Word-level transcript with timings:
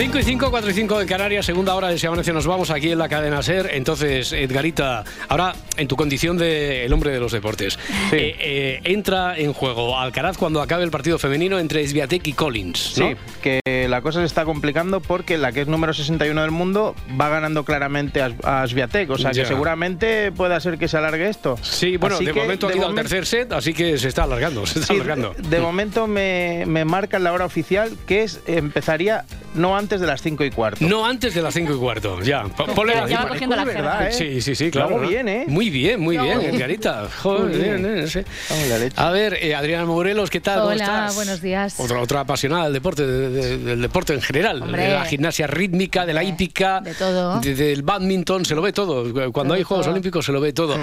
Cinco 0.00 0.18
y 0.18 0.22
5, 0.22 0.50
4 0.50 0.70
y 0.70 0.72
5 0.72 1.00
en 1.02 1.06
Canarias, 1.06 1.44
segunda 1.44 1.74
hora 1.74 1.88
de 1.88 1.98
Se 1.98 2.06
Amanece, 2.06 2.32
nos 2.32 2.46
vamos 2.46 2.70
aquí 2.70 2.90
en 2.90 2.96
la 2.98 3.10
cadena 3.10 3.42
SER. 3.42 3.68
Entonces, 3.74 4.32
Edgarita, 4.32 5.04
ahora 5.28 5.52
en 5.76 5.88
tu 5.88 5.96
condición 5.96 6.38
de 6.38 6.86
el 6.86 6.92
hombre 6.94 7.10
de 7.10 7.20
los 7.20 7.32
deportes, 7.32 7.78
eh, 8.10 8.34
eh, 8.40 8.80
entra 8.84 9.36
en 9.36 9.52
juego 9.52 9.98
Alcaraz 9.98 10.38
cuando 10.38 10.62
acabe 10.62 10.84
el 10.84 10.90
partido 10.90 11.18
femenino 11.18 11.58
entre 11.58 11.86
Sviatek 11.86 12.26
y 12.28 12.32
Collins, 12.32 12.96
¿no? 12.96 13.08
Sí, 13.10 13.16
que 13.42 13.60
la 13.90 14.00
cosa 14.00 14.20
se 14.20 14.24
está 14.26 14.46
complicando 14.46 15.00
porque 15.00 15.36
la 15.36 15.52
que 15.52 15.60
es 15.60 15.68
número 15.68 15.92
61 15.92 16.40
del 16.40 16.50
mundo 16.50 16.94
va 17.20 17.28
ganando 17.28 17.66
claramente 17.66 18.22
a, 18.22 18.32
a 18.42 18.66
Sviatek, 18.66 19.10
o 19.10 19.18
sea 19.18 19.32
Ya. 19.32 19.42
que 19.42 19.48
seguramente 19.48 20.32
pueda 20.32 20.58
ser 20.60 20.78
que 20.78 20.88
se 20.88 20.96
alargue 20.96 21.28
esto. 21.28 21.58
Sí, 21.60 21.98
bueno, 21.98 22.16
Así 22.16 22.24
de 22.24 22.32
momento 22.32 22.68
ha 22.68 22.70
de 22.70 22.78
ido 22.78 22.86
al 22.88 22.94
tercer 22.94 23.26
set, 23.26 23.52
así 23.52 23.74
que 23.74 23.98
se 23.98 24.08
está 24.08 24.22
alargando, 24.22 24.64
se 24.64 24.78
está 24.80 24.94
Sí, 24.94 24.98
alargando. 24.98 25.34
de 25.36 25.60
momento 25.60 26.06
me, 26.06 26.64
me 26.66 26.86
marcan 26.86 27.22
la 27.22 27.34
hora 27.34 27.44
oficial 27.44 27.90
que 28.06 28.22
es 28.22 28.40
empezaría 28.46 29.26
no 29.54 29.76
antes 29.76 29.89
de 29.98 30.06
las 30.06 30.20
5 30.20 30.44
y 30.44 30.50
cuarto. 30.50 30.84
No 30.86 31.06
antes 31.06 31.32
de 31.34 31.40
las 31.40 31.54
5 31.54 31.72
y 31.72 31.76
cuarto, 31.78 32.20
ya. 32.22 32.44
Po- 32.44 32.66
ponle 32.66 32.92
Ya- 32.94 33.06
la- 33.06 33.22
va 33.22 33.28
cogiendo 33.28 33.56
verdad, 33.64 34.08
¿eh? 34.08 34.12
Sí, 34.12 34.42
sí, 34.42 34.54
sí, 34.54 34.70
claro. 34.70 35.00
¿no? 35.00 35.08
bien, 35.08 35.26
¿eh? 35.26 35.44
Muy 35.48 35.70
bien, 35.70 35.98
muy 36.00 36.18
bien. 36.18 36.40
Edgarita. 36.42 37.08
Joder, 37.22 37.56
Muy 37.80 37.88
eh. 37.88 38.90
A 38.96 39.10
ver, 39.10 39.38
eh, 39.40 39.54
Adriana 39.54 39.86
Morelos, 39.86 40.28
¿qué 40.28 40.40
tal? 40.40 40.60
¿Cómo 40.60 40.72
Hola, 40.72 40.84
estás? 40.84 41.14
buenos 41.14 41.40
días. 41.40 41.80
Otra, 41.80 42.00
otra 42.00 42.20
apasionada 42.20 42.64
del 42.64 42.74
deporte, 42.74 43.06
de- 43.06 43.30
de- 43.30 43.58
del 43.58 43.80
deporte 43.82 44.12
en 44.12 44.20
general, 44.20 44.62
Hombre. 44.62 44.82
de 44.82 44.92
la 44.92 45.04
gimnasia 45.06 45.46
rítmica, 45.46 46.04
de 46.04 46.12
la 46.12 46.22
hípica, 46.22 46.80
de 46.80 46.94
todo. 46.94 47.40
de- 47.40 47.54
del 47.54 47.82
badminton, 47.82 48.44
se 48.44 48.54
lo 48.54 48.60
ve 48.62 48.72
todo. 48.72 49.04
Cuando 49.32 49.52
Todo, 49.52 49.54
hay 49.54 49.62
Juegos. 49.62 49.86
Olímpicos 49.86 50.26
se 50.26 50.32
lo 50.32 50.40
ve 50.40 50.52
todo. 50.52 50.76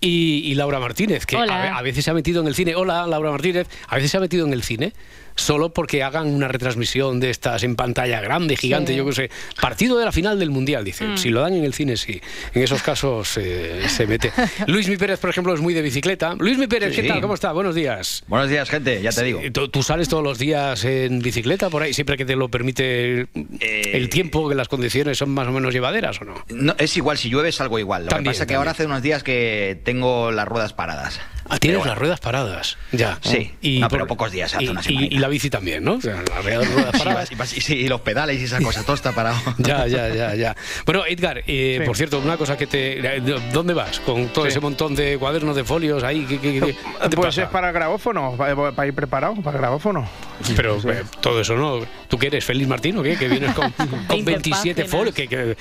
Y, 0.00 0.42
y 0.44 0.54
Laura 0.54 0.78
Martínez, 0.78 1.26
que 1.26 1.36
a 1.36 1.82
veces 1.82 2.04
se 2.04 2.10
ha 2.10 2.14
metido 2.14 2.40
en 2.40 2.48
el 2.48 2.54
cine. 2.54 2.74
Hola, 2.76 3.06
Laura 3.06 3.30
Martínez, 3.30 3.66
a 3.88 3.96
veces 3.96 4.10
se 4.10 4.16
ha 4.16 4.20
metido 4.20 4.46
en 4.46 4.52
el 4.52 4.62
cine. 4.62 4.92
Solo 5.36 5.72
porque 5.72 6.02
hagan 6.02 6.28
una 6.28 6.46
retransmisión 6.48 7.18
de 7.20 7.30
estas 7.30 7.62
en 7.64 7.74
pantalla 7.76 8.20
grande, 8.20 8.56
gigante, 8.56 8.92
Sí. 8.92 8.98
yo 8.98 9.04
qué 9.06 9.12
sé. 9.12 9.30
Partido 9.60 9.98
de 9.98 10.04
la 10.04 10.12
final 10.12 10.38
del 10.38 10.50
Mundial, 10.50 10.84
dice. 10.84 11.04
Mm. 11.04 11.18
Si 11.18 11.30
lo 11.30 11.40
dan 11.40 11.54
en 11.54 11.64
el 11.64 11.74
cine, 11.74 11.96
sí. 11.96 12.20
En 12.54 12.62
esos 12.62 12.82
casos 12.82 13.36
eh, 13.36 13.82
se 13.88 14.06
mete. 14.06 14.32
Luis 14.68 14.88
Mi 14.88 14.96
Pérez, 14.96 15.18
por 15.18 15.30
ejemplo, 15.30 15.52
es 15.54 15.60
muy 15.60 15.74
de 15.74 15.82
bicicleta. 15.82 16.34
Luis 16.38 16.56
Mi 16.58 16.66
Pérez, 16.66 16.94
Sí. 16.94 17.02
¿qué 17.02 17.08
tal? 17.08 17.20
¿Cómo 17.20 17.34
está? 17.34 17.52
Buenos 17.52 17.74
días. 17.74 18.22
Buenos 18.28 18.48
días, 18.48 18.68
gente, 18.70 19.02
ya 19.02 19.10
te 19.10 19.24
digo. 19.24 19.40
¿Tú, 19.52 19.68
tú 19.68 19.82
sales 19.82 20.08
todos 20.08 20.22
los 20.22 20.38
días 20.38 20.84
en 20.84 21.18
bicicleta 21.20 21.68
por 21.70 21.82
ahí, 21.82 21.92
siempre 21.92 22.16
que 22.16 22.24
te 22.24 22.36
lo 22.36 22.48
permite 22.48 23.22
Eh, 23.60 23.90
el 23.94 24.08
tiempo, 24.10 24.48
que 24.48 24.54
las 24.54 24.68
condiciones 24.68 25.18
son 25.18 25.30
más 25.30 25.48
o 25.48 25.52
menos 25.52 25.72
llevaderas 25.74 26.20
o 26.20 26.24
no? 26.24 26.34
No, 26.48 26.74
es 26.78 26.96
igual, 26.96 27.18
si 27.18 27.28
llueve 27.28 27.50
salgo 27.52 27.78
igual. 27.78 28.04
Lo 28.04 28.08
También, 28.10 28.24
que 28.32 28.36
pasa 28.36 28.42
es 28.44 28.48
que 28.48 28.54
ahora 28.54 28.70
hace 28.70 28.86
unos 28.86 29.02
días 29.02 29.22
que 29.22 29.80
tengo 29.84 30.30
las 30.30 30.46
ruedas 30.46 30.72
paradas. 30.72 31.20
Ah, 31.48 31.58
tienes 31.58 31.78
bueno. 31.78 31.92
las 31.92 31.98
ruedas 31.98 32.20
paradas. 32.20 32.78
Ya. 32.92 33.18
Sí. 33.22 33.52
No, 33.80 33.88
pero 33.88 34.06
pocos 34.06 34.32
días, 34.32 34.54
hace 34.54 34.64
y, 34.64 34.68
una 34.68 34.80
y- 34.86 35.14
y 35.14 35.18
la 35.18 35.28
bici 35.28 35.50
también, 35.50 35.84
¿no? 35.84 35.94
O 35.94 36.00
sea, 36.00 36.22
las 36.22 36.44
ruedas 36.44 36.68
paradas. 36.98 37.30
y 37.30 37.34
y 37.58 37.60
sí, 37.60 37.74
y 37.76 37.88
los 37.88 38.00
pedales 38.00 38.40
y 38.40 38.44
esa 38.44 38.60
cosa, 38.60 38.82
todo 38.82 38.94
está 38.94 39.12
parado. 39.12 39.36
Ya, 39.58 39.86
ya, 39.86 40.08
ya, 40.08 40.34
ya. 40.34 40.56
Bueno, 40.86 41.04
Edgar, 41.06 41.42
eh, 41.46 41.78
Sí. 41.80 41.86
por 41.86 41.96
cierto, 41.96 42.18
una 42.18 42.36
cosa 42.36 42.56
que 42.56 42.66
te... 42.66 43.20
¿Dónde 43.52 43.74
vas? 43.74 44.00
Con 44.00 44.28
todo 44.28 44.44
Sí. 44.44 44.50
ese 44.50 44.60
montón 44.60 44.94
de 44.94 45.18
cuadernos, 45.18 45.54
de 45.56 45.64
folios 45.64 46.02
ahí. 46.02 46.24
¿qué, 46.26 46.38
qué- 46.40 46.52
qué- 46.60 46.60
qué 46.60 47.08
te 47.08 47.16
Pues 47.16 47.26
pasa? 47.28 47.42
es 47.42 47.48
para 47.48 47.68
el 47.68 47.74
grabófono, 47.74 48.34
para, 48.36 48.72
para 48.72 48.88
ir 48.88 48.94
preparado 48.94 49.34
para 49.36 49.56
el 49.56 49.60
grabófono. 49.62 50.08
Pero 50.56 50.78
eh, 50.90 51.02
todo 51.20 51.40
eso 51.40 51.54
no. 51.56 51.80
¿Tú 52.08 52.18
qué 52.18 52.26
eres, 52.28 52.44
Félix 52.44 52.68
Martín 52.68 52.98
o 52.98 53.02
qué? 53.02 53.16
Que 53.16 53.28
vienes 53.28 53.54
con, 53.54 53.70
con 54.08 54.24
20 54.24 54.24
27 54.32 54.82
páginas. 54.82 54.90
folios. 54.90 55.14
que- 55.14 55.28
que- 55.28 55.56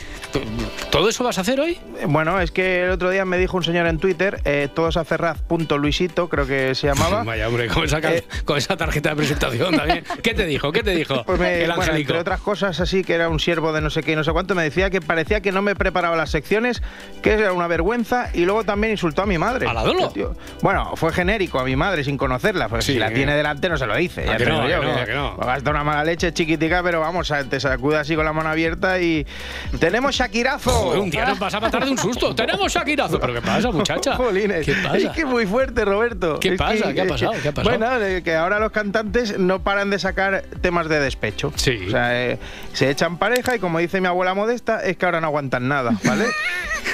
¿Todo 0.92 1.10
eso 1.10 1.24
vas 1.24 1.38
a 1.38 1.42
hacer 1.42 1.60
hoy? 1.60 1.80
Bueno, 2.08 2.40
es 2.40 2.52
que 2.52 2.84
el 2.86 2.92
otro 2.92 3.10
día 3.10 3.26
me 3.26 3.38
dijo 3.38 3.58
un 3.58 3.64
señor 3.64 3.88
en 3.88 3.98
Twitter, 3.98 4.40
eh, 4.46 4.68
todosaferraz.luisito, 4.74 6.30
creo 6.30 6.46
que 6.48 6.76
se 6.76 6.88
llamaba. 6.88 7.24
Vaya, 7.26 7.48
hombre, 7.48 7.68
con 7.68 7.84
esa, 7.86 8.02
car- 8.02 8.14
Eh, 8.14 8.24
con 8.46 8.58
esa 8.58 8.76
tarjeta 8.78 9.10
de 9.10 9.16
presentación 9.16 9.76
también. 9.76 10.04
¿Qué 10.22 10.34
te 10.34 10.46
dijo? 10.46 10.72
¿Qué 10.72 10.84
te 10.84 10.92
dijo? 10.92 11.24
Pues 11.24 11.40
me- 11.40 11.62
el 11.62 11.68
bueno, 11.68 11.82
angelico. 11.84 12.12
entre 12.12 12.20
otras 12.20 12.42
cosas 12.42 12.80
así, 12.80 13.04
que 13.04 13.14
era 13.14 13.30
un 13.30 13.40
siervo 13.40 13.74
de 13.74 13.82
no 13.82 13.90
sé 13.90 14.04
qué 14.04 14.14
y 14.14 14.16
no 14.16 14.24
sé 14.24 14.32
cuánto, 14.32 14.56
me 14.56 14.64
decía 14.64 14.90
que 14.90 15.02
parecía 15.02 15.42
que 15.42 15.52
no 15.52 15.62
me 15.62 15.76
preparaba 15.76 16.16
las 16.16 16.30
secciones, 16.32 16.82
que 17.22 17.32
era 17.34 17.54
una 17.54 17.68
vergüenza, 17.68 18.30
y 18.34 18.46
luego 18.46 18.64
también 18.64 18.92
insultó 18.92 19.22
a 19.24 19.26
mi 19.26 19.38
madre. 19.38 19.68
¿A 19.68 19.74
la 19.74 19.84
Dolo? 19.84 20.12
Bueno, 20.62 20.96
fue 20.96 21.12
genérico 21.14 21.60
a 21.60 21.64
mi 21.66 21.76
madre 21.76 22.04
sin 22.04 22.18
conocerla, 22.18 22.68
porque 22.70 22.86
Sí, 22.86 22.94
si 22.94 23.00
la 23.00 23.12
tiene 23.14 23.36
delante 23.36 23.70
no 23.70 23.78
se 23.78 23.86
lo 23.88 23.96
dice. 23.96 24.22
¿A 24.24 24.26
ya 24.26 24.38
que 24.38 24.44
te 24.46 24.50
no, 24.64 24.70
yo, 24.70 24.80
que 24.82 24.86
no, 24.88 24.94
a 24.98 25.06
que 25.06 25.14
no? 25.14 25.38
Gasta 25.38 25.70
una 25.72 25.84
mala 25.84 26.04
leche 26.04 26.34
chiquitica, 26.34 26.82
pero 26.84 27.00
vamos, 27.00 27.30
a- 27.32 27.44
te 27.44 27.60
sacude 27.60 27.98
así 27.98 28.16
con 28.16 28.26
la 28.26 28.34
mano 28.34 28.50
abierta 28.50 29.00
y. 29.00 29.26
¡Tenemos 29.80 30.16
Shakirazo! 30.16 30.70
Joder, 30.72 31.00
un 31.02 31.10
día 31.10 31.26
nos 31.26 31.40
vas 31.40 31.54
a 31.54 31.60
matar 31.60 31.86
de 31.86 31.92
un 31.92 31.98
susto. 31.98 32.34
¡Tenemos 32.36 32.72
Shakirazo! 32.72 33.20
¿Pero 33.20 33.34
qué 33.34 33.42
pasa, 33.42 33.72
muchacha? 33.72 34.16
Jolines. 34.18 34.66
¿Qué 34.66 34.74
pasa? 34.84 34.98
Es 34.98 35.10
que 35.10 35.26
muy 35.26 35.46
fuerte, 35.46 35.86
Roberto. 35.86 36.40
¿Qué 36.40 36.50
Es 36.50 36.58
pasa? 36.58 36.88
que- 36.90 36.94
¿Qué 36.96 37.02
ha 37.02 37.08
pasado? 37.08 37.32
que- 37.34 37.40
¿Qué 37.40 37.48
ha 37.50 37.52
pasado? 37.54 37.78
Bueno, 37.78 38.24
que 38.24 38.36
ahora 38.36 38.60
los 38.60 38.72
cantantes 38.72 39.38
no 39.40 39.64
paran 39.64 39.90
de 39.90 40.00
sacar 40.00 40.44
temas 40.62 40.88
de 40.90 41.00
despecho. 41.00 41.52
Sí. 41.56 41.86
O 41.88 41.92
sea, 41.92 42.24
eh, 42.24 42.40
se 42.74 42.90
echan 42.90 43.18
pareja 43.18 43.56
y 43.56 43.60
como 43.60 43.80
dice 43.80 44.02
mi 44.02 44.08
abuela 44.08 44.34
modesta, 44.34 44.80
es 44.84 44.98
que 44.98 45.06
ahora 45.06 45.22
no 45.22 45.28
aguantan 45.28 45.68
nada, 45.68 45.92
¿vale? 46.04 46.26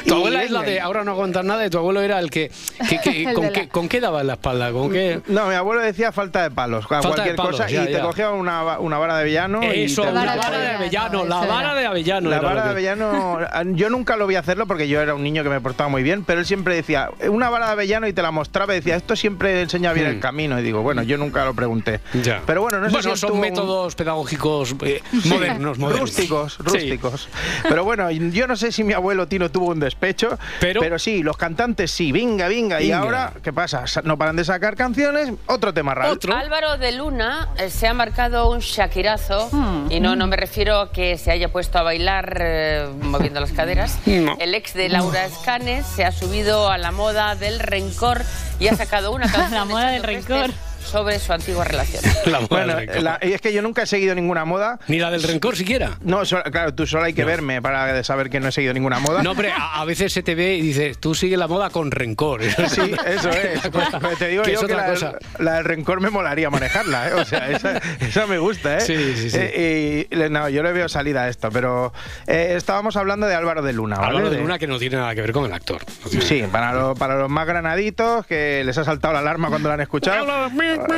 Tu 0.05 0.13
abuela 0.15 0.43
es 0.43 0.49
la 0.51 0.61
de 0.61 0.79
ahora 0.79 1.03
no 1.03 1.11
aguantar 1.11 1.43
nada 1.43 1.65
y 1.65 1.69
tu 1.69 1.77
abuelo 1.77 2.01
era 2.01 2.19
el 2.19 2.29
que... 2.31 2.49
que- 2.89 2.99
que- 3.01 3.23
El 3.23 3.33
con, 3.33 3.49
qué, 3.51 3.63
la- 3.63 3.69
¿Con 3.69 3.89
qué 3.89 3.99
daba 3.99 4.21
en 4.21 4.27
la 4.27 4.33
espalda? 4.33 4.71
¿Con 4.71 4.91
qué...? 4.91 5.19
No, 5.27 5.45
mi 5.47 5.55
abuelo 5.55 5.81
decía 5.81 6.11
falta 6.13 6.41
de 6.41 6.51
palos, 6.51 6.87
Falta 6.87 7.09
de 7.09 7.13
cualquier 7.15 7.35
palos, 7.35 7.58
cosa, 7.63 7.69
ya, 7.75 7.83
y 7.89 7.93
te 7.93 7.99
cogía 7.99 8.31
una, 8.31 8.79
una 8.79 8.97
vara 8.97 9.17
de 9.17 9.25
villano. 9.25 9.61
y 9.63 9.83
Eso, 9.83 10.03
te- 10.03 10.11
la 10.11 10.19
vara 10.21 10.31
de 10.33 10.37
vara 10.39 10.59
de 10.59 10.67
Avellano, 10.75 11.25
la 11.25 11.39
vara 11.45 11.73
de 11.75 11.85
Avellano. 11.87 12.29
La 12.29 12.39
vara 12.41 12.63
de 12.63 12.69
avellano, 12.69 13.39
yo 13.75 13.89
nunca 13.89 14.15
lo 14.15 14.27
vi 14.27 14.35
hacerlo 14.35 14.65
porque 14.67 14.87
yo 14.87 15.01
era 15.01 15.15
un 15.15 15.23
niño 15.23 15.43
que 15.43 15.49
me 15.49 15.61
portaba 15.61 15.89
muy 15.89 16.03
bien, 16.03 16.23
pero 16.23 16.39
él 16.39 16.45
siempre 16.45 16.75
decía, 16.75 17.09
una 17.29 17.49
vara 17.49 17.67
de 17.67 17.71
avellano 17.73 18.07
y 18.07 18.13
te 18.13 18.21
la 18.21 18.31
mostraba 18.31 18.73
y 18.73 18.77
decía, 18.77 18.95
esto 18.95 19.15
siempre 19.15 19.61
enseña 19.61 19.93
bien 19.93 20.07
Hmm. 20.07 20.11
el 20.11 20.19
camino. 20.19 20.59
Y 20.59 20.63
digo, 20.63 20.81
bueno, 20.81 21.03
yo 21.03 21.17
nunca 21.17 21.45
lo 21.45 21.53
pregunté. 21.53 21.99
Ya. 22.23 22.41
Pero 22.45 22.61
bueno, 22.61 22.79
no 22.79 22.87
sé 22.89 22.93
Bueno, 22.93 23.15
si 23.15 23.21
son 23.21 23.31
un- 23.33 23.39
métodos 23.41 23.95
pedagógicos 23.95 24.75
eh, 24.83 25.01
modernos, 25.25 25.77
modernos. 25.77 26.09
Rústicos, 26.09 26.53
Sí. 26.53 26.63
rústicos. 26.63 27.29
Pero 27.67 27.83
bueno, 27.83 28.09
yo 28.11 28.47
no 28.47 28.55
sé 28.55 28.71
si 28.71 28.83
mi 28.83 28.93
abuelo 28.93 29.27
Tino 29.27 29.49
tuvo 29.51 29.67
un 29.67 29.79
despecho, 29.79 30.37
Pero- 30.59 30.81
pero, 30.81 30.99
sí, 30.99 31.23
los 31.23 31.37
cantantes 31.37 31.91
sí, 31.91 32.11
venga, 32.11 32.47
venga. 32.47 32.81
Y 32.81 32.91
ahora, 32.91 33.33
¿qué 33.43 33.51
pasa? 33.53 33.85
Sa- 33.87 34.01
No 34.03 34.17
paran 34.17 34.35
de 34.35 34.43
sacar 34.45 34.75
canciones, 34.75 35.31
otro 35.47 35.73
tema 35.73 35.93
raro. 35.93 36.13
Otro. 36.13 36.33
Álvaro 36.35 36.77
de 36.77 36.91
Luna 36.93 37.48
se 37.69 37.87
ha 37.87 37.93
marcado 37.93 38.49
un 38.51 38.59
shakirazo 38.59 39.49
Hmm. 39.51 39.91
y 39.91 39.99
no, 39.99 40.15
no 40.15 40.27
me 40.27 40.35
refiero 40.37 40.79
a 40.79 40.91
que 40.91 41.17
se 41.17 41.31
haya 41.31 41.49
puesto 41.49 41.77
a 41.77 41.83
bailar 41.83 42.37
eh, 42.41 42.87
moviendo 43.01 43.39
las 43.39 43.51
caderas. 43.51 43.97
No. 44.05 44.35
El 44.39 44.53
ex 44.55 44.73
de 44.73 44.89
Laura 44.89 45.25
Escanes 45.25 45.85
se 45.85 46.03
ha 46.03 46.11
subido 46.11 46.69
a 46.69 46.77
la 46.77 46.91
moda 46.91 47.35
del 47.35 47.59
rencor 47.59 48.21
y 48.59 48.67
ha 48.67 48.75
sacado 48.75 49.11
una 49.11 49.25
canción 49.31 49.51
La 49.53 49.65
moda 49.65 49.89
del 49.91 50.03
rencor. 50.03 50.49
Sobre 50.83 51.19
su 51.19 51.31
antigua 51.33 51.63
relación. 51.65 52.01
La 52.25 52.39
moda 52.39 52.47
Bueno, 52.49 52.75
del 52.75 52.87
rencor. 52.87 53.03
la- 53.03 53.19
y 53.21 53.33
es 53.33 53.41
que 53.41 53.53
yo 53.53 53.61
nunca 53.61 53.83
he 53.83 53.85
seguido 53.85 54.15
ninguna 54.15 54.45
moda. 54.45 54.79
Ni 54.87 54.97
la 54.99 55.11
del 55.11 55.23
rencor 55.23 55.55
siquiera. 55.55 55.97
No, 56.01 56.25
so- 56.25 56.41
claro, 56.43 56.73
tú 56.73 56.87
solo 56.87 57.03
hay 57.05 57.13
que 57.13 57.23
verme 57.25 57.61
para 57.61 58.03
saber 58.03 58.29
que 58.29 58.39
no 58.39 58.47
he 58.47 58.51
seguido 58.51 58.73
ninguna 58.73 58.99
moda. 58.99 59.21
No, 59.23 59.31
hombre, 59.31 59.51
a, 59.51 59.81
a 59.81 59.85
veces 59.85 60.11
se 60.13 60.23
te 60.23 60.35
ve 60.35 60.55
y 60.55 60.61
dices, 60.61 60.97
tú 60.99 61.13
sigue 61.15 61.37
la 61.37 61.47
moda 61.47 61.69
con 61.69 61.91
rencor. 61.91 62.41
Sí, 62.43 62.91
eso 63.05 63.29
es. 63.29 63.59
Pues 64.01 64.17
te 64.17 64.27
digo 64.29 64.43
yo 64.43 64.51
es 64.53 64.59
que 64.59 64.65
otra 64.65 64.77
la, 64.77 64.85
cosa. 64.93 65.13
la 65.39 65.53
del 65.55 65.65
rencor 65.65 65.99
me 66.01 66.09
molaría 66.09 66.49
manejarla, 66.49 67.09
¿eh? 67.09 67.13
O 67.13 67.25
sea, 67.25 67.49
esa, 67.51 67.77
esa 67.99 68.25
me 68.27 68.37
gusta, 68.39 68.77
¿eh? 68.77 68.81
Sí, 68.81 68.95
sí, 69.15 69.29
sí. 69.29 69.37
Eh, 69.39 70.07
y 70.11 70.15
no, 70.29 70.49
yo 70.49 70.63
le 70.63 70.71
veo 70.71 70.89
salida 70.89 71.23
a 71.23 71.29
esto, 71.29 71.49
pero 71.51 71.93
eh, 72.27 72.53
estábamos 72.55 72.95
hablando 72.97 73.27
de 73.27 73.35
Álvaro 73.35 73.61
de 73.61 73.73
Luna, 73.73 73.97
¿vale? 73.97 74.09
Álvaro 74.09 74.29
de 74.29 74.37
Luna 74.37 74.57
que 74.59 74.67
no 74.67 74.79
tiene 74.79 74.97
nada 74.97 75.13
que 75.15 75.21
ver 75.21 75.31
con 75.31 75.45
el 75.45 75.53
actor. 75.53 75.81
No 76.13 76.21
Sí, 76.21 76.43
para, 76.51 76.73
lo- 76.73 76.95
para 76.95 77.15
los 77.15 77.29
más 77.29 77.45
granaditos 77.47 78.25
que 78.25 78.63
les 78.65 78.77
ha 78.77 78.83
saltado 78.83 79.13
la 79.13 79.19
alarma 79.19 79.49
cuando 79.49 79.67
la 79.69 79.75
han 79.75 79.81
escuchado. 79.81 80.25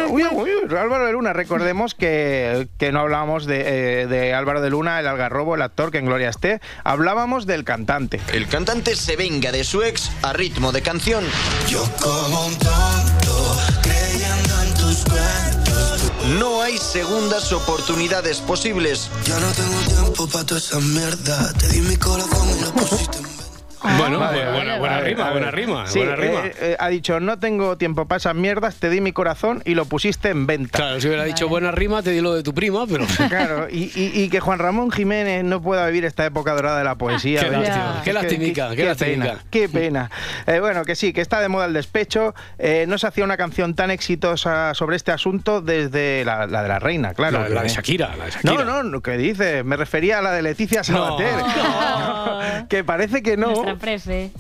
Uy, 0.09 0.23
uy, 0.31 0.50
uy, 0.63 0.77
Álvaro 0.77 1.06
de 1.06 1.13
Luna, 1.13 1.33
recordemos 1.33 1.95
que, 1.95 2.68
que 2.77 2.91
no 2.91 3.00
hablábamos 3.00 3.45
de, 3.45 4.01
eh, 4.01 4.07
de 4.07 4.33
Álvaro 4.33 4.62
de 4.62 4.69
Luna, 4.69 5.00
el 5.00 5.07
algarrobo, 5.07 5.56
el 5.56 5.62
actor 5.62 5.91
que 5.91 6.00
en 6.00 6.06
gloria 6.06 6.29
esté, 6.29 6.62
hablábamos 6.83 7.45
del 7.45 7.63
cantante. 7.63 8.19
El 8.33 8.47
cantante 8.47 8.95
se 8.95 9.15
venga 9.15 9.51
de 9.51 9.63
su 9.63 9.83
ex 9.83 10.12
a 10.21 10.33
ritmo 10.33 10.71
de 10.71 10.81
canción. 10.81 11.23
Yo 11.68 11.83
como 12.01 12.47
un 12.47 12.53
tonto, 12.57 13.57
creyendo 13.81 14.62
en 14.62 14.73
tus 14.73 15.03
cuentos. 15.06 16.12
No 16.39 16.62
hay 16.62 16.77
segundas 16.77 17.51
oportunidades 17.51 18.39
posibles. 18.39 19.09
Ya 19.25 19.39
no 19.39 19.51
tengo 19.51 20.03
tiempo 20.03 20.27
para 20.27 20.45
toda 20.45 20.59
esa 20.59 20.79
mierda. 20.79 21.53
Te 21.53 21.68
di 21.69 21.81
mi 21.81 21.95
corazón 21.95 22.47
y 22.57 22.62
lo 22.62 22.71
pusiste 22.73 23.18
en 23.18 23.41
venta. 23.83 23.98
Bueno, 24.01 24.19
Vale, 24.19 24.38
buena, 24.38 24.51
vale, 24.51 24.57
buena, 24.57 24.78
buena 24.80 24.95
vale, 24.95 25.07
rima, 25.10 25.31
buena 25.31 25.51
rima, 25.51 25.88
Sí, 25.88 26.00
buena 26.00 26.16
rima. 26.16 26.45
eh, 26.45 26.54
eh, 26.60 26.75
ha 26.80 26.88
dicho, 26.89 27.19
no 27.19 27.39
tengo 27.39 27.78
tiempo 27.78 28.06
para 28.07 28.18
esas 28.18 28.36
mierdas, 28.36 28.75
te 28.75 28.89
di 28.89 29.01
mi 29.01 29.12
corazón 29.12 29.62
y 29.66 29.74
lo 29.75 29.86
pusiste 29.86 30.30
en 30.30 30.45
venta. 30.48 30.78
Claro, 30.78 31.00
si 31.01 31.07
hubiera 31.07 31.24
dicho 31.24 31.48
buena 31.48 31.72
rima, 31.72 32.01
te 32.04 32.12
di 32.12 32.22
lo 32.22 32.33
de 32.33 32.44
tu 32.44 32.54
prima, 32.54 32.86
pero... 32.88 33.06
Claro, 33.30 33.68
y, 33.69 33.92
y- 33.95 34.12
y 34.24 34.30
que 34.30 34.39
Juan 34.39 34.60
Ramón 34.60 34.92
Jiménez 34.92 35.44
no 35.44 35.62
pueda 35.62 35.86
vivir 35.88 36.06
esta 36.06 36.25
época 36.25 36.54
dorada 36.54 36.78
de 36.80 36.83
la 36.83 36.95
poesía. 36.95 37.42
Qué 37.42 37.50
lástima, 37.50 38.01
qué 38.04 38.13
lastimica, 38.13 38.75
qué 38.75 38.86
lastimica. 38.86 39.24
pena, 39.24 39.39
qué 39.50 39.69
pena. 39.69 40.12
Eh, 40.48 40.60
bueno, 40.60 40.83
que 40.83 40.95
sí, 40.95 41.13
que 41.13 41.22
está 41.22 41.39
de 41.39 41.48
moda 41.48 41.66
el 41.66 41.74
despecho. 41.74 42.33
Eh, 42.60 42.86
no 42.88 42.98
se 42.98 43.07
hacía 43.07 43.24
una 43.24 43.38
canción 43.38 43.74
tan 43.74 43.92
exitosa 43.92 44.74
sobre 44.74 44.95
este 44.95 45.12
asunto 45.12 45.62
desde 45.62 46.24
la, 46.25 46.45
la 46.48 46.62
de 46.63 46.68
la 46.69 46.80
reina, 46.80 47.13
claro. 47.13 47.39
La, 47.44 47.50
la 47.50 47.63
de 47.63 47.69
Shakira, 47.69 48.16
la 48.18 48.25
de 48.25 48.31
Shakira. 48.31 48.63
No, 48.66 48.83
no, 48.83 49.01
¿qué 49.01 49.18
dice? 49.18 49.63
Me 49.63 49.78
refería 49.78 50.19
a 50.19 50.22
la 50.22 50.31
de 50.31 50.42
Leticia 50.42 50.83
Sabater. 50.83 51.28
que 52.69 52.83
parece 52.83 53.21
que 53.21 53.38
no, 53.38 53.53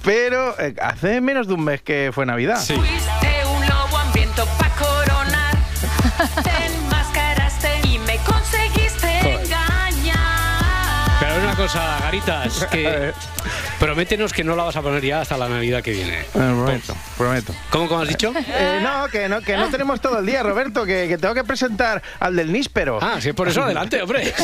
pero 0.03 0.59
eh, 0.59 0.75
hace 0.81 1.21
menos 1.21 1.47
de 1.47 1.53
un 1.53 1.63
mes 1.63 1.81
que 1.81 2.11
fue 2.13 2.25
Navidad. 2.25 2.59
Sí. 2.59 2.73
Fuiste 2.73 3.45
un 3.45 3.67
lobo 3.67 3.97
hambriento 3.97 4.45
pa' 4.57 4.69
coronar. 4.75 5.55
Te 6.43 6.65
enmascaraste 6.65 7.69
y 7.87 7.99
me 7.99 8.17
conseguiste 8.17 9.19
engañar. 9.19 10.17
Pero 11.19 11.43
una 11.43 11.55
cosa, 11.55 11.99
Garitas, 12.01 12.65
que 12.71 13.13
prométenos 13.85 14.31
que 14.31 14.43
no 14.43 14.55
la 14.55 14.63
vas 14.63 14.75
a 14.75 14.81
poner 14.83 15.03
ya 15.03 15.21
hasta 15.21 15.35
la 15.37 15.49
Navidad 15.49 15.81
que 15.81 15.91
viene. 15.91 16.19
Eh, 16.19 16.25
prometo, 16.33 16.95
prometo. 17.17 17.55
¿Cómo, 17.71 17.87
cómo 17.89 18.01
has 18.01 18.07
dicho? 18.09 18.31
Eh, 18.37 18.79
no, 18.83 19.07
que 19.09 19.27
no, 19.27 19.41
que 19.41 19.57
no 19.57 19.69
tenemos 19.71 19.99
todo 19.99 20.19
el 20.19 20.25
día, 20.27 20.43
Roberto, 20.43 20.85
que, 20.85 21.07
que 21.07 21.17
tengo 21.17 21.33
que 21.33 21.43
presentar 21.43 21.99
al 22.19 22.35
del 22.35 22.53
níspero. 22.53 22.99
Ah, 23.01 23.19
si 23.19 23.29
es 23.29 23.35
por 23.35 23.47
eso, 23.47 23.63
adelante, 23.63 23.99
hombre. 24.01 24.31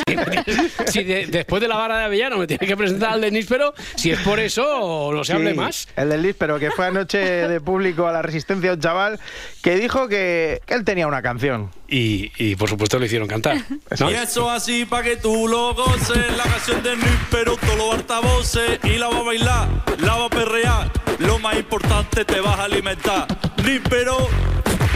Si, 0.88 0.92
si 0.92 1.04
de- 1.04 1.28
después 1.28 1.62
de 1.62 1.68
la 1.68 1.76
vara 1.76 2.00
de 2.00 2.06
Avellano 2.06 2.38
me 2.38 2.48
tienes 2.48 2.68
que 2.68 2.76
presentar 2.76 3.14
al 3.14 3.22
de 3.22 3.30
Níspero, 3.32 3.74
si 3.96 4.10
es 4.12 4.20
por 4.22 4.40
eso, 4.40 5.12
no 5.14 5.24
se 5.24 5.34
hable 5.34 5.52
Sí, 5.52 5.58
más. 5.58 5.88
El 5.96 6.10
del 6.10 6.24
níspero, 6.24 6.58
que 6.58 6.72
fue 6.72 6.88
anoche 6.88 7.18
de 7.20 7.62
público 7.62 8.08
a 8.08 8.12
la 8.12 8.22
resistencia 8.22 8.74
un 8.74 8.80
chaval 8.80 9.20
que 9.62 9.76
dijo 9.76 10.08
que, 10.08 10.62
que 10.66 10.74
él 10.74 10.84
tenía 10.84 11.06
una 11.08 11.22
canción. 11.22 11.70
Y, 11.90 12.32
y, 12.38 12.56
por 12.56 12.70
supuesto 12.70 13.00
lo 13.00 13.06
hicieron 13.06 13.28
cantar. 13.28 13.64
¿no? 14.00 14.12
Y 14.12 14.14
eso 14.14 14.50
así 14.50 14.86
pa' 14.86 15.04
que 15.04 15.16
tú 15.16 15.48
lo 15.48 15.74
goces, 15.74 16.36
la 16.36 16.44
canción 16.44 16.84
de 16.84 16.98
pero 17.32 17.56
todos 17.56 17.78
los 17.78 17.96
altavoces 17.96 18.80
y 18.84 18.98
la 18.98 19.08
va 19.08 19.20
a 19.20 19.24
bailar, 19.24 19.70
la 20.00 20.16
va 20.16 20.26
a 20.26 20.30
perrear, 20.30 20.92
lo 21.20 21.40
más 21.40 21.56
importante 21.56 22.26
te 22.26 22.42
vas 22.42 22.60
a 22.60 22.66
alimentar. 22.66 23.28
Níspero, 23.64 24.28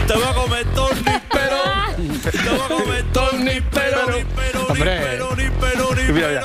te 0.06 0.18
va 0.18 0.30
a 0.30 0.34
comer 0.34 0.66
todo 0.74 0.90
níspero, 0.92 1.62
te 2.20 2.50
va 2.50 2.64
a 2.64 2.68
comer 2.68 3.04
todo 3.12 3.32
mira. 6.12 6.42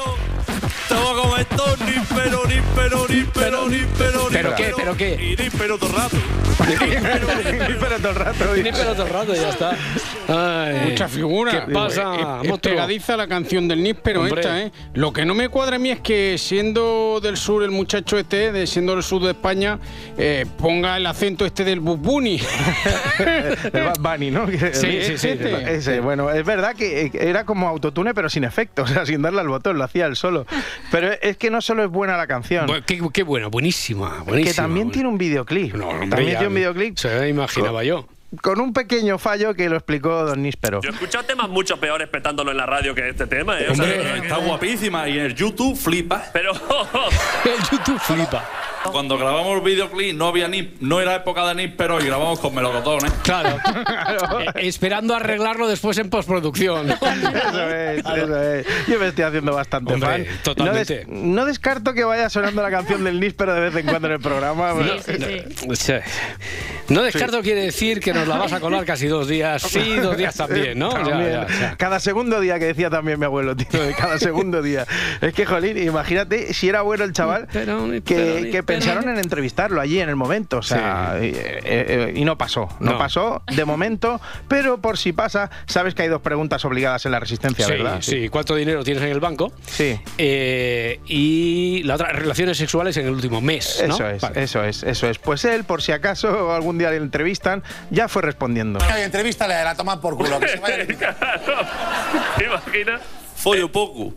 Níspero. 0.90 0.90
Te 0.90 0.96
va 0.96 1.12
a 1.12 1.24
comer 1.24 1.46
todo 1.46 1.76
níspero, 1.86 2.46
níspero, 2.46 3.08
níspero, 3.08 3.68
níspero, 3.70 4.28
¿Pero 4.32 4.50
níspero. 4.50 4.56
qué, 4.56 4.74
pero 4.76 4.98
qué? 4.98 5.14
Y 5.14 5.36
níspero 5.42 5.78
todo 5.78 5.90
el 5.90 5.96
rato. 5.96 6.18
níspero 6.68 7.98
todo 8.00 8.10
el 8.10 8.16
rato. 8.16 8.56
Níspero 8.56 8.94
todo 8.94 9.06
el 9.06 9.14
rato 9.14 9.34
y 9.36 9.38
ya 9.38 9.50
está. 9.50 9.76
Ay, 10.28 10.90
Mucha 10.90 11.08
figura. 11.08 11.66
¿Qué 11.66 11.72
pasa, 11.74 12.42
Es- 12.44 12.50
es, 12.52 12.60
pegadiza 12.60 13.16
la 13.18 13.28
canción 13.28 13.68
del 13.68 13.82
Níspero 13.84 14.22
Hombre. 14.22 14.42
esta, 14.42 14.62
¿eh? 14.62 14.72
Lo 14.94 15.14
que 15.14 15.26
no 15.26 15.34
me 15.34 15.50
cuadra 15.50 15.76
a 15.78 15.80
mí 15.80 15.90
es 15.92 16.00
que 16.02 16.38
siendo 16.38 17.20
del 17.22 17.38
sur 17.38 17.64
el 17.64 17.72
muchacho 17.72 18.18
este, 18.18 18.52
de 18.52 18.68
siendo 18.68 18.94
del 18.94 19.04
sur 19.04 19.22
de 19.24 19.32
España, 19.32 19.80
eh, 20.18 20.46
ponga 20.58 20.98
el 20.98 21.06
acento 21.06 21.46
este 21.46 21.64
del 21.64 21.80
bubuni. 21.80 22.42
El 23.20 23.84
Bad 23.84 24.00
Bunny, 24.00 24.32
¿no? 24.32 24.46
Que- 24.48 24.74
Sí, 24.74 25.00
sí, 25.04 25.18
sí. 25.18 25.28
Este. 25.30 25.76
Ese, 25.76 26.00
bueno, 26.00 26.30
es 26.32 26.46
verdad 26.46 26.76
que 26.76 27.06
eh, 27.06 27.12
era 27.14 27.46
como 27.46 27.68
autotune, 27.68 28.14
pero 28.14 28.30
sin 28.30 28.44
efecto, 28.44 28.84
o 28.84 28.88
sea, 28.88 29.06
sin 29.06 29.22
darle 29.22 29.42
al 29.42 29.48
botón, 29.48 29.78
lo 29.78 29.84
hacía 29.84 30.06
él 30.08 30.16
solo. 30.16 30.46
Pero 30.92 31.12
es 31.22 31.38
que 31.38 31.50
no 31.50 31.62
solo 31.62 31.84
es 31.84 31.90
buena 31.90 32.18
la 32.18 32.28
canción, 32.28 32.68
Bu- 32.68 32.84
Qué, 32.86 33.02
qué 33.14 33.24
buena, 33.24 33.48
buenísima, 33.48 34.24
buenísima. 34.24 34.44
que 34.52 34.54
también 34.54 34.92
tiene 34.92 35.10
un 35.10 35.18
videoclip. 35.18 35.74
No, 35.76 35.90
hombre, 35.90 36.08
también 36.10 36.32
ya 36.34 36.40
tiene 36.40 36.48
un 36.48 36.56
videoclip 36.56 36.98
Se 36.98 37.20
me 37.20 37.30
imaginaba 37.30 37.84
yo. 37.84 38.08
Con 38.42 38.60
un 38.60 38.74
pequeño 38.74 39.18
fallo 39.18 39.54
que 39.54 39.70
lo 39.70 39.76
explicó 39.78 40.26
Don 40.26 40.42
Níspero. 40.42 40.82
Yo 40.82 40.90
he 40.90 40.94
escuchado 40.94 41.24
temas 41.26 41.50
mucho 41.50 41.78
peores 41.80 42.08
petándolo 42.10 42.52
en 42.52 42.58
la 42.58 42.66
radio 42.66 42.94
que 42.94 43.08
este 43.10 43.26
tema, 43.28 43.60
¿eh? 43.60 43.68
O 43.70 43.76
sea, 43.76 43.86
Hombre, 43.86 44.18
está 44.18 44.38
guapísima 44.38 45.08
y 45.08 45.18
en 45.20 45.26
el 45.26 45.36
YouTube 45.36 45.78
flipa. 45.78 46.26
pero 46.34 46.52
El 47.46 47.64
YouTube 47.72 48.00
flipa. 48.00 48.44
Cuando 48.92 49.18
grabamos 49.18 49.58
el 49.58 49.62
videoclip 49.62 50.16
no 50.16 50.28
había 50.28 50.48
ni, 50.48 50.74
no 50.80 51.02
era 51.02 51.16
época 51.16 51.46
de 51.48 51.56
NIP, 51.56 51.76
pero 51.78 52.00
y 52.00 52.06
grabamos 52.06 52.40
con 52.40 52.54
melocotones. 52.56 53.12
Claro. 53.24 53.58
Eh, 54.38 54.68
esperando 54.68 55.16
arreglarlo 55.16 55.68
después 55.68 55.98
en 55.98 56.10
postproducción. 56.10 56.90
Eso 56.92 57.08
es, 57.70 58.06
eso 58.06 58.44
es. 58.44 58.68
Yo 58.88 59.00
me 59.00 59.08
estoy 59.08 59.24
haciendo 59.24 59.54
bastante 59.54 59.94
Hombre, 59.94 60.26
fan. 60.26 60.38
totalmente. 60.44 61.06
No, 61.08 61.14
des- 61.14 61.24
no 61.24 61.46
descarto 61.46 61.94
que 61.94 62.04
vaya 62.04 62.30
sonando 62.30 62.62
la 62.62 62.70
canción 62.70 63.04
del 63.04 63.20
Níspero 63.20 63.54
de 63.54 63.62
vez 63.62 63.76
en 63.76 63.86
cuando 63.88 64.08
en 64.08 64.14
el 64.16 64.20
programa. 64.20 64.74
Sí, 65.06 65.14
sí, 65.14 65.18
sí. 65.18 65.76
Sí. 65.76 65.94
No 66.90 67.02
descarto 67.04 67.42
quiere 67.42 67.62
decir 67.62 68.00
que 68.00 68.14
nos 68.20 68.28
la 68.28 68.38
vas 68.38 68.54
a 68.54 68.60
colar 68.60 68.86
casi 68.86 69.08
dos 69.08 69.28
días. 69.28 69.62
Sí, 69.62 69.96
dos 69.98 70.18
días 70.18 70.36
también, 70.36 70.78
¿no? 70.80 70.92
Ya, 70.92 71.04
También. 71.04 71.32
ya, 71.32 71.48
ya. 71.60 71.76
Cada 71.78 72.00
segundo 72.00 72.40
día 72.40 72.60
que 72.60 72.66
decía 72.66 72.90
también 72.90 73.20
mi 73.20 73.26
abuelo, 73.26 73.56
tío, 73.56 73.82
de 73.84 73.94
cada 73.94 74.18
segundo 74.20 74.62
día. 74.62 74.86
Es 75.22 75.34
que, 75.34 75.46
jolín, 75.46 75.78
imagínate 75.78 76.54
si 76.54 76.70
era 76.70 76.82
bueno 76.82 77.04
el 77.04 77.14
chaval 77.14 77.48
Pero, 77.52 77.88
que, 77.90 78.02
pero, 78.16 78.36
que 78.44 78.52
pero- 78.52 78.66
pensaron 78.66 79.10
en 79.10 79.18
entrevistarlo 79.18 79.82
allí 79.82 80.00
en 80.00 80.10
el 80.10 80.16
momento. 80.16 80.58
O 80.58 80.62
sea, 80.64 81.18
y, 81.22 81.26
eh, 81.28 81.34
eh, 81.64 82.14
y 82.16 82.24
no 82.26 82.38
pasó. 82.38 82.70
No, 82.80 82.94
No. 82.94 82.98
pasó 82.98 83.42
de 83.48 83.66
momento, 83.66 84.20
pero 84.48 84.80
por 84.82 84.98
si 84.98 85.14
pasa, 85.14 85.50
sabes 85.66 85.94
que 85.96 86.04
hay 86.04 86.10
dos 86.10 86.22
preguntas 86.22 86.64
obligadas 86.66 87.06
en 87.06 87.12
la 87.12 87.20
resistencia, 87.20 87.66
Sí, 87.66 87.72
¿verdad? 87.72 87.98
sí. 88.02 88.30
¿Cuánto 88.30 88.56
dinero 88.56 88.84
tienes 88.84 89.04
en 89.04 89.10
el 89.10 89.20
banco? 89.20 89.52
Sí. 89.66 90.00
Eh, 90.18 91.00
y 91.08 91.84
la 91.84 91.96
otra, 91.96 92.12
relaciones 92.14 92.58
sexuales 92.58 92.96
en 92.98 93.06
el 93.08 93.14
último 93.14 93.42
mes. 93.42 93.84
¿no? 93.88 93.94
Eso 93.94 94.08
es, 94.10 94.22
Vale. 94.22 94.44
eso 94.44 94.64
es, 94.64 94.84
eso 94.84 95.10
es. 95.10 95.18
Pues 95.20 95.46
él, 95.46 95.64
por 95.64 95.82
si 95.82 95.92
acaso 95.92 96.54
algún 96.54 96.78
día 96.78 96.90
le 96.92 96.98
entrevistan, 96.98 97.64
ya 97.90 98.07
fue 98.08 98.22
respondiendo. 98.22 98.80
entrevístale, 98.98 99.64
la 99.64 99.76
toma 99.76 100.00
por 100.02 100.16
culo. 100.18 100.40
Que 100.40 100.48
se 100.50 100.58
vaya 100.60 100.86
¿te 102.38 102.46
imaginas? 102.46 103.02
Follo 103.36 103.72
poco. 103.72 104.14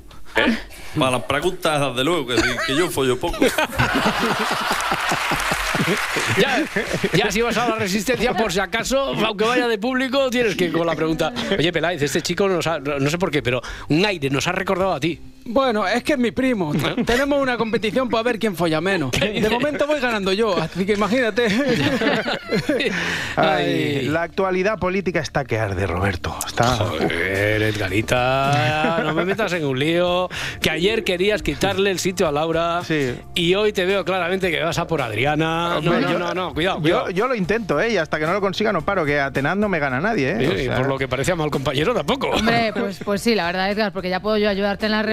Para 0.98 1.10
las 1.12 1.22
preguntas, 1.24 1.80
desde 1.90 2.04
luego, 2.04 2.26
que, 2.28 2.36
que 2.66 2.76
yo 2.76 2.88
follo 2.90 3.18
poco. 3.18 3.38
Ya, 6.36 6.62
ya 7.12 7.30
si 7.30 7.40
vas 7.42 7.56
a 7.56 7.68
la 7.68 7.74
resistencia, 7.76 8.32
por 8.34 8.52
si 8.52 8.60
acaso, 8.60 9.14
aunque 9.24 9.44
vaya 9.44 9.66
de 9.66 9.78
público, 9.78 10.30
tienes 10.30 10.54
que 10.54 10.66
ir 10.66 10.72
con 10.72 10.86
la 10.86 10.94
pregunta. 10.94 11.32
Oye, 11.58 11.72
Peláez, 11.72 12.02
este 12.02 12.22
chico 12.22 12.48
nos 12.48 12.66
ha- 12.66 12.78
no 12.78 13.10
sé 13.10 13.18
por 13.18 13.30
qué, 13.30 13.42
pero 13.42 13.60
un 13.88 14.04
aire 14.04 14.30
nos 14.30 14.46
ha 14.46 14.52
recordado 14.52 14.92
a 14.92 15.00
ti. 15.00 15.18
Bueno, 15.52 15.86
es 15.86 16.02
que 16.02 16.12
es 16.14 16.18
mi 16.18 16.30
primo. 16.30 16.72
Tenemos 17.06 17.40
una 17.40 17.56
competición 17.56 18.08
para 18.08 18.22
ver 18.22 18.38
quién 18.38 18.54
folla 18.56 18.80
menos. 18.80 19.10
De 19.12 19.48
momento 19.50 19.86
voy 19.86 20.00
ganando 20.00 20.32
yo, 20.32 20.56
así 20.60 20.84
que 20.86 20.92
imagínate. 20.94 21.46
Ay, 23.36 24.02
la 24.08 24.22
actualidad 24.22 24.78
política 24.78 25.20
está 25.20 25.44
que 25.44 25.58
arde, 25.58 25.86
Roberto. 25.86 26.34
Está. 26.46 26.64
Joder, 26.76 27.62
Edgarita, 27.62 29.00
no 29.04 29.14
me 29.14 29.24
metas 29.24 29.52
en 29.52 29.64
un 29.64 29.78
lío. 29.78 30.28
Que 30.60 30.70
ayer 30.70 31.04
querías 31.04 31.42
quitarle 31.42 31.90
el 31.90 31.98
sitio 31.98 32.28
a 32.28 32.32
Laura 32.32 32.82
Sí. 32.84 33.14
y 33.34 33.54
hoy 33.54 33.72
te 33.72 33.84
veo 33.86 34.04
claramente 34.04 34.50
que 34.50 34.62
vas 34.62 34.78
a 34.78 34.86
por 34.86 35.02
Adriana. 35.02 35.80
No, 35.82 36.00
no, 36.00 36.00
yo- 36.00 36.18
no, 36.18 36.34
no, 36.34 36.54
cuidado, 36.54 36.76
Yo, 36.78 36.82
cuidado. 36.82 37.10
yo 37.10 37.28
lo 37.28 37.34
intento, 37.34 37.80
¿eh? 37.80 37.92
Y 37.92 37.96
hasta 37.96 38.18
que 38.18 38.26
no 38.26 38.32
lo 38.32 38.40
consiga 38.40 38.72
no 38.72 38.82
paro, 38.82 39.04
que 39.04 39.20
Atenas 39.20 39.56
no 39.56 39.68
me 39.68 39.78
gana 39.78 40.00
nadie, 40.00 40.30
¿eh? 40.38 40.48
O 40.48 40.56
sea, 40.56 40.76
por 40.76 40.86
lo 40.88 40.98
que 40.98 41.08
parecía 41.08 41.34
mal 41.34 41.50
compañero 41.50 41.94
tampoco. 41.94 42.28
Hombre, 42.30 42.72
pues, 42.74 43.00
pues 43.04 43.22
sí, 43.22 43.34
la 43.34 43.46
verdad, 43.46 43.70
Edgar, 43.70 43.92
porque 43.92 44.08
ya 44.10 44.20
puedo 44.20 44.36
yo 44.36 44.48
ayudarte 44.48 44.86
en 44.86 44.92
las 44.92 45.04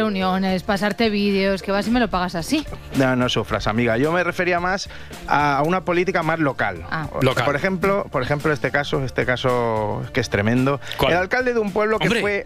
pasarte 0.66 1.10
vídeos, 1.10 1.62
que 1.62 1.72
vas 1.72 1.88
y 1.88 1.92
me 1.92 2.00
lo 2.00 2.10
pagas 2.10 2.36
así. 2.36 2.66
No, 2.96 3.16
no 3.16 3.30
sufras, 3.30 3.68
amiga. 3.68 3.98
Yo 3.98 4.12
me 4.12 4.24
refería 4.24 4.60
más 4.60 4.90
a 5.28 5.62
una 5.66 5.82
política 5.86 6.24
más 6.24 6.40
local. 6.40 6.84
Ah. 6.90 7.08
Local. 7.22 7.46
Por 7.46 7.56
ejemplo, 7.56 8.06
por 8.12 8.22
ejemplo, 8.24 8.52
este 8.52 8.72
caso, 8.72 9.04
este 9.04 9.26
caso 9.26 10.04
que 10.14 10.20
es 10.20 10.30
tremendo. 10.30 10.80
¿Cuál? 10.98 11.14
El 11.14 11.18
alcalde 11.20 11.54
de 11.54 11.60
un 11.60 11.72
pueblo 11.72 12.00
que 12.00 12.10
fue 12.10 12.46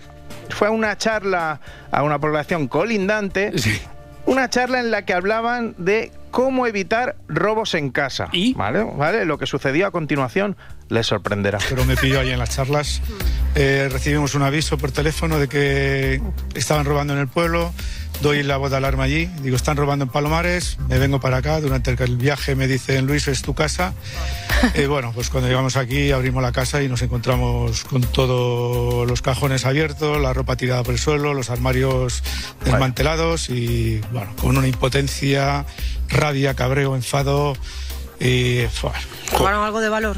fue 0.50 0.68
a 0.68 0.72
una 0.72 0.98
charla 0.98 1.60
a 1.92 2.04
una 2.04 2.20
población 2.20 2.68
colindante, 2.68 3.58
Sí. 3.58 3.82
una 4.26 4.50
charla 4.50 4.80
en 4.80 4.92
la 4.92 5.04
que 5.04 5.14
hablaban 5.14 5.76
de 5.78 6.12
cómo 6.32 6.66
evitar 6.66 7.18
robos 7.28 7.76
en 7.76 7.92
casa. 7.92 8.30
¿Y? 8.32 8.54
¿Vale? 8.54 8.84
¿Vale? 8.84 9.26
Lo 9.26 9.38
que 9.38 9.46
sucedió 9.46 9.88
a 9.88 9.92
continuación 9.92 10.58
les 10.90 11.08
sorprenderá. 11.08 11.60
Pero 11.70 11.86
me 11.86 11.96
pilló 11.96 12.20
ahí 12.20 12.32
en 12.32 12.40
las 12.40 12.56
charlas. 12.56 13.02
Eh, 13.56 13.90
recibimos 13.92 14.34
un 14.36 14.44
aviso 14.44 14.78
por 14.78 14.92
teléfono 14.92 15.38
de 15.40 15.48
que 15.48 16.22
estaban 16.56 16.86
robando 16.86 17.14
en 17.14 17.20
el 17.20 17.28
pueblo. 17.28 17.74
Doy 18.22 18.44
la 18.44 18.58
voz 18.58 18.70
de 18.70 18.78
alarma 18.78 19.04
allí. 19.04 19.26
Digo, 19.42 19.56
están 19.56 19.78
robando 19.78 20.06
en 20.06 20.12
Palomares. 20.12 20.78
Me 20.88 21.00
vengo 21.00 21.20
para 21.20 21.38
acá. 21.38 21.60
Durante 21.60 21.92
el 21.92 22.18
viaje 22.18 22.56
me 22.56 22.68
dicen, 22.68 23.08
Luis, 23.08 23.28
es 23.28 23.42
tu 23.42 23.54
casa. 23.54 23.94
Eh, 24.76 24.86
bueno, 24.86 25.12
pues 25.16 25.32
cuando 25.32 25.50
llegamos 25.50 25.76
aquí 25.76 26.12
abrimos 26.12 26.44
la 26.44 26.52
casa 26.52 26.84
y 26.84 26.88
nos 26.88 27.02
encontramos 27.02 27.84
con 27.84 28.04
todos 28.04 29.10
los 29.10 29.24
cajones 29.24 29.66
abiertos, 29.66 30.22
la 30.22 30.34
ropa 30.34 30.56
tirada 30.56 30.84
por 30.84 30.94
el 30.94 31.00
suelo, 31.00 31.34
los 31.34 31.50
armarios 31.50 32.22
desmantelados 32.64 33.50
y, 33.50 34.02
bueno, 34.12 34.36
con 34.40 34.56
una 34.56 34.68
impotencia, 34.68 35.66
rabia, 36.10 36.54
cabreo, 36.54 36.96
enfado 36.96 37.58
y... 38.20 38.66
¿Robaron 39.32 39.66
algo 39.66 39.82
de 39.82 39.90
valor? 39.90 40.18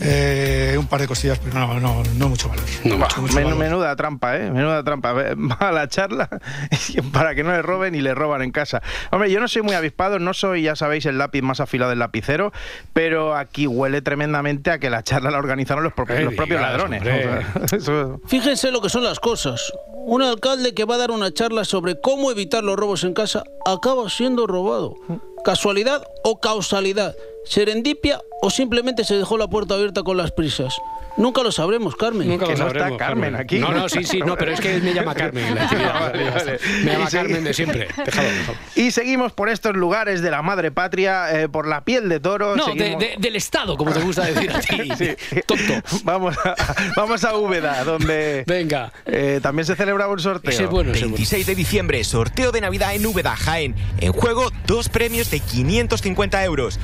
Eh, 0.00 0.76
un 0.78 0.86
par 0.86 1.00
de 1.00 1.06
cosillas, 1.08 1.38
pero 1.38 1.54
no, 1.58 1.78
no, 1.80 2.02
no 2.16 2.28
mucho 2.28 2.48
valor. 2.48 2.64
No 2.84 2.98
mucho, 2.98 3.20
mucho 3.22 3.34
men- 3.34 3.44
valor. 3.44 3.58
menuda 3.58 3.96
trampa, 3.96 4.36
¿eh? 4.36 4.50
Menuda 4.50 4.82
trampa. 4.84 5.12
Va 5.12 5.56
a 5.60 5.72
la 5.72 5.88
charla 5.88 6.28
para 7.12 7.34
que 7.34 7.44
no 7.44 7.52
le 7.52 7.62
roben 7.62 7.94
y 7.94 8.00
le 8.00 8.14
roban 8.14 8.42
en 8.42 8.50
casa. 8.50 8.82
Hombre, 9.10 9.30
yo 9.30 9.40
no 9.40 9.48
soy 9.48 9.62
muy 9.62 9.74
avispado, 9.74 10.18
no 10.18 10.34
soy, 10.34 10.62
ya 10.62 10.76
sabéis, 10.76 11.06
el 11.06 11.18
lápiz 11.18 11.42
más 11.42 11.60
afilado 11.60 11.90
del 11.90 11.98
lapicero, 12.00 12.52
pero 12.92 13.34
aquí 13.36 13.66
huele 13.66 14.02
tremendamente 14.02 14.70
a 14.70 14.78
que 14.78 14.90
la 14.90 15.02
charla 15.02 15.30
la 15.30 15.38
organizaron 15.38 15.84
los, 15.84 15.92
propios- 15.92 16.20
los 16.22 16.34
propios 16.34 16.58
digas, 16.60 16.72
ladrones. 16.72 17.00
hombre. 17.00 17.46
O 17.64 17.68
sea, 17.68 17.78
eso- 17.78 18.20
Fíjense 18.26 18.70
lo 18.70 18.80
que 18.80 18.88
son 18.88 19.04
las 19.04 19.20
cosas. 19.20 19.72
Un 20.06 20.22
alcalde 20.22 20.74
que 20.74 20.84
va 20.84 20.96
a 20.96 20.98
dar 20.98 21.10
una 21.10 21.32
charla 21.32 21.64
sobre 21.64 21.98
cómo 22.00 22.30
evitar 22.30 22.62
los 22.62 22.76
robos 22.76 23.04
en 23.04 23.14
casa 23.14 23.42
acaba 23.64 24.10
siendo 24.10 24.46
robado. 24.46 24.96
¿Casualidad 25.44 26.02
o 26.24 26.40
causalidad? 26.40 27.14
¿Serendipia 27.44 28.20
o 28.40 28.48
simplemente 28.50 29.04
se 29.04 29.14
dejó 29.16 29.36
la 29.36 29.46
puerta 29.48 29.74
abierta 29.74 30.02
con 30.02 30.16
las 30.16 30.32
prisas? 30.32 30.74
Nunca 31.16 31.44
lo 31.44 31.52
sabremos, 31.52 31.94
Carmen. 31.94 32.26
Nunca 32.26 32.46
Que 32.46 32.52
lo 32.54 32.58
no 32.58 32.66
está 32.66 32.78
sabremos, 32.80 32.98
Carmen 32.98 33.36
aquí. 33.36 33.60
No, 33.60 33.70
no, 33.70 33.88
sí, 33.88 34.02
sí, 34.02 34.18
no, 34.18 34.36
pero 34.36 34.50
es 34.50 34.60
que 34.60 34.80
me 34.80 34.92
llama 34.92 35.14
Carmen. 35.14 35.54
la. 35.54 35.66
Vale, 35.66 36.28
vale. 36.30 36.58
Me 36.82 36.92
llama 36.92 37.08
Carmen 37.08 37.44
de 37.44 37.54
siempre. 37.54 37.86
Déjalo, 38.04 38.28
déjalo. 38.30 38.58
Y 38.74 38.90
seguimos 38.90 39.30
por 39.32 39.48
estos 39.48 39.76
lugares 39.76 40.22
de 40.22 40.30
la 40.32 40.42
madre 40.42 40.72
patria, 40.72 41.40
eh, 41.42 41.48
por 41.48 41.68
la 41.68 41.84
piel 41.84 42.08
de 42.08 42.18
toro. 42.18 42.56
No, 42.56 42.66
de- 42.66 42.72
seguimos- 42.72 42.98
de- 42.98 43.14
del 43.18 43.36
Estado, 43.36 43.76
como 43.76 43.92
te 43.92 44.00
gusta 44.00 44.24
decir 44.24 44.50
a 44.50 44.58
ti. 44.58 44.88
Tonto. 45.46 45.74
Vamos 46.02 46.36
a, 46.44 46.56
vamos 46.96 47.22
a 47.22 47.36
Úbeda, 47.36 47.84
donde 47.84 48.42
Venga. 48.48 48.92
eh, 49.06 49.38
también 49.40 49.66
se 49.66 49.76
celebraba 49.76 50.12
un 50.12 50.18
sorteo. 50.18 50.50
Ese 50.50 50.64
es 50.64 50.68
bueno, 50.70 50.90
ese 50.90 50.98
es 51.00 51.04
bueno. 51.04 51.14
26 51.18 51.46
de 51.46 51.54
diciembre, 51.54 52.02
sorteo 52.02 52.50
de 52.50 52.60
Navidad 52.60 52.92
en 52.92 53.06
Úbeda, 53.06 53.36
Jaén. 53.36 53.76
En 54.00 54.12
juego, 54.12 54.50
dos 54.66 54.88
premios 54.88 55.30
de 55.30 55.33
550 55.40 56.44
euros. 56.44 56.78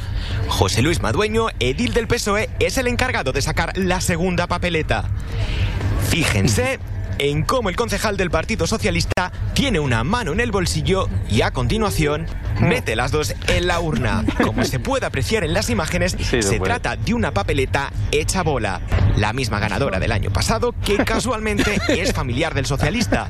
José 0.49 0.83
Luis 0.83 1.01
Madueño, 1.01 1.49
edil 1.59 1.93
del 1.93 2.07
PSOE, 2.07 2.51
es 2.59 2.79
el 2.79 2.87
encargado 2.87 3.33
de 3.33 3.43
sacar 3.43 3.77
la 3.77 4.01
segunda 4.01 4.47
papeleta. 4.47 5.09
Fíjense 6.09 6.79
en 7.19 7.43
cómo 7.43 7.69
el 7.69 7.77
concejal 7.77 8.17
del 8.17 8.31
Partido 8.31 8.67
Socialista 8.67 9.31
tiene 9.53 9.79
una 9.79 10.05
mano 10.05 10.33
en 10.33 10.41
el 10.41 10.51
bolsillo 10.51 11.09
y 11.29 11.43
a 11.43 11.51
continuación 11.51 12.27
mete 12.61 12.97
las 12.97 13.11
dos 13.11 13.35
en 13.49 13.67
la 13.67 13.81
urna. 13.81 14.25
Como 14.45 14.65
se 14.65 14.79
puede 14.81 15.07
apreciar 15.07 15.45
en 15.45 15.53
las 15.53 15.71
imágenes, 15.71 16.17
se 16.21 16.43
se 16.43 16.59
puede. 16.59 16.71
trata 16.71 16.97
de 16.97 17.15
una 17.15 17.33
papeleta 17.33 17.93
hecha 18.13 18.43
bola. 18.43 18.81
La 19.17 19.33
misma 19.33 19.59
ganadora 19.59 19.99
del 19.99 20.13
año 20.13 20.31
pasado, 20.31 20.75
que 20.85 20.97
casualmente 21.05 21.79
es 21.89 22.13
familiar 22.13 22.55
del 22.55 22.67
socialista. 22.67 23.29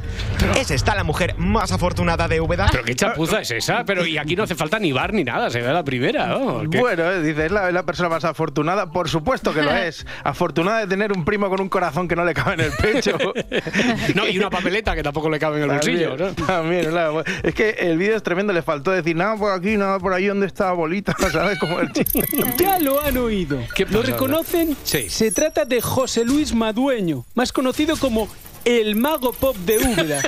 Es 0.56 0.70
esta 0.70 0.94
la 0.94 1.04
mujer 1.04 1.34
más 1.38 1.72
afortunada 1.72 2.28
de 2.28 2.40
Úbeda. 2.40 2.68
Pero 2.70 2.84
qué 2.84 2.94
chapuza 2.94 3.40
es 3.40 3.50
esa, 3.50 3.84
pero 3.84 4.06
y 4.06 4.18
aquí 4.18 4.36
no 4.36 4.42
hace 4.44 4.54
falta 4.54 4.78
ni 4.78 4.92
bar 4.92 5.12
ni 5.12 5.24
nada, 5.24 5.50
se 5.50 5.60
ve 5.60 5.72
la 5.72 5.82
primera. 5.82 6.36
Bueno, 6.36 7.10
eh, 7.10 7.22
dice, 7.22 7.46
es 7.46 7.52
la, 7.52 7.68
es 7.68 7.74
la 7.74 7.84
persona 7.84 8.08
más 8.08 8.24
afortunada. 8.24 8.90
Por 8.90 9.08
supuesto 9.08 9.52
que 9.52 9.62
lo 9.62 9.74
es. 9.74 10.06
Afortunada 10.24 10.80
de 10.80 10.86
tener 10.86 11.12
un 11.12 11.24
primo 11.24 11.48
con 11.48 11.60
un 11.60 11.68
corazón 11.68 12.06
que 12.08 12.16
no 12.16 12.24
le 12.24 12.34
cabe 12.34 12.54
en 12.54 12.60
el 12.60 12.72
pecho. 12.72 13.16
No, 14.14 14.26
y 14.26 14.38
una 14.38 14.50
papeleta 14.50 14.94
que 14.94 15.02
tampoco 15.02 15.30
le 15.30 15.38
cabe 15.38 15.58
en 15.58 15.64
el 15.64 15.70
bolsillo. 15.70 16.10
¿no? 16.16 16.32
También, 16.32 16.46
también, 16.46 16.90
claro. 16.90 17.24
Es 17.42 17.54
que 17.54 17.70
el 17.70 17.96
vídeo 17.96 18.16
es 18.16 18.22
tremendo. 18.22 18.52
Le 18.52 18.62
faltó 18.62 18.90
decir 18.90 19.16
nada 19.20 19.36
por 19.36 19.52
aquí, 19.52 19.76
nada 19.76 19.98
por 19.98 20.12
ahí, 20.14 20.26
¿dónde 20.26 20.46
está 20.46 20.66
la 20.66 20.72
bolita? 20.72 21.14
¿Sabes? 21.32 21.58
Como 21.58 21.78
el 21.80 21.92
chiste. 21.92 22.24
Ya 22.58 22.78
lo 22.78 23.00
han 23.00 23.16
oído. 23.18 23.58
¿Qué 23.74 23.84
¿Lo 23.86 24.02
reconocen? 24.02 24.76
Sí. 24.82 25.10
Se 25.10 25.30
trata 25.30 25.64
de 25.64 25.80
José 25.80 26.24
Luis 26.24 26.54
Madueño, 26.54 27.24
más 27.34 27.52
conocido 27.52 27.96
como 27.96 28.28
el 28.64 28.96
mago 28.96 29.32
pop 29.32 29.56
de 29.56 29.78
Úbeda, 29.78 30.22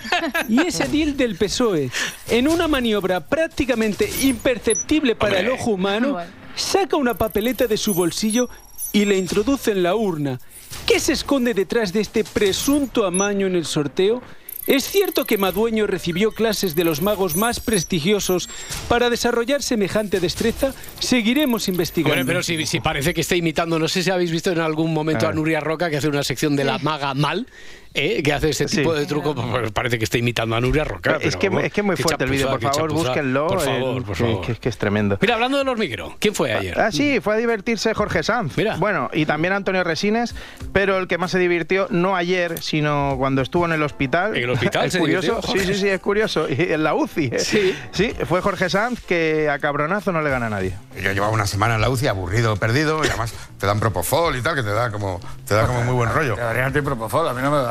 y 0.48 0.60
es 0.60 0.80
edil 0.80 1.16
del 1.16 1.36
PSOE. 1.36 1.90
En 2.28 2.48
una 2.48 2.68
maniobra 2.68 3.20
prácticamente 3.20 4.10
imperceptible 4.22 5.16
para 5.16 5.40
el 5.40 5.50
ojo 5.50 5.70
humano, 5.70 6.18
saca 6.54 6.96
una 6.96 7.14
papeleta 7.14 7.66
de 7.66 7.76
su 7.76 7.94
bolsillo 7.94 8.48
y 8.92 9.06
la 9.06 9.14
introduce 9.14 9.70
en 9.70 9.82
la 9.82 9.94
urna. 9.94 10.38
¿Qué 10.86 11.00
se 11.00 11.12
esconde 11.12 11.54
detrás 11.54 11.92
de 11.92 12.00
este 12.00 12.24
presunto 12.24 13.06
amaño 13.06 13.46
en 13.46 13.54
el 13.54 13.64
sorteo? 13.64 14.22
¿Es 14.66 14.88
cierto 14.88 15.24
que 15.24 15.38
Madueño 15.38 15.88
recibió 15.88 16.30
clases 16.30 16.76
de 16.76 16.84
los 16.84 17.02
magos 17.02 17.36
más 17.36 17.58
prestigiosos 17.58 18.48
para 18.88 19.10
desarrollar 19.10 19.62
semejante 19.62 20.20
destreza? 20.20 20.72
Seguiremos 21.00 21.68
investigando. 21.68 22.20
Hombre, 22.20 22.32
pero 22.32 22.42
si, 22.44 22.64
si 22.66 22.78
parece 22.78 23.12
que 23.12 23.22
está 23.22 23.34
imitando, 23.34 23.78
no 23.78 23.88
sé 23.88 24.04
si 24.04 24.10
habéis 24.10 24.30
visto 24.30 24.52
en 24.52 24.60
algún 24.60 24.94
momento 24.94 25.26
a 25.26 25.32
Nuria 25.32 25.58
Roca 25.58 25.90
que 25.90 25.96
hace 25.96 26.08
una 26.08 26.22
sección 26.22 26.54
de 26.54 26.64
la 26.64 26.78
maga 26.78 27.12
mal, 27.14 27.48
¿eh? 27.94 28.22
que 28.22 28.32
hace 28.32 28.50
este 28.50 28.66
tipo 28.66 28.92
Sí. 28.94 29.00
de 29.00 29.06
truco, 29.06 29.34
pues 29.34 29.70
parece 29.72 29.98
que 29.98 30.04
está 30.04 30.18
imitando 30.18 30.56
a 30.56 30.60
Nuria 30.60 30.84
Roca. 30.84 31.18
es, 31.20 31.36
pero 31.36 31.58
que, 31.60 31.66
es 31.66 31.72
que 31.72 31.80
es 31.80 31.84
muy 31.86 31.96
fuerte 31.96 32.24
el 32.24 32.30
vídeo. 32.30 32.48
Por 32.50 32.60
favor, 32.60 32.90
chapuza. 32.90 33.08
búsquenlo. 33.08 33.46
Por 33.46 33.60
favor, 33.60 34.04
por 34.04 34.16
favor. 34.16 34.46
Que, 34.46 34.54
que 34.56 34.68
es 34.68 34.78
tremendo. 34.78 35.18
Mira, 35.20 35.34
hablando 35.34 35.58
del 35.58 35.68
hormiguero, 35.68 36.16
¿quién 36.18 36.34
fue 36.34 36.52
ayer? 36.52 36.78
Ah, 36.80 36.90
sí, 36.92 37.20
fue 37.20 37.34
a 37.34 37.36
divertirse 37.38 37.94
Jorge 37.94 38.22
Sanz. 38.22 38.56
Mira. 38.56 38.76
Bueno, 38.76 39.10
y 39.12 39.26
también 39.26 39.52
Antonio 39.54 39.84
Resines, 39.84 40.34
pero 40.72 40.98
el 40.98 41.06
que 41.08 41.18
más 41.18 41.30
se 41.30 41.38
divirtió, 41.38 41.86
no 41.90 42.16
ayer, 42.16 42.62
sino 42.62 43.14
cuando 43.18 43.42
estuvo 43.42 43.64
en 43.66 43.72
el 43.72 43.82
hospital. 43.82 44.36
¿En 44.36 44.44
el 44.44 44.50
hospital 44.50 44.86
Es 44.86 44.92
se 44.92 44.98
curioso. 44.98 45.40
divirtió? 45.40 45.52
Sí, 45.52 45.72
sí, 45.74 45.80
sí, 45.80 45.88
es 45.88 46.00
curioso. 46.00 46.46
Y 46.52 46.72
en 46.72 46.84
la 46.84 46.94
UCI. 46.94 47.30
¿eh? 47.32 47.38
Sí. 47.38 47.74
Sí, 47.92 48.14
fue 48.28 48.40
Jorge 48.40 48.68
Sanz 48.70 49.00
que 49.00 49.48
a 49.50 49.58
cabronazo 49.58 50.12
no 50.12 50.22
le 50.22 50.30
gana 50.30 50.46
a 50.46 50.50
nadie. 50.50 50.74
Yo 51.02 51.12
llevaba 51.12 51.32
una 51.32 51.46
semana 51.46 51.76
en 51.76 51.80
la 51.80 51.88
UCI 51.90 52.08
aburrido, 52.08 52.56
perdido, 52.56 53.04
y 53.04 53.08
además 53.08 53.34
te 53.58 53.66
dan 53.66 53.80
propofol 53.80 54.36
y 54.36 54.42
tal, 54.42 54.54
que 54.54 54.62
te 54.62 54.70
da 54.72 54.90
como, 54.90 55.20
te 55.46 55.54
da 55.54 55.66
como 55.66 55.82
muy 55.84 55.94
buen 55.94 56.10
rollo. 56.12 56.34
Te 56.34 56.40
darían 56.40 56.72
propofol, 56.72 57.28
a 57.28 57.32
mí 57.34 57.40
no 57.42 57.50
me 57.50 57.56
lo 57.58 57.62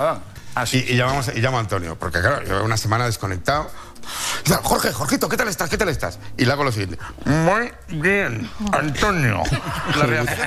daban. 0.56 0.68
Y, 0.74 0.78
y 0.78 0.96
llamamos, 0.96 1.28
y 1.34 1.40
llamo 1.40 1.58
a 1.58 1.60
Antonio, 1.62 1.98
porque 1.98 2.20
claro, 2.22 2.42
llevo 2.44 2.64
una 2.64 2.78
semana 2.78 3.06
desconectado. 3.06 3.70
Y 4.48 4.52
Jorge, 4.64 4.92
Jorgito, 4.92 5.30
¿qué 5.30 5.38
tal 5.38 5.48
estás? 5.48 5.70
¿Qué 5.70 5.78
tal 5.78 5.88
estás? 5.90 6.18
Y 6.36 6.46
le 6.46 6.52
hago 6.52 6.64
lo 6.64 6.72
siguiente. 6.72 6.98
Muy 7.26 7.72
bien, 7.90 8.50
Antonio. 8.74 9.44
La 9.96 10.06
reacción 10.06 10.40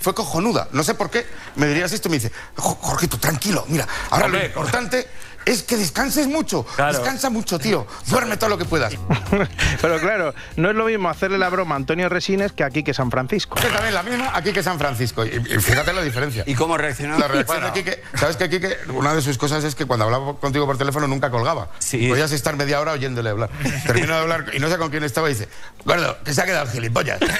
fue 0.00 0.14
cojonuda. 0.14 0.68
No 0.72 0.82
sé 0.82 0.94
por 0.94 1.10
qué 1.10 1.26
me 1.56 1.66
dirías 1.66 1.92
esto 1.92 2.08
y 2.08 2.12
me 2.12 2.16
dice, 2.16 2.32
"Jo- 2.56 2.78
Jorgito, 2.80 3.18
tranquilo, 3.18 3.64
mira, 3.68 3.86
ahora 4.10 4.28
lo 4.28 4.42
importante 4.42 5.06
es 5.50 5.62
que 5.62 5.76
descanses 5.76 6.26
mucho. 6.26 6.66
Descansa 6.76 7.30
mucho, 7.30 7.58
tío. 7.58 7.86
Duerme 8.06 8.36
todo 8.36 8.50
lo 8.50 8.58
que 8.58 8.64
puedas. 8.64 8.94
Pero 9.80 9.98
claro, 10.00 10.34
no 10.56 10.70
es 10.70 10.76
lo 10.76 10.84
mismo 10.86 11.08
hacerle 11.08 11.38
la 11.38 11.48
broma 11.48 11.74
a 11.74 11.78
Antonio 11.78 12.08
Resines 12.08 12.52
que 12.52 12.64
aquí 12.64 12.82
que 12.82 12.94
San 12.94 13.10
Francisco. 13.10 13.54
Que 13.56 13.68
también 13.68 13.94
la 13.94 14.02
misma 14.02 14.30
aquí 14.34 14.52
que 14.52 14.62
San 14.62 14.78
Francisco. 14.78 15.24
Y, 15.24 15.28
y 15.30 15.58
fíjate 15.60 15.92
la 15.92 16.02
diferencia. 16.02 16.44
¿Y 16.46 16.54
cómo 16.54 16.76
reaccionó? 16.76 17.18
La 17.18 17.28
reacción 17.28 17.58
Bueno. 17.60 17.74
de 17.74 17.82
Quique, 17.82 18.02
¿sabes 18.14 18.36
que 18.36 18.48
Quique, 18.48 18.76
una 18.94 19.14
de 19.14 19.22
sus 19.22 19.38
cosas 19.38 19.64
es 19.64 19.74
que 19.74 19.86
cuando 19.86 20.04
hablaba 20.04 20.36
contigo 20.38 20.66
por 20.66 20.76
teléfono 20.78 21.06
nunca 21.06 21.30
colgaba? 21.30 21.68
Sí. 21.78 22.08
Podías 22.08 22.32
estar 22.32 22.56
media 22.56 22.80
hora 22.80 22.92
oyéndole 22.92 23.30
hablar. 23.30 23.50
Termino 23.86 24.14
de 24.14 24.20
hablar 24.20 24.46
y 24.52 24.58
no 24.58 24.68
sé 24.68 24.76
con 24.78 24.90
quién 24.90 25.04
estaba 25.04 25.28
y 25.30 25.34
dice, 25.34 25.48
Gordo, 25.84 26.18
que 26.24 26.34
se 26.34 26.42
ha 26.42 26.44
quedado 26.44 26.64
el 26.66 26.70
gilipollas. 26.70 27.18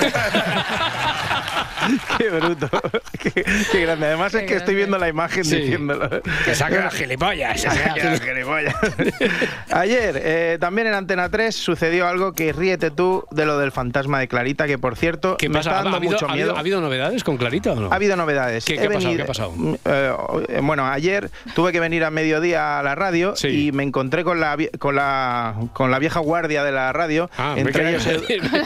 Qué 2.19 2.29
bruto. 2.31 2.69
Qué, 3.19 3.45
qué 3.73 3.81
grande. 3.81 4.07
Además 4.07 4.35
es 4.35 4.47
que 4.47 4.57
estoy 4.57 4.75
viendo 4.75 4.99
la 4.99 5.09
imagen 5.09 5.45
Sí. 5.45 5.57
diciéndolo. 5.57 6.21
Que 6.45 6.55
saque 6.55 6.77
las 6.79 6.93
gilipollas. 6.95 7.53
Que 7.55 7.59
saque 7.69 7.79
las 7.79 7.95
gilipollas. 7.95 7.98
Ayer, 9.71 10.21
eh, 10.23 10.59
también 10.61 10.87
en 10.89 10.95
Antena 10.95 11.29
3, 11.29 11.55
sucedió 11.55 12.07
algo 12.09 12.33
que 12.33 12.53
ríete 12.53 12.91
tú 12.91 13.25
de 13.31 13.47
lo 13.47 13.59
del 13.59 13.73
fantasma 13.73 14.19
de 14.21 14.29
Clarita, 14.29 14.67
que 14.67 14.79
por 14.79 14.97
cierto, 14.97 15.37
¿Qué 15.37 15.49
me 15.49 15.55
pasa? 15.59 15.71
está 15.71 15.81
¿Ha, 15.81 15.83
dando 15.85 15.97
habido, 15.99 16.13
mucho 16.13 16.27
ha 16.29 16.33
miedo. 16.35 16.45
habido- 16.51 16.57
ha 16.57 16.61
habido 16.61 16.81
novedades 16.81 17.25
con 17.25 17.37
Clarita 17.37 17.73
o 17.73 17.77
no? 17.77 17.93
Ha 17.93 17.95
habido 17.97 18.17
novedades. 18.17 18.65
¿Qué- 18.65 18.75
qué 18.77 18.85
ha 18.87 18.89
pasado? 18.91 19.05
venido- 19.05 19.17
¿Qué 19.17 19.23
ha 19.23 19.27
pasado? 19.27 19.53
Mm, 19.55 19.75
eh, 19.85 20.61
bueno, 20.63 20.87
ayer 20.87 21.31
tuve 21.55 21.73
que 21.73 21.81
venir 21.81 22.05
a 22.05 22.11
mediodía 22.11 22.79
a 22.79 22.83
la 22.83 22.95
radio 22.95 23.35
y 23.45 23.73
me 23.73 23.83
encontré 23.83 24.25
con 24.25 24.41
la, 24.41 24.57
con 24.79 24.95
la 24.97 25.55
con 25.73 25.91
la 25.91 25.99
vieja 25.99 26.21
guardia 26.21 26.65
de 26.65 26.73
la 26.73 26.93
radio. 26.93 27.31
Ah, 27.37 27.53
me 27.55 27.61
entre 27.63 27.73
creía- 27.73 27.99
ellos 27.99 28.23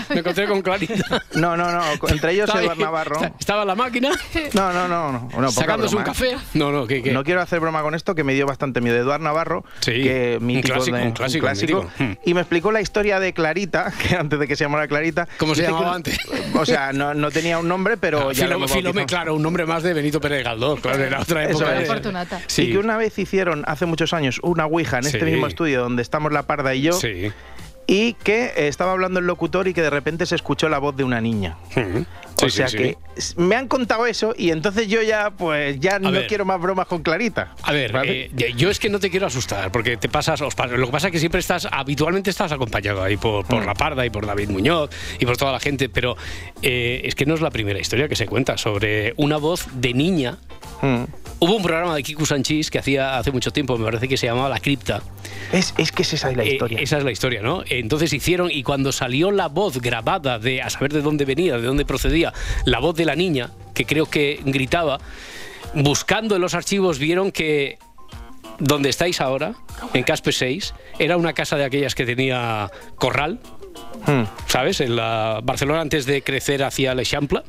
me 0.10 0.18
encontré 0.20 0.46
con 0.46 0.62
Clarita. 0.62 1.22
No, 1.34 1.56
no, 1.56 1.70
no. 1.72 1.82
Entre 2.08 2.32
ellos 2.32 2.44
Estaba 2.48 2.60
Eduard 2.62 2.76
ahí- 2.78 2.82
Navarro. 2.84 3.20
Estaba 3.38 3.62
en 3.62 3.68
la 3.68 3.74
máquina. 3.74 4.10
No, 4.54 4.72
no, 4.72 4.88
no. 4.88 5.28
no, 5.38 5.50
Sacándose 5.50 5.96
un 5.96 6.02
broma, 6.02 6.12
café. 6.18 6.32
¿eh? 6.32 6.38
No, 6.54 6.70
no, 6.72 6.86
¿qué, 6.86 7.02
qué? 7.02 7.12
No 7.12 7.24
quiero 7.24 7.40
hacer 7.40 7.60
broma 7.60 7.82
con 7.82 7.94
esto, 7.94 8.14
que 8.14 8.24
me 8.24 8.34
dio 8.34 8.46
bastante 8.46 8.80
miedo. 8.80 8.96
Eduard 8.96 9.20
Navarro, 9.22 9.64
Sí, 9.80 10.02
que 10.02 10.36
un 10.40 10.46
mítico 10.46 10.74
clásico, 10.74 10.96
de- 10.96 11.02
un 11.04 11.12
clásico, 11.12 11.46
mítico. 11.50 11.90
Hmm. 11.98 12.12
y 12.24 12.34
me 12.34 12.40
explicó 12.40 12.70
la 12.72 12.80
historia 12.80 13.18
de 13.20 13.32
Clarita, 13.32 13.92
que 14.08 14.14
antes 14.16 14.38
de 14.38 14.46
que 14.48 14.56
se 14.56 14.64
llamara 14.64 14.86
Clarita. 14.88 15.26
¿Cómo 15.38 15.54
se 15.54 15.62
llamaba 15.62 15.94
antes? 15.94 16.18
O 16.54 16.66
sea, 16.66 16.92
no, 16.92 17.14
no 17.14 17.30
tenía 17.30 17.58
un 17.58 17.68
nombre, 17.68 17.96
pero 17.96 18.28
Ah, 18.30 18.32
ya 18.32 18.46
lo 18.46 18.66
Filome, 18.66 18.82
bautizado. 18.82 19.06
claro, 19.06 19.34
un 19.34 19.42
nombre 19.42 19.64
más 19.66 19.82
de 19.82 19.94
Benito 19.94 20.20
Pérez 20.20 20.44
Galdós, 20.44 20.80
claro, 20.80 21.02
era 21.02 21.20
otra 21.20 21.44
Eso 21.44 21.58
época. 21.60 21.74
es. 21.74 21.80
de- 21.80 21.86
Fortunata. 21.86 22.40
Sí. 22.46 22.62
Y 22.62 22.72
que 22.72 22.78
una 22.78 22.96
vez 22.96 23.18
hicieron, 23.18 23.64
hace 23.66 23.86
muchos 23.86 24.12
años, 24.12 24.40
una 24.42 24.66
ouija 24.66 24.98
en 24.98 25.06
este 25.06 25.24
mismo 25.24 25.46
estudio 25.46 25.80
donde 25.82 26.02
estamos 26.02 26.32
la 26.32 26.42
parda 26.44 26.74
y 26.74 26.82
yo. 26.82 26.92
Sí. 26.92 27.30
Y 27.94 28.14
que 28.14 28.46
eh, 28.56 28.68
estaba 28.68 28.92
hablando 28.92 29.20
el 29.20 29.26
locutor 29.26 29.68
y 29.68 29.74
que 29.74 29.82
de 29.82 29.90
repente 29.90 30.24
se 30.24 30.34
escuchó 30.34 30.68
la 30.70 30.78
voz 30.78 30.96
de 30.96 31.04
una 31.04 31.20
niña. 31.20 31.58
Sí, 31.74 32.46
o 32.46 32.48
sea 32.48 32.66
sí, 32.68 32.76
que 32.78 32.96
me 33.36 33.54
han 33.54 33.68
contado 33.68 34.06
eso 34.06 34.34
y 34.36 34.50
entonces 34.50 34.88
yo 34.88 35.02
ya, 35.02 35.30
pues, 35.30 35.78
ya 35.78 35.98
no 35.98 36.10
ver. 36.10 36.26
quiero 36.26 36.46
más 36.46 36.58
bromas 36.60 36.86
con 36.86 37.02
Clarita. 37.02 37.54
A 37.62 37.72
ver, 37.72 37.92
¿Vale? 37.92 38.30
eh, 38.36 38.54
yo 38.56 38.70
es 38.70 38.80
que 38.80 38.88
no 38.88 38.98
te 38.98 39.10
quiero 39.10 39.26
asustar, 39.26 39.70
porque 39.70 39.98
te 39.98 40.08
pasas, 40.08 40.40
os 40.40 40.56
lo 40.58 40.86
que 40.86 40.92
pasa 40.92 41.08
es 41.08 41.12
que 41.12 41.18
siempre 41.18 41.40
estás, 41.40 41.68
habitualmente 41.70 42.30
estás 42.30 42.50
acompañado 42.50 43.02
ahí 43.02 43.16
por, 43.18 43.44
Mm. 43.44 43.48
por 43.48 43.66
La 43.66 43.74
Parda 43.74 44.06
y 44.06 44.10
por 44.10 44.26
David 44.26 44.48
Muñoz 44.48 44.90
y 45.20 45.26
por 45.26 45.36
toda 45.36 45.52
la 45.52 45.60
gente, 45.60 45.88
pero 45.90 46.16
eh, 46.62 47.02
es 47.04 47.14
que 47.14 47.26
no 47.26 47.34
es 47.34 47.42
la 47.42 47.50
primera 47.50 47.78
historia 47.78 48.08
que 48.08 48.16
se 48.16 48.26
cuenta 48.26 48.56
sobre 48.56 49.12
una 49.18 49.36
voz 49.36 49.66
de 49.74 49.92
niña 49.92 50.38
Mm. 50.80 51.04
Hubo 51.42 51.56
un 51.56 51.62
programa 51.64 51.96
de 51.96 52.04
Kiku 52.04 52.24
Sanchis 52.24 52.70
que 52.70 52.78
hacía 52.78 53.18
hace 53.18 53.32
mucho 53.32 53.50
tiempo, 53.50 53.76
me 53.76 53.84
parece 53.84 54.06
que 54.06 54.16
se 54.16 54.26
llamaba 54.28 54.48
La 54.48 54.60
Cripta. 54.60 55.02
Es, 55.52 55.74
es 55.76 55.90
que 55.90 56.02
esa 56.02 56.30
es 56.30 56.36
la 56.36 56.44
Eh, 56.44 56.52
historia. 56.52 56.78
esa 56.78 56.98
es 56.98 57.04
la 57.04 57.10
historia, 57.10 57.42
¿no? 57.42 57.64
Entonces 57.68 58.12
hicieron, 58.12 58.48
y 58.48 58.62
cuando 58.62 58.92
salió 58.92 59.32
la 59.32 59.48
voz 59.48 59.80
grabada 59.80 60.38
de 60.38 60.62
a 60.62 60.70
saber 60.70 60.92
de 60.92 61.02
dónde 61.02 61.24
venía, 61.24 61.56
de 61.58 61.66
dónde 61.66 61.84
procedía, 61.84 62.32
la 62.64 62.78
voz 62.78 62.94
de 62.94 63.06
la 63.06 63.16
niña, 63.16 63.50
que 63.74 63.84
creo 63.86 64.06
que 64.06 64.38
gritaba, 64.44 65.00
buscando 65.74 66.36
en 66.36 66.42
los 66.42 66.54
archivos 66.54 67.00
vieron 67.00 67.32
que 67.32 67.76
donde 68.60 68.88
estáis 68.90 69.20
ahora, 69.20 69.54
en 69.94 70.04
Caspe 70.04 70.30
6, 70.30 70.74
era 71.00 71.16
una 71.16 71.32
casa 71.32 71.56
de 71.56 71.64
aquellas 71.64 71.96
que 71.96 72.06
tenía 72.06 72.70
corral. 72.94 73.40
Hmm. 74.06 74.24
¿Sabes? 74.48 74.80
En 74.80 74.96
la 74.96 75.38
Barcelona 75.42 75.80
antes 75.80 76.06
de 76.06 76.22
crecer 76.22 76.62
hacia 76.64 76.94
l'Eixample. 76.94 77.42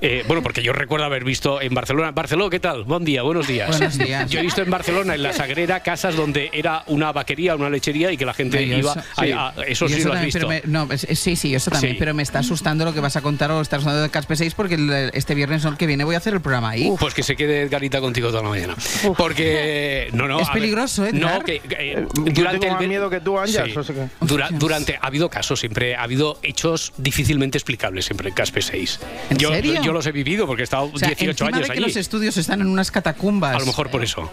Eh, 0.00 0.24
bueno, 0.26 0.42
porque 0.42 0.62
yo 0.62 0.72
recuerdo 0.72 1.06
haber 1.06 1.22
visto 1.24 1.60
en 1.60 1.72
Barcelona. 1.72 2.10
Barcelona, 2.10 2.50
¿qué 2.50 2.58
tal? 2.60 2.82
Buen 2.84 3.04
día, 3.04 3.22
buenos 3.22 3.46
días. 3.46 3.68
Buenos 3.70 3.96
días. 3.96 4.28
Yo 4.28 4.40
he 4.40 4.42
visto 4.42 4.60
en 4.62 4.70
Barcelona, 4.70 5.14
en 5.14 5.22
la 5.22 5.32
Sagrera, 5.32 5.80
casas 5.80 6.16
donde 6.16 6.50
era 6.52 6.82
una 6.88 7.12
vaquería, 7.12 7.54
una 7.54 7.70
lechería 7.70 8.10
y 8.10 8.16
que 8.16 8.26
la 8.26 8.34
gente 8.34 8.58
Ay, 8.58 8.74
iba. 8.74 8.92
eso- 8.92 9.00
sí. 9.22 9.32
a- 9.32 9.54
eso 9.68 9.84
lo 9.86 9.94
has 9.94 10.02
también, 10.02 10.24
visto. 10.24 10.38
pero 10.40 10.48
me- 10.48 10.62
no, 10.66 10.88
sí, 10.96 11.36
sí, 11.36 11.54
eso 11.54 11.70
también. 11.70 11.94
Sí. 11.94 11.98
Pero 11.98 12.12
me 12.12 12.22
está 12.24 12.40
asustando 12.40 12.84
lo 12.84 12.92
que 12.92 13.00
vas 13.00 13.16
a 13.16 13.22
contar 13.22 13.50
o 13.52 13.60
estás 13.60 13.80
hablando 13.82 14.02
de 14.02 14.10
Caspe 14.10 14.34
6 14.36 14.54
porque 14.54 14.74
el- 14.74 15.10
este 15.14 15.34
viernes 15.34 15.64
que 15.78 15.86
viene 15.86 16.02
voy 16.04 16.16
a 16.16 16.18
hacer 16.18 16.34
el 16.34 16.40
programa 16.40 16.70
ahí. 16.70 16.90
Pues 16.98 17.14
que 17.14 17.22
se 17.22 17.36
quede 17.36 17.62
Edgarita 17.62 18.00
contigo 18.00 18.28
toda 18.30 18.42
la 18.42 18.48
mañana. 18.48 18.74
Porque. 19.16 20.08
No, 20.14 20.28
no. 20.28 20.38
Es 20.40 20.48
peligroso, 20.50 21.04
Edgar. 21.06 21.38
No, 21.38 21.44
que. 21.44 21.60
eh, 21.78 22.06
Yo 22.14 22.22
durante 22.32 22.58
tengo 22.60 22.74
el 22.74 22.80
más 22.80 22.88
miedo 22.88 23.10
que 23.10 23.20
tú, 23.20 23.38
Ángel. 23.38 23.72
Sí. 23.72 23.78
o 23.78 23.82
sea 23.82 23.94
que- 23.94 24.08
Dura- 24.26 24.48
durante 24.50 24.96
ha 25.00 25.06
habido 25.06 25.28
casos 25.28 25.53
siempre 25.56 25.94
ha 25.96 26.02
habido 26.02 26.38
hechos 26.42 26.92
difícilmente 26.96 27.58
explicables 27.58 28.04
siempre 28.06 28.28
en 28.28 28.34
Caspe 28.34 28.62
6 28.62 29.00
¿En 29.30 29.38
yo, 29.38 29.50
serio? 29.50 29.82
yo 29.82 29.92
los 29.92 30.06
he 30.06 30.12
vivido 30.12 30.46
porque 30.46 30.62
he 30.62 30.64
estado 30.64 30.90
O 30.92 30.98
sea, 30.98 31.08
18 31.08 31.30
encima 31.30 31.48
años 31.48 31.60
de 31.60 31.66
que 31.66 31.72
allí 31.72 31.80
los 31.80 31.96
estudios 31.96 32.36
están 32.36 32.60
en 32.60 32.66
unas 32.68 32.90
catacumbas. 32.90 33.56
a 33.56 33.58
lo 33.60 33.66
mejor 33.66 33.90
por 33.90 34.02
eso 34.04 34.30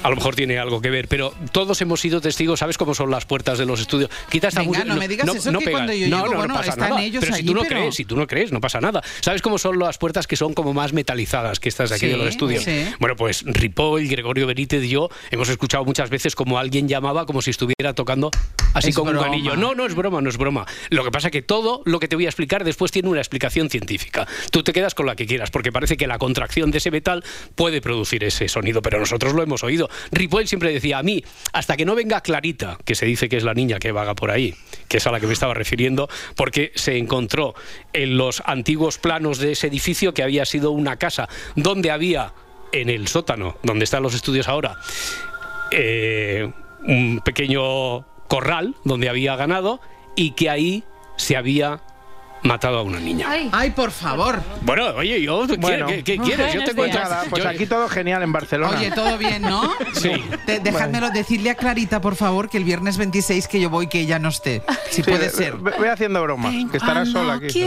a 0.00 0.10
lo 0.10 0.14
mejor 0.14 0.36
tiene 0.36 0.60
algo 0.60 0.80
que 0.80 0.90
ver, 0.90 1.08
pero 1.08 1.34
todos 1.50 1.80
hemos 1.80 2.00
sido 2.00 2.20
testigos, 2.20 2.60
¿sabes 2.60 2.78
cómo 2.78 2.94
son 2.94 3.10
las 3.10 3.24
puertas 3.26 3.58
de 3.58 3.66
los 3.66 3.80
estudios? 3.80 4.08
Quita 4.30 4.46
esta 4.46 4.60
Venga, 4.60 4.68
música- 4.78 4.94
no 4.94 5.00
me 5.00 5.08
digas 5.08 5.26
eso, 5.34 5.50
que 5.50 5.58
pegan. 5.58 5.72
cuando 5.72 5.92
yo 5.92 6.06
no, 6.08 6.16
llego, 6.18 6.26
no, 6.26 6.30
no 6.34 6.38
bueno, 6.38 6.54
pasa 6.54 6.70
están 6.70 6.90
nada. 6.90 7.02
ellos 7.02 7.24
pero 7.24 7.34
si 7.36 7.42
tú 7.42 7.52
no 7.54 7.62
pero- 7.62 7.80
crees, 7.80 7.94
si 7.96 8.04
tú 8.04 8.16
no 8.16 8.26
crees, 8.28 8.52
no 8.52 8.60
pasa 8.60 8.80
nada. 8.80 9.02
¿Sabes 9.20 9.42
cómo 9.42 9.58
son 9.58 9.76
las 9.80 9.98
puertas 9.98 10.28
que 10.28 10.36
son 10.36 10.54
como 10.54 10.72
más 10.72 10.92
metalizadas 10.92 11.58
que 11.58 11.68
estas 11.68 11.90
de 11.90 11.96
aquí 11.96 12.06
Sí, 12.06 12.12
de 12.12 12.16
los 12.16 12.28
estudios? 12.28 12.62
sí. 12.62 12.84
Bueno, 13.00 13.16
pues 13.16 13.42
Ripoll, 13.44 14.06
Gregorio 14.06 14.46
Benítez 14.46 14.84
y 14.84 14.88
yo 14.90 15.08
hemos 15.32 15.48
escuchado 15.48 15.84
muchas 15.84 16.10
veces 16.10 16.36
como 16.36 16.60
alguien 16.60 16.86
llamaba 16.86 17.26
como 17.26 17.42
si 17.42 17.50
estuviera 17.50 17.92
tocando 17.92 18.30
así 18.74 18.90
Es 18.90 18.94
con 18.94 19.06
broma. 19.08 19.26
un 19.26 19.34
anillo. 19.34 19.56
No, 19.56 19.74
no 19.74 19.86
es 19.86 19.94
broma, 19.94 20.20
no 20.20 20.28
es 20.28 20.36
broma. 20.36 20.66
Lo 20.90 21.04
que 21.04 21.10
pasa 21.10 21.28
es 21.28 21.32
que 21.32 21.42
todo 21.42 21.82
lo 21.84 22.00
que 22.00 22.08
te 22.08 22.16
voy 22.16 22.26
a 22.26 22.28
explicar 22.28 22.64
después 22.64 22.92
tiene 22.92 23.08
una 23.08 23.20
explicación 23.20 23.70
científica. 23.70 24.26
Tú 24.50 24.62
te 24.62 24.72
quedas 24.72 24.94
con 24.94 25.06
la 25.06 25.16
que 25.16 25.26
quieras, 25.26 25.50
porque 25.50 25.72
parece 25.72 25.96
que 25.96 26.06
la 26.06 26.18
contracción 26.18 26.70
de 26.70 26.78
ese 26.78 26.90
metal 26.90 27.24
puede 27.54 27.80
producir 27.80 28.24
ese 28.24 28.48
sonido, 28.48 28.82
pero 28.82 28.98
nosotros 28.98 29.34
lo 29.34 29.42
hemos 29.42 29.62
oído. 29.64 29.88
Ripoll 30.12 30.46
siempre 30.48 30.72
decía 30.72 30.98
a 30.98 31.02
mí, 31.02 31.24
hasta 31.52 31.76
que 31.76 31.84
no 31.84 31.94
venga 31.94 32.20
Clarita, 32.20 32.78
que 32.84 32.94
se 32.94 33.06
dice 33.06 33.28
que 33.28 33.36
es 33.36 33.44
la 33.44 33.54
niña 33.54 33.78
que 33.78 33.92
vaga 33.92 34.14
por 34.14 34.30
ahí, 34.30 34.54
que 34.88 34.98
es 34.98 35.06
a 35.06 35.10
la 35.10 35.20
que 35.20 35.26
me 35.26 35.32
estaba 35.32 35.54
refiriendo, 35.54 36.08
porque 36.36 36.72
se 36.74 36.96
encontró 36.96 37.54
en 37.92 38.16
los 38.16 38.42
antiguos 38.46 38.98
planos 38.98 39.38
de 39.38 39.52
ese 39.52 39.66
edificio 39.68 40.14
que 40.14 40.22
había 40.22 40.44
sido 40.44 40.70
una 40.70 40.96
casa 40.96 41.28
donde 41.56 41.90
había 41.90 42.32
en 42.72 42.90
el 42.90 43.08
sótano, 43.08 43.56
donde 43.62 43.84
están 43.84 44.02
los 44.02 44.14
estudios 44.14 44.48
ahora, 44.48 44.76
eh, 45.70 46.50
un 46.86 47.20
pequeño 47.24 48.04
corral 48.28 48.76
donde 48.84 49.08
había 49.08 49.36
ganado 49.36 49.80
y 50.14 50.32
que 50.32 50.50
ahí 50.50 50.84
se 51.16 51.36
había 51.36 51.80
matado 52.42 52.78
a 52.78 52.82
una 52.82 52.98
niña. 53.00 53.26
Ay, 53.52 53.70
por 53.70 53.90
favor. 53.90 54.40
Bueno, 54.62 54.86
oye, 54.96 55.20
yo, 55.22 55.46
¿qué, 55.46 55.56
Bueno. 55.56 55.86
qué- 55.86 56.04
qué 56.04 56.18
quieres? 56.18 56.54
Yo 56.54 56.64
te 56.64 56.74
cuento. 56.74 56.98
Nada, 56.98 57.24
pues 57.28 57.42
yo- 57.42 57.48
aquí 57.50 57.66
todo 57.66 57.88
genial 57.88 58.22
en 58.22 58.32
Barcelona. 58.32 58.78
Oye, 58.78 58.90
todo 58.90 59.16
bien, 59.18 59.42
¿no? 59.42 59.72
Sí. 59.94 60.10
Te- 60.46 60.60
dejádmelo 60.60 61.10
decirle 61.10 61.50
a 61.50 61.54
Clarita, 61.54 62.00
por 62.00 62.14
favor, 62.16 62.48
que 62.48 62.56
el 62.58 62.64
viernes 62.64 62.96
26 62.96 63.48
que 63.48 63.60
yo 63.60 63.70
voy, 63.70 63.88
que 63.88 64.00
ella 64.00 64.18
no 64.18 64.28
esté. 64.28 64.62
Si 64.90 64.96
Sí, 64.96 65.02
puede 65.02 65.30
ser. 65.30 65.56
ve- 65.56 65.72
Ve 65.78 65.90
haciendo 65.90 66.22
bromas, 66.22 66.54
que 66.70 66.76
estarás 66.76 67.08
sola 67.10 67.34
aquí. 67.34 67.62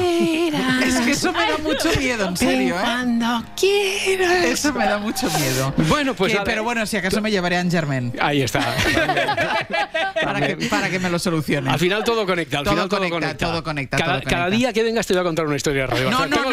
Es 0.83 0.95
que 1.01 1.11
eso 1.11 1.31
me 1.31 1.39
da 1.51 1.57
mucho 1.57 1.89
miedo, 1.99 2.27
en 2.27 2.37
serio, 2.37 2.75
¿eh? 2.75 2.79
Cuando 2.81 3.43
quieras. 3.59 4.45
Eso 4.45 4.73
me 4.73 4.85
da 4.85 4.97
mucho 4.97 5.27
miedo. 5.37 5.73
Bueno, 5.89 6.13
pues 6.13 6.33
Que- 6.33 6.41
pero 6.43 6.63
bueno, 6.63 6.85
si 6.85 6.97
acaso 6.97 7.21
me 7.21 7.31
llevaré 7.31 7.57
a 7.57 7.63
Germain 7.63 8.13
Ahí 8.19 8.41
está. 8.41 8.59
para 10.23 10.47
que, 10.47 10.55
para 10.67 10.89
que 10.89 10.99
me 10.99 11.09
lo 11.09 11.19
solucione. 11.19 11.69
Al 11.69 11.79
final 11.79 12.03
todo 12.03 12.25
conecta. 12.25 12.59
Al 12.59 12.63
Todo 12.63 12.73
final 12.73 12.89
todo 12.89 12.99
conecta, 12.99 13.15
conecta. 13.19 13.45
todo 13.47 13.63
conecta, 13.63 13.97
Cada, 13.97 14.09
todo 14.11 14.19
conecta. 14.21 14.35
cada 14.35 14.49
día 14.49 14.61
que 14.74 14.84
vengas 14.84 15.08
te 15.08 15.13
voy 15.13 15.22
a 15.22 15.24
contar 15.24 15.46
una 15.48 15.56
historia 15.56 15.82
de 15.82 15.88
radio. 15.88 16.10
No, 16.12 16.25
no, 16.27 16.38
Tengo- 16.38 16.51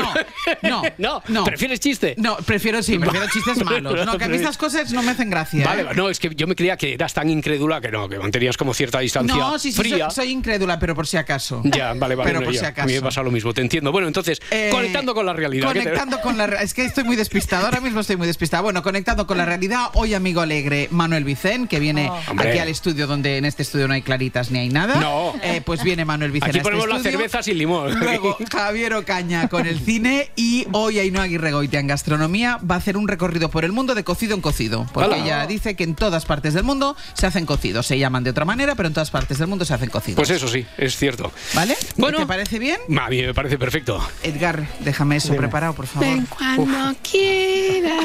no, 0.62 0.82
no, 0.98 1.22
no. 1.28 1.44
¿Prefieres 1.44 1.80
chiste? 1.80 2.14
No, 2.18 2.36
prefiero 2.38 2.82
sí, 2.82 2.98
prefiero 2.98 3.26
chistes 3.32 3.64
malos. 3.64 4.04
No, 4.06 4.16
que 4.18 4.24
a 4.24 4.28
mí 4.28 4.36
estas 4.36 4.56
cosas 4.56 4.92
no 4.92 5.02
me 5.02 5.10
hacen 5.12 5.30
gracia. 5.30 5.64
Vale, 5.64 5.82
¿eh? 5.82 5.86
no, 5.94 6.08
es 6.08 6.18
que 6.18 6.30
yo 6.34 6.46
me 6.46 6.54
creía 6.54 6.76
que 6.76 6.94
eras 6.94 7.12
tan 7.14 7.28
incrédula 7.30 7.80
que 7.80 7.90
no, 7.90 8.08
que 8.08 8.18
mantenías 8.18 8.56
como 8.56 8.74
cierta 8.74 9.00
distancia 9.00 9.34
No, 9.36 9.58
sí, 9.58 9.70
sí, 9.72 9.76
soy, 9.76 9.90
fría. 9.92 10.10
soy 10.10 10.30
incrédula, 10.30 10.78
pero 10.78 10.94
por 10.94 11.06
si 11.06 11.16
acaso. 11.16 11.60
Ya, 11.64 11.92
vale, 11.94 12.14
vale. 12.14 12.28
Pero 12.28 12.40
no, 12.40 12.46
por 12.46 12.54
ya. 12.54 12.60
si 12.60 12.66
A 12.66 12.70
mí 12.70 12.74
me 12.76 12.82
acaso. 12.98 13.04
pasa 13.04 13.22
lo 13.22 13.30
mismo, 13.30 13.52
te 13.52 13.60
entiendo. 13.60 13.92
Bueno, 13.92 14.08
entonces, 14.08 14.40
Eh, 14.50 14.68
conectando 14.72 15.14
con 15.14 15.26
la 15.26 15.32
realidad. 15.32 15.68
¿qué 15.72 15.80
te- 15.80 15.84
Conectando 15.84 16.20
con 16.20 16.36
la 16.38 16.46
re- 16.46 16.62
Es 16.62 16.74
que 16.74 16.84
estoy 16.84 17.04
muy 17.04 17.16
despistado, 17.16 17.66
ahora 17.66 17.80
mismo 17.80 18.00
estoy 18.00 18.16
muy 18.16 18.26
despistado. 18.26 18.62
Bueno, 18.62 18.82
conectando 18.82 19.26
con 19.26 19.36
la 19.38 19.44
realidad, 19.44 19.86
hoy 19.94 20.14
amigo 20.14 20.40
alegre 20.40 20.88
Manuel 20.90 21.24
Vicen, 21.24 21.66
que 21.68 21.78
viene 21.80 22.10
Hombre. 22.28 22.50
aquí 22.50 22.58
al 22.58 22.68
estudio 22.68 23.06
donde 23.06 23.36
en 23.38 23.44
este 23.44 23.62
estudio 23.62 23.88
no 23.88 23.94
hay 23.94 24.02
claritas 24.02 24.50
ni 24.50 24.58
hay 24.60 24.68
nada. 24.68 24.96
No. 25.00 25.34
Eh, 25.42 25.60
pues 25.64 25.82
viene 25.82 26.04
Manuel 26.04 26.30
Vicen 26.30 26.48
Aquí 26.48 26.58
a 26.58 26.60
este 26.60 26.70
ponemos 26.70 26.88
la 26.88 26.98
cerveza 27.00 27.42
sin 27.42 27.58
limón. 27.58 27.97
Luego 28.00 28.36
Javier 28.50 28.94
Ocaña 28.94 29.48
con 29.48 29.66
el 29.66 29.78
cine 29.80 30.30
y 30.36 30.66
hoy 30.72 30.98
Ainhoa 30.98 31.24
Aguirregoitia 31.24 31.80
en 31.80 31.86
gastronomía 31.86 32.58
va 32.68 32.76
a 32.76 32.78
hacer 32.78 32.96
un 32.96 33.08
recorrido 33.08 33.50
por 33.50 33.64
el 33.64 33.72
mundo 33.72 33.94
de 33.94 34.04
cocido 34.04 34.34
en 34.34 34.40
cocido. 34.40 34.86
Porque 34.92 35.16
ella 35.16 35.46
dice 35.46 35.74
que 35.76 35.84
en 35.84 35.94
todas 35.94 36.24
partes 36.24 36.54
del 36.54 36.64
mundo 36.64 36.96
se 37.14 37.26
hacen 37.26 37.46
cocidos. 37.46 37.86
Se 37.86 37.98
llaman 37.98 38.24
de 38.24 38.30
otra 38.30 38.44
manera, 38.44 38.74
pero 38.74 38.88
en 38.88 38.94
todas 38.94 39.10
partes 39.10 39.38
del 39.38 39.48
mundo 39.48 39.64
se 39.64 39.74
hacen 39.74 39.90
cocidos. 39.90 40.16
Pues 40.16 40.30
eso 40.30 40.48
sí, 40.48 40.64
es 40.76 40.96
cierto. 40.96 41.32
¿Vale? 41.54 41.76
Bueno. 41.96 42.18
¿Te 42.18 42.26
parece 42.26 42.58
bien? 42.58 42.78
A 42.98 43.08
mí 43.08 43.22
me 43.22 43.34
parece 43.34 43.58
perfecto. 43.58 44.06
Edgar, 44.22 44.66
déjame 44.80 45.16
eso 45.16 45.34
preparado, 45.34 45.74
por 45.74 45.86
favor. 45.86 46.08
Ven 46.08 46.26
cuando 46.26 46.94
quieras. 47.02 47.98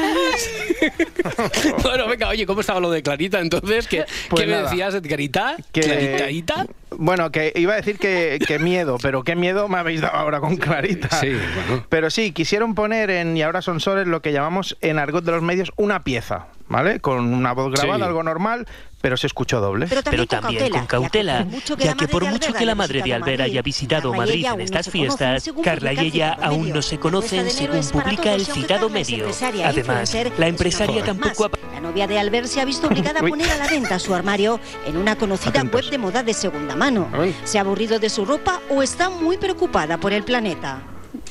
bueno, 1.82 2.08
venga, 2.08 2.28
oye, 2.28 2.46
¿cómo 2.46 2.60
estaba 2.60 2.80
lo 2.80 2.90
de 2.90 3.02
Clarita 3.02 3.40
entonces? 3.40 3.86
¿Qué, 3.88 4.04
Pues 4.28 4.44
¿qué 4.44 4.50
me 4.50 4.56
decías, 4.62 4.94
Edgarita? 4.94 5.56
Que- 5.72 5.80
¿Claritadita? 5.82 6.66
Bueno, 6.98 7.30
que 7.30 7.52
iba 7.56 7.72
a 7.72 7.76
decir 7.76 7.98
que, 7.98 8.38
que 8.46 8.58
miedo, 8.58 8.98
pero 9.02 9.22
qué 9.22 9.36
miedo 9.36 9.68
me 9.68 9.78
habéis 9.78 10.00
dado 10.00 10.16
ahora 10.16 10.40
con 10.40 10.56
Clarita. 10.56 11.08
Sí, 11.20 11.30
bueno. 11.30 11.86
Pero 11.88 12.10
sí, 12.10 12.32
quisieron 12.32 12.74
poner 12.74 13.10
en 13.10 13.36
Y 13.36 13.42
ahora 13.42 13.62
son 13.62 13.80
soles 13.80 14.06
lo 14.06 14.22
que 14.22 14.32
llamamos 14.32 14.76
en 14.80 14.98
argot 14.98 15.24
de 15.24 15.32
los 15.32 15.42
medios 15.42 15.72
una 15.76 16.04
pieza, 16.04 16.46
¿vale? 16.68 17.00
Con 17.00 17.32
una 17.32 17.52
voz 17.52 17.72
grabada, 17.72 17.98
Sí. 17.98 18.02
algo 18.04 18.22
normal, 18.22 18.66
pero 19.00 19.16
se 19.16 19.26
escuchó 19.26 19.60
doble. 19.60 19.86
Pero 19.86 20.26
también 20.26 20.70
con 20.70 20.86
cautela, 20.86 21.46
ya 21.78 21.94
que 21.94 22.08
por 22.08 22.24
mucho 22.24 22.52
que 22.54 22.64
la 22.64 22.74
madre 22.74 23.02
de 23.02 23.12
Albert 23.12 23.42
haya 23.42 23.60
visitado 23.62 24.14
Madrid 24.14 24.46
en 24.46 24.60
estas 24.62 24.88
fiestas, 24.88 25.50
Carla 25.62 25.92
y 25.92 25.98
ella 26.06 26.36
aún 26.40 26.70
no 26.70 26.80
se 26.80 26.98
conocen 26.98 27.50
según 27.50 27.80
publica 27.88 28.32
el 28.32 28.46
citado 28.46 28.88
medio. 28.88 29.26
Además, 29.64 30.16
la 30.38 30.48
empresaria 30.48 31.04
tampoco 31.04 31.44
ha 31.46 31.50
La 31.74 31.80
novia 31.80 32.06
de 32.06 32.18
Albert 32.18 32.46
se 32.46 32.60
ha 32.60 32.64
visto 32.64 32.86
obligada 32.86 33.20
a 33.20 33.22
poner 33.22 33.50
a 33.50 33.56
la 33.56 33.68
venta 33.68 33.98
su 33.98 34.14
armario 34.14 34.58
en 34.86 34.96
una 34.96 35.16
conocida 35.16 35.50
Atentos. 35.50 35.82
web 35.82 35.90
de 35.90 35.98
moda 35.98 36.22
de 36.22 36.32
segunda 36.32 36.74
mano. 36.74 37.08
¿Se 37.44 37.58
ha 37.58 37.60
aburrido 37.60 37.98
de 37.98 38.08
su 38.08 38.24
ropa 38.24 38.60
o 38.70 38.82
está 38.82 39.10
muy 39.10 39.36
preocupada 39.36 39.98
por 39.98 40.12
el 40.14 40.22
planeta? 40.24 40.82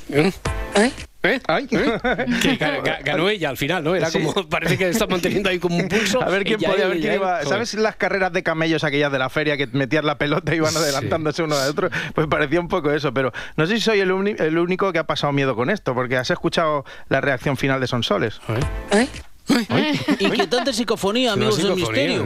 ¿Eh? 0.09 0.31
¿Eh? 0.75 0.91
Ay. 1.47 1.67
Que 1.67 2.57
ga- 2.59 2.83
ga- 2.83 3.01
ganó 3.03 3.29
ella 3.29 3.49
al 3.49 3.55
final, 3.57 3.83
¿no? 3.83 3.95
Era 3.95 4.09
Sí. 4.09 4.19
como, 4.21 4.47
parece 4.49 4.77
que 4.77 4.89
está 4.89 5.07
manteniendo 5.07 5.49
ahí 5.49 5.57
como 5.57 5.77
un 5.77 5.87
pulso. 5.87 6.21
A 6.21 6.27
ver 6.29 6.43
quién 6.43 6.59
Ella, 6.59 6.69
podía, 6.69 6.85
a 6.85 6.87
ver 6.89 6.97
quién 6.99 7.13
ella, 7.13 7.21
iba. 7.21 7.43
¿Sabes 7.43 7.73
las 7.75 7.95
carreras 7.95 8.33
de 8.33 8.43
camellos 8.43 8.83
aquellas 8.83 9.11
de 9.11 9.19
la 9.19 9.29
feria 9.29 9.55
que 9.55 9.67
metías 9.67 10.03
la 10.03 10.17
pelota 10.17 10.53
y 10.53 10.57
iban 10.57 10.75
adelantándose 10.75 11.41
uno 11.43 11.57
de 11.57 11.69
otro? 11.69 11.89
Pues 12.13 12.27
parecía 12.27 12.59
un 12.59 12.67
poco 12.67 12.91
eso, 12.91 13.13
pero 13.13 13.31
no 13.55 13.65
sé 13.65 13.75
si 13.75 13.81
soy 13.81 13.99
el, 14.01 14.11
uni- 14.11 14.35
el 14.37 14.57
único 14.57 14.91
que 14.91 14.99
ha 14.99 15.05
pasado 15.05 15.31
miedo 15.31 15.55
con 15.55 15.69
esto, 15.69 15.93
porque 15.93 16.17
has 16.17 16.29
escuchado 16.29 16.83
la 17.07 17.21
reacción 17.21 17.55
final 17.55 17.79
de 17.79 17.87
Sonsoles. 17.87 18.41
Inquietante 20.19 20.73
psicofonía, 20.73 21.33
amigos 21.33 21.57
del 21.57 21.75
misterio. 21.75 22.23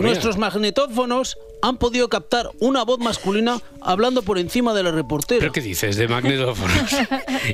Nuestros 0.00 0.36
magnetófonos 0.36 1.36
han 1.62 1.76
podido 1.78 2.08
captar 2.08 2.50
una 2.60 2.84
voz 2.84 2.98
masculina 2.98 3.60
hablando 3.80 4.22
por 4.22 4.38
encima 4.38 4.74
de 4.74 4.82
la 4.82 4.90
reportera. 4.90 5.40
¿Pero 5.40 5.52
qué 5.52 5.60
dices 5.60 5.96
de 5.96 6.08
magnetófonos? 6.08 6.76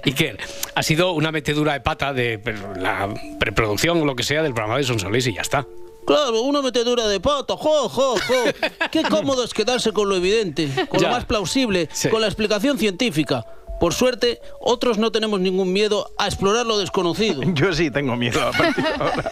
¿Y 0.05 0.13
qué? 0.15 0.37
Ha 0.75 0.83
sido 0.83 1.13
una 1.13 1.31
metedura 1.31 1.75
de 1.75 1.81
pata 1.81 2.13
de 2.13 2.41
la 2.81 3.13
preproducción 3.39 4.01
o 4.01 4.05
lo 4.05 4.17
que 4.17 4.23
sea 4.23 4.43
del 4.43 4.55
programa 4.55 4.79
de 4.79 4.85
Sonsoles 4.85 5.27
y 5.27 5.35
ya 5.35 5.43
está. 5.43 5.67
Claro, 6.05 6.41
una 6.43 6.63
metedura 6.63 7.07
de 7.07 7.21
pata, 7.21 7.55
jo, 7.57 7.89
jo, 7.89 8.17
jo. 8.17 8.35
Qué 8.91 9.03
cómodo 9.03 9.45
es 9.45 9.55
quedarse 9.55 9.93
con 9.93 10.09
lo 10.09 10.17
evidente, 10.17 10.69
con 10.89 10.99
Ya. 11.01 11.09
lo 11.09 11.15
más 11.15 11.27
plausible, 11.27 11.89
Sí. 11.93 12.09
con 12.09 12.21
la 12.21 12.27
explicación 12.27 12.77
científica. 12.77 13.45
Por 13.81 13.95
suerte, 13.95 14.41
otros 14.61 14.99
no 14.99 15.11
tenemos 15.11 15.41
ningún 15.41 15.73
miedo 15.73 16.11
a 16.19 16.27
explorar 16.27 16.67
lo 16.67 16.79
desconocido. 16.79 17.43
Yo 17.55 17.73
sí 17.73 17.91
tengo 17.91 18.15
miedo 18.17 18.41
a 18.41 18.53
partir 18.53 18.85
de 18.85 18.91
ahora. 18.95 19.31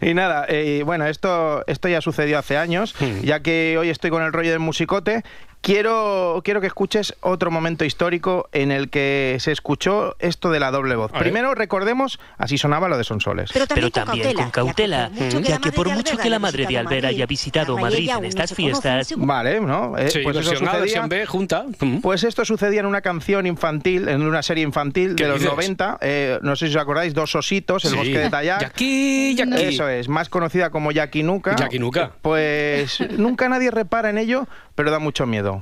Y 0.00 0.14
nada, 0.14 0.46
eh, 0.48 0.82
bueno, 0.86 1.06
esto, 1.06 1.64
esto 1.66 1.88
ya 1.88 2.00
sucedió 2.00 2.38
hace 2.38 2.56
años, 2.56 2.94
Hmm. 3.00 3.22
ya 3.24 3.40
que 3.40 3.76
hoy 3.78 3.90
estoy 3.90 4.10
con 4.10 4.22
el 4.22 4.32
rollo 4.32 4.50
del 4.50 4.60
musicote 4.60 5.22
quiero, 5.60 6.40
quiero 6.44 6.60
que 6.60 6.66
escuches 6.66 7.14
otro 7.20 7.50
momento 7.50 7.84
histórico 7.84 8.48
en 8.52 8.70
el 8.70 8.88
que 8.90 9.36
se 9.40 9.52
escuchó 9.52 10.16
esto 10.18 10.50
de 10.50 10.60
la 10.60 10.70
doble 10.70 10.96
voz. 10.96 11.12
Primero 11.12 11.54
recordemos, 11.54 12.18
así 12.38 12.58
sonaba 12.58 12.88
lo 12.88 12.96
de 12.98 13.04
Sonsoles. 13.04 13.50
Pero 13.52 13.90
también 13.90 14.34
con 14.34 14.50
cautela, 14.50 15.10
ya 15.42 15.58
que 15.58 15.72
por 15.72 15.88
mucho 15.90 16.16
que 16.16 16.30
la 16.30 16.38
madre 16.38 16.66
de 16.66 16.78
Albert 16.78 17.06
haya 17.06 17.26
visitado 17.26 17.76
Madrid 17.78 18.10
en 18.16 18.24
estas 18.24 18.54
fiestas, 18.54 19.12
Vale, 19.16 19.60
¿no? 19.60 19.96
Eh, 19.98 20.10
Sí, 20.10 20.20
pues 20.22 20.36
eso 20.36 20.54
sucedía- 20.56 21.06
B, 21.06 21.26
junta. 21.26 21.64
Pues 22.02 22.24
esto 22.24 22.44
sucedía 22.44 22.80
en 22.80 22.86
una 22.86 23.00
canción 23.00 23.46
infantil, 23.46 24.08
en 24.08 24.22
una 24.22 24.42
serie 24.42 24.64
infantil 24.64 25.14
¿Qué 25.14 25.24
de 25.24 25.28
los 25.30 25.38
dices? 25.40 25.52
90. 25.52 25.98
eh, 26.00 26.38
no 26.42 26.56
sé 26.56 26.68
si 26.68 26.76
os 26.76 26.82
acordáis, 26.82 27.14
Dos 27.14 27.34
ositos, 27.34 27.84
El 27.84 27.90
Sí. 27.92 27.96
bosque 27.96 28.18
de 28.18 28.30
Tallac. 28.30 28.60
Jackie, 28.60 29.34
Jackie. 29.34 29.64
Eso 29.64 29.88
es, 29.88 30.08
más 30.08 30.28
conocida 30.28 30.70
como 30.70 30.92
Jackie 30.92 31.22
Nuka. 31.22 31.56
Jackie 31.56 31.78
Nuka. 31.78 32.12
Pues 32.22 33.00
nunca 33.16 33.48
nadie 33.48 33.70
repara 33.70 34.10
en 34.10 34.18
ello, 34.18 34.46
pero 34.78 34.92
da 34.92 35.00
mucho 35.00 35.26
miedo. 35.26 35.58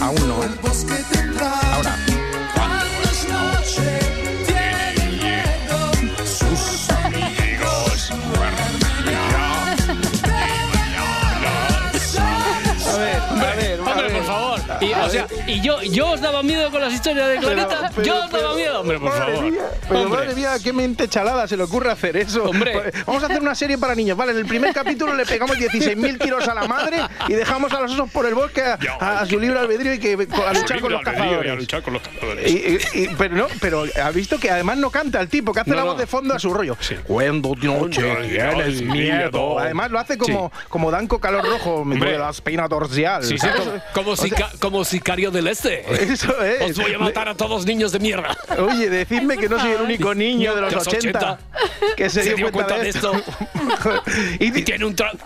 Aún 0.00 0.28
no, 0.28 1.23
sea, 15.28 15.48
y 15.48 15.60
yo, 15.60 15.82
yo 15.82 16.10
os 16.10 16.20
daba 16.20 16.42
miedo 16.42 16.70
con 16.70 16.80
las 16.80 16.92
historias 16.92 17.28
de 17.28 17.36
Clarita. 17.38 17.90
Pero- 17.94 18.06
yo 18.06 18.24
os 18.24 18.30
pero- 18.30 18.42
daba 18.42 18.54
miedo, 18.56 18.80
hombre, 18.80 18.98
por 18.98 19.08
madre 19.10 19.34
favor. 19.34 19.50
mía, 19.50 19.62
pero 19.88 20.00
Hombre. 20.02 20.18
madre 20.20 20.34
mía, 20.34 20.50
qué 20.62 20.72
mente 20.72 21.08
chalada 21.08 21.46
se 21.48 21.56
le 21.56 21.62
ocurre 21.64 21.90
hacer 21.90 22.16
eso. 22.16 22.44
Hombre. 22.44 22.72
Pues, 22.72 23.06
Vamos 23.06 23.22
a 23.22 23.26
hacer 23.26 23.40
una 23.40 23.54
serie 23.54 23.78
para 23.78 23.94
niños. 23.94 24.16
Vale, 24.16 24.32
en 24.32 24.38
el 24.38 24.46
primer 24.46 24.72
capítulo 24.72 25.14
le 25.14 25.24
pegamos 25.26 25.56
16.000 25.58 26.18
tiros 26.18 26.46
a 26.48 26.54
la 26.54 26.66
madre 26.66 26.98
y 27.28 27.32
dejamos 27.34 27.72
a 27.72 27.80
los 27.80 27.92
osos 27.92 28.10
por 28.10 28.26
el 28.26 28.34
bosque 28.34 28.62
a, 28.62 28.78
a- 29.00 29.20
a 29.20 29.26
su 29.26 29.38
libre 29.38 29.58
albedrío 29.58 29.94
y 29.94 29.98
que 29.98 30.12
a 30.14 30.52
luchar 30.52 30.80
con 30.80 30.92
los 30.92 31.00
Y 31.02 31.08
a 31.08 31.12
cazadores. 31.12 31.56
luchar 31.56 31.82
con 31.82 31.92
los 31.94 32.02
cazadores. 32.02 32.50
Y- 32.50 32.78
y- 32.94 33.02
y- 33.04 33.08
pero 33.16 33.34
no, 33.36 33.46
pero 33.60 33.84
ha 34.02 34.10
visto 34.10 34.38
que 34.38 34.50
además 34.50 34.78
no 34.78 34.90
canta 34.90 35.20
el 35.20 35.28
tipo, 35.28 35.52
que 35.52 35.60
hace 35.60 35.70
No, 35.70 35.76
la 35.76 35.82
no. 35.82 35.88
voz 35.88 35.98
de 35.98 36.06
fondo 36.06 36.34
a 36.34 36.38
su 36.38 36.52
rollo. 36.52 36.76
Cuando 37.06 37.54
de 37.60 37.66
noche 37.68 38.02
tienes 38.28 38.82
miedo. 38.82 39.58
Además 39.58 39.90
lo 39.90 39.98
hace 39.98 40.16
como, 40.18 40.52
como 40.68 40.90
Danco 40.90 41.18
Calor 41.18 41.44
Rojo, 41.44 41.84
me 41.84 41.98
la 42.18 42.30
espina 42.30 42.68
dorsal. 42.68 43.24
Sí, 43.24 43.38
sí, 43.38 43.46
como, 43.56 43.72
como, 43.92 44.16
sica- 44.16 44.50
como 44.60 44.84
sicario 45.14 45.30
del 45.30 45.46
este. 45.46 46.12
Eso 46.12 46.42
es. 46.42 46.70
Os 46.70 46.76
voy 46.78 46.94
a 46.94 46.98
matar 46.98 47.28
a 47.28 47.34
todos 47.34 47.64
niños 47.64 47.92
de 47.92 48.00
mierda. 48.00 48.36
Oye, 48.58 48.90
decidme 48.90 49.36
que 49.36 49.48
no 49.48 49.60
soy 49.60 49.72
el 49.72 49.82
único 49.82 50.14
niño 50.14 50.54
de 50.54 50.60
los 50.62 50.74
80 50.74 51.38
que 51.96 52.10
se, 52.10 52.34
dio 52.34 52.50
cuenta, 52.50 52.78
de 52.78 52.88
esto. 52.88 53.12
y, 54.40 54.50
tiene 54.62 54.84
un 54.84 54.96
tra- 54.96 55.16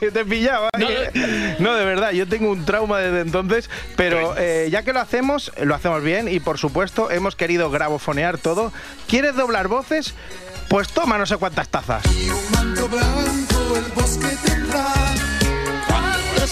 te, 0.12 0.24
pillaba. 0.24 0.70
¿eh? 0.78 1.56
No, 1.58 1.74
de 1.74 1.84
verdad, 1.84 2.12
yo 2.12 2.26
tengo 2.28 2.50
un 2.50 2.64
trauma 2.64 2.98
desde 3.00 3.20
entonces, 3.20 3.68
pero 3.96 4.34
eh, 4.38 4.68
ya 4.70 4.82
que 4.82 4.92
lo 4.92 5.00
hacemos, 5.00 5.52
lo 5.60 5.74
hacemos 5.74 6.02
bien 6.02 6.28
y 6.28 6.40
por 6.40 6.58
supuesto 6.58 7.10
hemos 7.10 7.34
querido 7.34 7.70
grabofonear 7.70 8.38
todo. 8.38 8.72
¿Quieres 9.08 9.34
doblar 9.34 9.68
voces? 9.68 10.14
Pues 10.68 10.88
toma 10.88 11.18
no 11.18 11.26
sé 11.26 11.36
cuántas 11.36 11.68
tazas. 11.68 12.02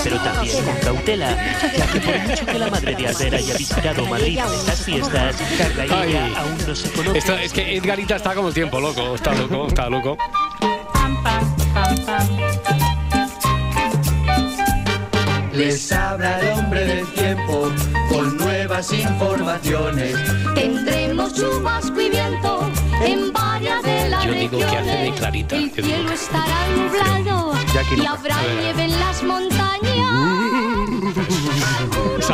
Pero 0.03 0.21
también 0.21 0.65
con 0.65 0.75
cautela, 0.77 1.37
ya 1.77 1.87
que 1.87 2.01
por 2.01 2.19
mucho 2.19 2.47
que 2.47 2.59
la 2.59 2.67
madre 2.69 2.95
de 2.95 3.07
Albert 3.09 3.35
haya 3.35 3.55
visitado 3.57 4.07
Madrid 4.07 4.39
en 4.39 4.45
estas 4.55 4.83
fiestas, 4.85 5.37
Carla 5.59 5.87
y 5.87 6.09
ella 6.11 6.31
aún 6.41 6.57
no 6.67 6.75
se 6.75 6.91
conocen. 6.93 7.17
Esto- 7.17 7.37
es 7.39 7.53
que 7.53 7.77
Edgarita 7.77 8.17
está 8.17 8.35
como 8.35 8.49
el 8.49 8.55
tiempo, 8.55 8.81
loco. 8.81 9.15
Está 9.15 9.35
loco, 9.35 9.67
está 9.69 9.89
loco. 9.89 10.17
Les 15.53 15.91
habla 15.91 16.39
el 16.41 16.49
hombre 16.59 16.85
del 16.85 17.07
tiempo 17.15 17.71
con 18.11 18.37
nuevas 18.37 18.93
informaciones. 18.93 20.15
Tendremos 20.55 21.33
chubasco 21.35 21.99
y 22.01 22.11
viento 22.11 22.71
en 23.03 23.33
varias 23.33 23.83
de 23.83 24.09
las 24.09 24.25
Yo 24.25 24.33
digo 24.33 24.59
que 24.59 24.65
hace 24.65 24.97
de. 24.97 25.13
Clarita. 25.13 25.57
El 25.57 25.71
cielo 25.73 26.13
estará 26.13 26.69
nublado 26.69 27.53
y 27.97 28.07
habrá 28.07 28.37
nieve 28.61 28.85
en 28.85 29.01
las 29.01 29.23
montañas. 29.23 29.67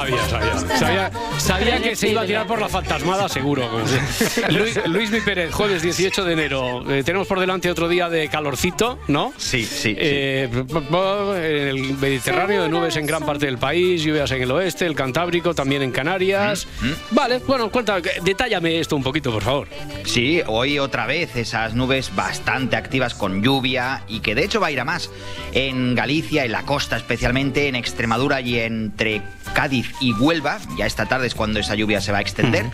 Sabía, 0.03 0.29
sabía. 0.29 0.79
Sabía, 0.79 1.11
sabía 1.38 1.81
que 1.81 1.95
se 1.95 2.09
iba 2.09 2.23
a 2.23 2.27
tirar 2.27 2.45
por 2.45 2.61
la 2.61 2.69
fantasmada, 2.69 3.29
seguro. 3.29 3.69
Luis, 4.51 4.81
Luis 4.88 5.12
Mi 5.12 5.21
Pérez, 5.21 5.53
jueves 5.53 5.81
18 5.81 6.25
de 6.25 6.33
enero. 6.33 6.91
Eh, 6.91 7.05
tenemos 7.05 7.29
por 7.29 7.38
delante 7.38 7.71
otro 7.71 7.88
día 7.88 8.09
de 8.09 8.29
calorcito, 8.29 8.99
¿no? 9.07 9.33
Sí, 9.37 9.65
sí. 9.65 9.95
Eh, 9.97 10.49
el 10.51 11.97
Mediterráneo 11.99 12.65
de 12.65 12.69
nubes 12.69 12.97
en 12.97 13.07
gran 13.07 13.25
parte 13.25 13.47
del 13.47 13.59
país, 13.59 14.03
lluvias 14.03 14.29
en 14.33 14.43
el 14.43 14.51
oeste, 14.51 14.87
el 14.87 14.97
Cantábrico, 14.97 15.55
también 15.55 15.83
en 15.83 15.93
Canarias. 15.93 16.67
Vale, 17.12 17.38
bueno, 17.38 17.71
cuenta, 17.71 18.01
detállame 18.01 18.81
esto 18.81 18.97
un 18.97 19.05
poquito, 19.05 19.31
por 19.31 19.45
favor. 19.45 19.69
Sí, 20.05 20.43
hoy 20.49 20.81
otra 20.81 21.07
vez 21.07 21.37
esas 21.37 21.75
nubes 21.75 22.12
bastante 22.17 22.75
activas 22.75 23.15
con 23.15 23.41
lluvia 23.41 24.03
y 24.09 24.19
que 24.19 24.35
de 24.35 24.45
hecho 24.45 24.59
va 24.59 24.67
a 24.67 24.73
ir 24.73 24.81
a 24.81 24.85
más. 24.85 25.11
En 25.53 25.95
Galicia, 25.95 26.45
en 26.45 26.51
la 26.51 26.65
costa 26.65 26.97
especialmente, 26.97 27.69
en 27.69 27.77
Extremadura 27.77 28.41
y 28.41 28.59
entre 28.59 29.23
Cádiz 29.53 29.93
y 30.01 30.12
Huelva, 30.12 30.59
ya 30.77 30.87
esta 30.87 31.07
tarde 31.07 31.27
es 31.27 31.35
cuando 31.35 31.61
esa 31.61 31.75
lluvia 31.75 32.01
se 32.01 32.12
va 32.12 32.19
a 32.19 32.21
extender. 32.21 32.67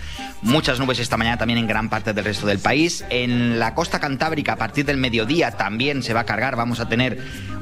Muchas 0.43 0.79
nubes 0.79 1.01
esta 1.01 1.17
mañana 1.17 1.37
también 1.37 1.59
en 1.59 1.67
gran 1.67 1.89
parte 1.89 2.13
del 2.13 2.25
resto 2.25 2.47
del 2.47 2.61
país. 2.61 3.05
En 3.11 3.59
la 3.59 3.75
costa 3.75 3.99
cantábrica, 3.99 4.53
a 4.53 4.57
partir 4.57 4.85
del 4.85 4.97
mediodía, 4.97 5.51
también 5.53 6.03
se 6.03 6.15
va 6.15 6.21
a 6.21 6.25
cargar. 6.25 6.55
Vamos 6.55 6.79
a 6.79 6.89
tener 6.89 7.19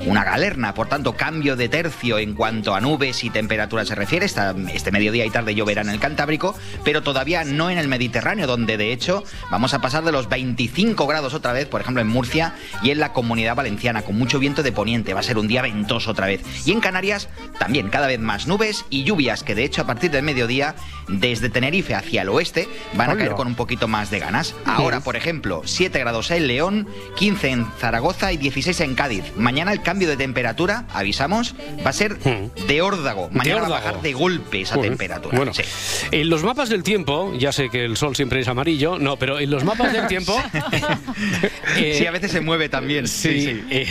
una 0.06 0.24
galerna, 0.24 0.74
por 0.74 0.86
tanto, 0.88 1.14
cambio 1.16 1.56
de 1.56 1.70
tercio 1.70 2.18
en 2.18 2.34
cuanto 2.34 2.74
a 2.74 2.80
nubes 2.82 3.24
y 3.24 3.30
temperaturas 3.30 3.88
se 3.88 3.94
refiere. 3.94 4.26
Esta- 4.26 4.54
este 4.72 4.92
mediodía 4.92 5.24
y 5.24 5.30
tarde 5.30 5.54
lloverá 5.54 5.80
en 5.80 5.88
el 5.88 5.98
Cantábrico, 6.00 6.54
pero 6.84 7.02
todavía 7.02 7.44
no 7.44 7.70
en 7.70 7.78
el 7.78 7.88
Mediterráneo, 7.88 8.46
donde 8.46 8.76
de 8.76 8.92
hecho 8.92 9.24
vamos 9.50 9.72
a 9.72 9.80
pasar 9.80 10.04
de 10.04 10.12
los 10.12 10.28
25 10.28 11.06
grados 11.06 11.32
otra 11.32 11.52
vez, 11.54 11.66
por 11.66 11.80
ejemplo, 11.80 12.02
en 12.02 12.08
Murcia 12.08 12.52
y 12.82 12.90
en 12.90 13.00
la 13.00 13.14
comunidad 13.14 13.54
valenciana, 13.56 14.02
con 14.02 14.18
mucho 14.18 14.38
viento 14.38 14.62
de 14.62 14.72
poniente. 14.72 15.14
Va 15.14 15.20
a 15.20 15.22
ser 15.22 15.38
un 15.38 15.48
día 15.48 15.62
ventoso 15.62 16.10
otra 16.10 16.26
vez. 16.26 16.42
Y 16.66 16.72
en 16.72 16.80
Canarias 16.80 17.28
también 17.58 17.88
cada 17.88 18.06
vez 18.06 18.20
más 18.20 18.46
nubes 18.46 18.84
y 18.90 19.04
lluvias, 19.06 19.42
que 19.42 19.54
de 19.54 19.64
hecho 19.64 19.80
a 19.80 19.86
partir 19.86 20.10
del 20.10 20.22
mediodía, 20.22 20.74
desde 21.08 21.48
Tenerife 21.48 21.94
hacia 21.94 22.22
el 22.22 22.28
oeste, 22.28 22.68
van 22.94 23.08
a 23.08 23.12
Hola. 23.14 23.24
caer 23.24 23.32
con 23.36 23.46
un 23.46 23.54
poquito 23.54 23.88
más 23.88 24.10
de 24.10 24.18
ganas. 24.18 24.54
Ahora, 24.66 25.00
por 25.00 25.16
ejemplo, 25.16 25.62
7 25.64 25.98
grados 26.00 26.30
en 26.30 26.46
León, 26.48 26.86
15 27.16 27.48
en 27.48 27.66
Zaragoza 27.78 28.32
y 28.32 28.36
16 28.36 28.80
en 28.80 28.94
Cádiz. 28.94 29.24
Mañana 29.36 29.72
el 29.72 29.80
cambio 29.80 30.08
de 30.08 30.16
temperatura, 30.18 30.84
avisamos, 30.92 31.54
va 31.84 31.90
a 31.90 31.92
ser 31.94 32.18
de 32.18 32.82
órdago. 32.82 33.30
Mañana 33.32 33.60
va 33.62 33.66
a 33.68 33.70
bajar 33.70 34.02
de 34.02 34.12
golpe 34.12 34.60
esa 34.62 34.78
temperatura. 34.80 35.36
Bueno, 35.36 35.54
Sí. 35.54 35.62
en 36.10 36.28
los 36.28 36.42
mapas 36.42 36.68
del 36.68 36.82
tiempo, 36.82 37.32
ya 37.38 37.52
sé 37.52 37.70
que 37.70 37.84
el 37.84 37.96
sol 37.96 38.16
siempre 38.16 38.40
es 38.40 38.48
amarillo, 38.48 38.98
no, 38.98 39.16
pero 39.16 39.38
en 39.38 39.48
los 39.50 39.64
mapas 39.64 39.92
del 39.92 40.06
tiempo. 40.08 40.36
eh, 41.76 41.94
Sí, 41.96 42.06
a 42.06 42.10
veces 42.10 42.32
se 42.32 42.40
mueve 42.40 42.68
también. 42.68 43.06
Sí, 43.06 43.28
Sí, 43.28 43.40
sí. 43.46 43.64
eh, 43.70 43.86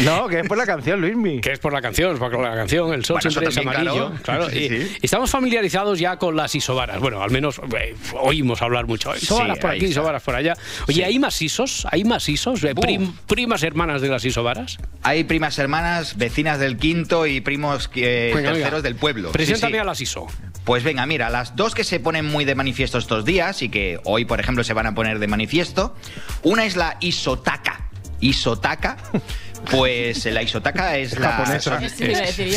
No, 0.04 0.26
que 0.28 0.40
es 0.40 0.48
por 0.48 0.58
la 0.58 0.66
canción, 0.66 1.00
Luismi. 1.00 1.40
que 1.40 1.52
es 1.52 1.58
por 1.58 1.72
la 1.72 1.80
canción, 1.80 2.18
porque 2.18 2.36
la 2.36 2.54
canción, 2.54 2.92
el 2.92 3.04
sol 3.04 3.14
Bueno, 3.22 3.30
siempre 3.30 3.48
es 3.50 3.58
amarillo. 3.58 4.10
claro. 4.22 4.46
Claro, 4.46 4.50
Sí, 4.50 4.58
y 4.64 4.68
sí. 4.68 4.96
Estamos 5.02 5.30
familiarizados 5.30 5.98
ya 5.98 6.16
con 6.16 6.34
las 6.36 6.54
isobaras. 6.54 6.98
Bueno, 7.00 7.22
al 7.22 7.30
menos 7.30 7.60
eh, 7.78 7.94
oímos 8.20 8.60
hablar 8.62 8.86
mucho. 8.86 9.14
Isobaras 9.14 9.56
Sí, 9.56 9.60
por 9.60 9.70
aquí, 9.70 9.78
está. 9.84 9.90
isobaras 9.90 10.22
por 10.22 10.34
allá. 10.34 10.54
Oye. 10.88 11.04
¿hay 11.04 11.18
más 11.18 11.40
isos? 11.40 11.86
¿Hay 11.90 12.04
más 12.04 12.28
isos? 12.28 12.62
Eh, 12.64 12.74
prim- 12.74 13.12
primas 13.26 13.62
hermanas 13.62 14.00
de 14.02 14.08
las 14.08 14.24
isobaras. 14.24 14.78
Hay 15.02 15.24
primas 15.24 15.58
hermanas, 15.58 16.16
vecinas 16.16 16.58
del 16.58 16.76
quinto 16.76 17.26
y 17.26 17.40
primos 17.40 17.88
eh, 17.94 18.32
terceros 18.34 18.82
del 18.82 18.96
pueblo. 18.96 19.30
Preséntame 19.32 19.78
a 19.78 19.84
las 19.84 20.00
iso. 20.00 20.26
Pues 20.64 20.82
venga, 20.82 21.04
mira, 21.06 21.30
las 21.30 21.56
dos 21.56 21.74
que 21.74 21.84
se 21.84 22.00
ponen 22.00 22.24
muy 22.26 22.44
de 22.44 22.54
manifiesto 22.54 22.98
estos 22.98 23.24
días 23.24 23.62
y 23.62 23.68
que 23.68 24.00
hoy, 24.04 24.24
por 24.24 24.40
ejemplo, 24.40 24.64
se 24.64 24.72
van 24.72 24.86
a 24.86 24.94
poner 24.94 25.18
de 25.18 25.26
manifiesto. 25.28 25.94
Una 26.42 26.64
es 26.64 26.74
la 26.76 26.96
isotaka. 27.00 27.88
Isotaka. 28.20 28.96
Pues 29.70 30.24
la 30.26 30.42
isotaka 30.42 30.96
es 30.98 31.18
la 31.18 31.32
Japonesa. 31.32 31.80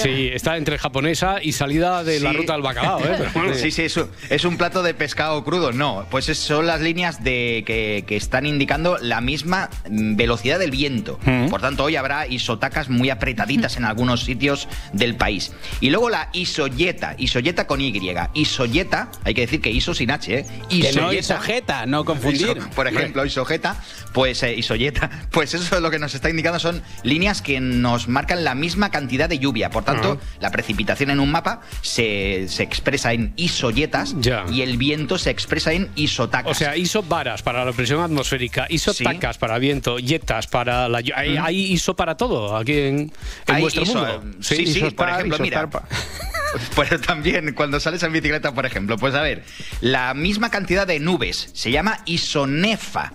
Sí, 0.04 0.30
está 0.34 0.58
entre 0.58 0.78
japonesa 0.78 1.38
y 1.42 1.52
salida 1.52 2.04
de 2.04 2.20
la 2.20 2.34
ruta 2.34 2.54
del 2.54 2.62
bacalao. 2.62 3.00
¿eh? 3.02 3.16
Pero 3.18 3.32
bueno. 3.34 3.54
Sí, 3.54 3.72
sí, 3.72 3.84
es 3.84 3.98
un, 3.98 4.10
es 4.30 4.46
un 4.46 4.58
plato 4.58 4.84
de 4.84 4.94
pescado 4.94 5.44
crudo. 5.44 5.72
No, 5.72 6.06
pues 6.12 6.30
es- 6.30 6.38
son 6.38 6.66
las 6.68 6.82
líneas 6.82 7.24
de 7.24 7.64
que, 7.66 8.04
que 8.08 8.16
están 8.16 8.46
indicando 8.46 8.98
la 9.02 9.22
misma 9.22 9.70
mm, 9.90 10.16
velocidad 10.16 10.60
del 10.60 10.72
viento. 10.72 11.20
Por 11.50 11.62
tanto, 11.62 11.84
hoy 11.86 11.96
habrá 11.96 12.28
isotacas 12.28 12.90
muy 12.90 13.10
apretaditas 13.10 13.78
en 13.78 13.86
algunos 13.86 14.24
sitios 14.24 14.68
del 14.94 15.16
país. 15.16 15.52
Y 15.82 15.90
luego 15.90 16.10
la 16.10 16.30
isoyeta, 16.34 17.16
isoyeta 17.18 17.68
con 17.68 17.82
Y. 17.82 17.88
Isoyeta, 18.34 19.10
hay 19.24 19.34
que 19.34 19.42
decir 19.42 19.62
que 19.62 19.72
iso 19.72 19.94
sin 19.94 20.12
H, 20.12 20.34
¿eh? 20.40 20.46
Que 20.70 20.92
no 20.94 21.12
isojeta, 21.14 21.86
no 21.86 22.06
confundir. 22.06 22.58
Iso- 22.58 22.70
por 22.72 22.88
ejemplo, 22.88 23.26
isojeta, 23.26 23.76
pues 24.14 24.44
eh, 24.44 24.54
isoyeta, 24.56 25.10
pues 25.32 25.54
eso 25.54 25.76
es 25.76 25.82
lo 25.82 25.90
que 25.90 26.00
nos 26.00 26.14
está 26.14 26.30
indicando 26.30 26.60
son 26.60 26.82
líneas 27.04 27.42
que 27.42 27.60
nos 27.60 28.08
marcan 28.08 28.44
la 28.44 28.56
misma 28.56 28.92
cantidad 28.92 29.28
de 29.30 29.40
lluvia. 29.40 29.70
Por 29.70 29.84
tanto, 29.84 30.20
la 30.40 30.52
precipitación 30.52 31.10
en 31.10 31.20
un 31.20 31.32
mapa 31.32 31.62
se, 31.82 32.48
se 32.50 32.64
expresa 32.64 33.14
en 33.14 33.34
isoyetas 33.36 34.16
y 34.52 34.62
el 34.62 34.78
viento 34.78 35.18
se 35.18 35.30
expresa 35.30 35.74
en 35.74 35.90
isotacas. 35.96 36.52
O 36.52 36.56
sea, 36.56 36.76
ISO 36.78 37.04
varas 37.04 37.42
para 37.44 37.64
la 37.66 37.72
presión 37.74 38.02
atmosférica, 38.02 38.66
ISO 38.70 38.94
Sí. 38.94 39.04
tacas 39.04 39.38
para 39.38 39.58
viento, 39.60 40.00
yetas 40.00 40.48
para 40.48 40.88
la... 40.90 41.02
Hay, 41.16 41.38
Mm. 41.38 41.44
hay 41.44 41.74
ISO 41.74 41.96
para 41.96 42.16
todo 42.18 42.56
aquí 42.58 42.74
en, 42.74 43.12
en 43.48 43.60
vuestro 43.62 43.84
iso- 43.84 43.94
mundo. 43.96 44.24
Sí, 44.42 44.66
sí, 44.68 44.82
por 44.92 45.10
ejemplo, 45.10 45.38
mira. 45.40 45.68
Pero 46.76 47.00
también 47.02 47.54
cuando 47.54 47.80
sales 47.80 48.02
en 48.04 48.14
bicicleta, 48.14 48.54
por 48.54 48.66
ejemplo, 48.66 48.98
pues 48.98 49.14
a 49.16 49.22
ver, 49.22 49.44
la 49.82 50.14
misma 50.14 50.50
cantidad 50.50 50.88
de 50.88 51.00
nubes 51.00 51.50
se 51.54 51.72
llama 51.72 52.00
isonefa, 52.06 53.14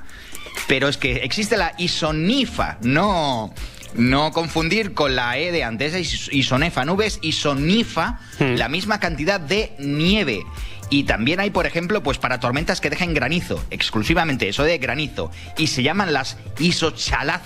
pero 0.69 0.89
es 0.89 0.99
que 0.99 1.17
existe 1.25 1.57
la 1.57 1.73
isonifa, 1.79 2.77
no 2.83 3.55
no 3.95 4.33
confundir 4.33 4.95
con 4.95 5.15
la 5.17 5.39
E 5.39 5.53
de 5.53 5.65
antes, 5.65 5.95
is- 5.95 6.29
isonefa, 6.33 6.85
nubes, 6.85 7.19
isonifa, 7.23 8.21
la 8.39 8.69
misma 8.69 8.99
cantidad 9.01 9.41
de 9.41 9.73
nieve. 9.79 10.43
Y 10.91 11.05
también 11.05 11.41
hay, 11.41 11.51
por 11.51 11.67
ejemplo, 11.67 12.03
pues 12.03 12.19
para 12.19 12.39
tormentas 12.41 12.81
que 12.81 12.91
dejen 12.91 13.15
granizo, 13.15 13.65
exclusivamente 13.71 14.49
eso 14.49 14.63
de 14.63 14.77
granizo, 14.79 15.31
y 15.57 15.69
se 15.69 15.83
llaman 15.83 16.13
las 16.13 16.37
isochalaz. 16.59 17.41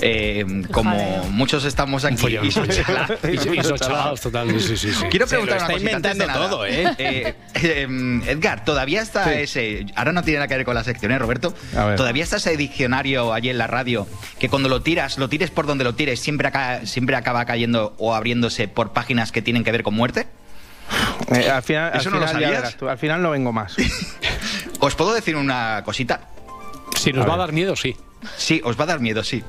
Eh, 0.00 0.44
como 0.70 0.96
muchos 1.30 1.64
estamos 1.64 2.04
aquí, 2.04 2.16
total, 4.22 4.60
sí, 4.60 4.76
sí, 4.76 4.92
sí. 4.92 5.04
Quiero 5.10 5.26
Se 5.26 5.36
lo 5.36 5.42
preguntar 5.42 5.56
está 5.56 5.66
una 5.66 5.72
cosita 5.74 5.96
antes 5.96 6.18
de 6.18 6.24
inventando 6.24 6.26
nada. 6.26 6.48
todo, 6.48 6.66
¿eh? 6.66 6.94
Eh, 6.98 7.34
eh, 7.54 8.20
Edgar, 8.28 8.64
¿todavía 8.64 9.02
está 9.02 9.24
Sí. 9.24 9.30
ese... 9.40 9.86
Ahora 9.96 10.12
no 10.12 10.22
tiene 10.22 10.38
nada 10.38 10.48
que 10.48 10.56
ver 10.56 10.64
con 10.64 10.74
la 10.74 10.84
sección, 10.84 11.12
¿eh, 11.12 11.18
Roberto? 11.18 11.54
¿Todavía 11.96 12.22
está 12.24 12.36
ese 12.36 12.56
diccionario 12.56 13.32
allí 13.32 13.50
en 13.50 13.58
la 13.58 13.66
radio 13.66 14.06
que 14.38 14.48
cuando 14.48 14.68
lo 14.68 14.82
tiras, 14.82 15.18
lo 15.18 15.28
tires 15.28 15.50
por 15.50 15.66
donde 15.66 15.84
lo 15.84 15.94
tires, 15.94 16.20
siempre, 16.20 16.48
acá, 16.48 16.86
siempre 16.86 17.16
acaba 17.16 17.44
cayendo 17.44 17.94
o 17.98 18.14
abriéndose 18.14 18.68
por 18.68 18.92
páginas 18.92 19.32
que 19.32 19.42
tienen 19.42 19.64
que 19.64 19.72
ver 19.72 19.82
con 19.82 19.94
muerte? 19.94 20.26
Eh, 21.34 21.50
al 21.50 21.62
final, 21.62 21.92
al 21.92 22.00
¿Eso 22.00 22.10
no 22.10 22.18
lo 22.20 22.26
final 22.28 22.42
sabías? 22.42 22.76
tú, 22.76 22.88
al 22.88 22.98
final 22.98 23.20
no 23.22 23.30
vengo 23.30 23.52
más. 23.52 23.74
¿Os 24.80 24.94
puedo 24.94 25.12
decir 25.12 25.36
una 25.36 25.82
cosita? 25.84 26.20
Si 26.96 27.12
nos 27.12 27.28
va 27.28 27.34
a 27.34 27.38
dar 27.38 27.52
miedo, 27.52 27.76
sí. 27.76 27.96
Sí, 28.36 28.60
os 28.64 28.78
va 28.78 28.84
a 28.84 28.86
dar 28.86 29.00
miedo, 29.00 29.22
sí. 29.22 29.44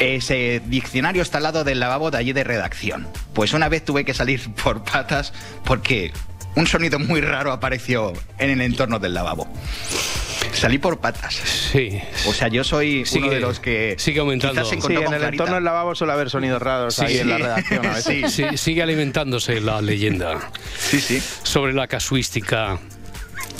Ese 0.00 0.60
diccionario 0.66 1.22
está 1.22 1.36
al 1.38 1.44
lado 1.44 1.62
del 1.62 1.78
lavabo 1.78 2.10
de 2.10 2.18
allí 2.18 2.32
de 2.32 2.42
redacción. 2.42 3.06
Pues 3.34 3.52
una 3.52 3.68
vez 3.68 3.84
tuve 3.84 4.04
que 4.04 4.14
salir 4.14 4.52
por 4.64 4.82
patas 4.82 5.32
porque 5.64 6.12
un 6.56 6.66
sonido 6.66 6.98
muy 6.98 7.20
raro 7.20 7.52
apareció 7.52 8.12
en 8.38 8.50
el 8.50 8.60
entorno 8.62 8.98
del 8.98 9.14
lavabo. 9.14 9.46
Salí 10.52 10.78
por 10.78 10.98
patas. 10.98 11.34
Sí. 11.34 12.00
O 12.26 12.32
sea, 12.32 12.48
yo 12.48 12.64
soy 12.64 13.04
Sigue- 13.04 13.24
uno 13.26 13.34
de 13.34 13.40
los 13.40 13.60
que 13.60 13.94
sigue 13.98 14.18
aumentando. 14.20 14.64
Sí, 14.64 14.74
en 14.74 14.90
el 14.96 15.04
Clarita. 15.04 15.28
entorno 15.28 15.54
del 15.54 15.64
lavabo 15.64 15.94
suele 15.94 16.12
haber 16.12 16.28
sonidos 16.28 16.60
raros 16.60 16.94
Sí, 16.96 17.04
ahí 17.04 17.18
en 17.18 17.28
la 17.28 17.38
redacción 17.38 17.86
a 17.86 17.92
veces. 17.94 18.32
Sí, 18.32 18.44
sigue 18.56 18.82
alimentándose 18.82 19.60
la 19.60 19.80
leyenda 19.80 20.50
Sí, 20.76 21.00
sí. 21.00 21.22
sobre 21.44 21.72
la 21.72 21.86
casuística 21.86 22.78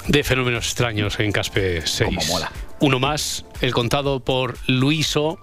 de 0.09 0.25
fenómenos 0.25 0.67
extraños 0.67 1.21
en 1.21 1.31
Caspe 1.33 1.87
6. 1.87 2.07
Como 2.09 2.25
mola. 2.27 2.51
Uno 2.81 2.99
más, 2.99 3.45
el 3.61 3.73
contado 3.73 4.21
por 4.21 4.57
Luiso 4.67 5.39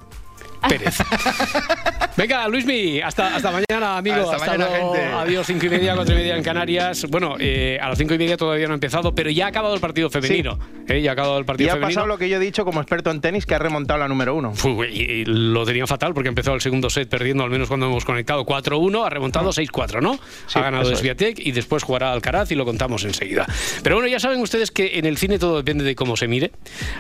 Pérez. 0.68 0.98
Venga, 2.18 2.48
Luismi, 2.48 3.00
hasta, 3.00 3.36
hasta 3.36 3.52
mañana, 3.52 3.98
amigo. 3.98 4.32
Hasta 4.32 4.40
mañana, 4.40 4.70
luego. 4.70 4.94
gente. 4.96 5.14
Adiós, 5.14 5.46
cinco 5.48 5.66
y 5.68 5.70
media, 5.70 5.94
cuatro 5.96 6.16
y 6.16 6.18
media 6.18 6.36
en 6.36 6.44
Canarias. 6.44 7.06
Bueno, 7.10 7.36
eh, 7.40 7.78
a 7.80 7.90
las 7.90 7.98
cinco 7.98 8.16
y 8.16 8.18
media 8.18 8.38
todavía 8.38 8.66
no 8.68 8.74
ha 8.74 8.76
empezado, 8.76 9.14
pero 9.14 9.30
ya 9.30 9.46
ha 9.46 9.50
acabado 9.50 9.76
el 9.76 9.82
partido 9.82 10.10
femenino. 10.10 10.58
¿eh? 10.88 11.02
Ya 11.02 11.12
ha 11.12 11.14
acabado 11.14 11.38
el 11.38 11.44
Y 11.44 11.46
partido 11.46 11.70
ha 11.70 11.74
femenino. 11.74 11.90
pasado 11.90 12.08
lo 12.08 12.18
que 12.18 12.28
yo 12.28 12.38
he 12.38 12.40
dicho 12.40 12.66
como 12.66 12.82
experto 12.82 13.12
en 13.12 13.22
tenis, 13.22 13.46
que 13.46 13.54
ha 13.54 13.60
remontado 13.60 14.00
la 14.00 14.08
número 14.08 14.34
uno. 14.34 14.54
Fu, 14.56 14.84
y- 14.84 14.88
y 14.98 15.26
lo 15.26 15.64
tenía 15.64 15.86
fatal 15.86 16.16
porque 16.16 16.30
empezó 16.30 16.56
el 16.56 16.62
segundo 16.62 16.90
set 16.90 17.08
perdiendo, 17.08 17.44
al 17.44 17.52
menos 17.52 17.68
cuando 17.68 17.86
hemos 17.86 18.04
conectado 18.04 18.46
4-1, 18.46 19.06
ha 19.06 19.10
remontado 19.12 19.52
6-4, 19.52 20.02
¿no? 20.02 20.16
Sí, 20.48 20.58
ha 20.58 20.64
ganado. 20.64 20.96
Sviatek 20.96 21.38
y 21.40 21.52
después 21.52 21.84
jugará 21.84 22.12
Alcaraz 22.14 22.50
y 22.52 22.56
lo 22.56 22.66
contamos 22.66 23.04
enseguida. 23.06 23.46
Pero 23.84 23.98
bueno, 23.98 24.08
ya 24.10 24.20
saben 24.20 24.42
ustedes 24.42 24.72
que 24.72 24.98
en 24.98 25.06
el 25.06 25.18
cine 25.18 25.38
todo 25.38 25.58
depende 25.58 25.84
de 25.84 25.94
cómo 25.96 26.18
se 26.18 26.28
mire. 26.28 26.52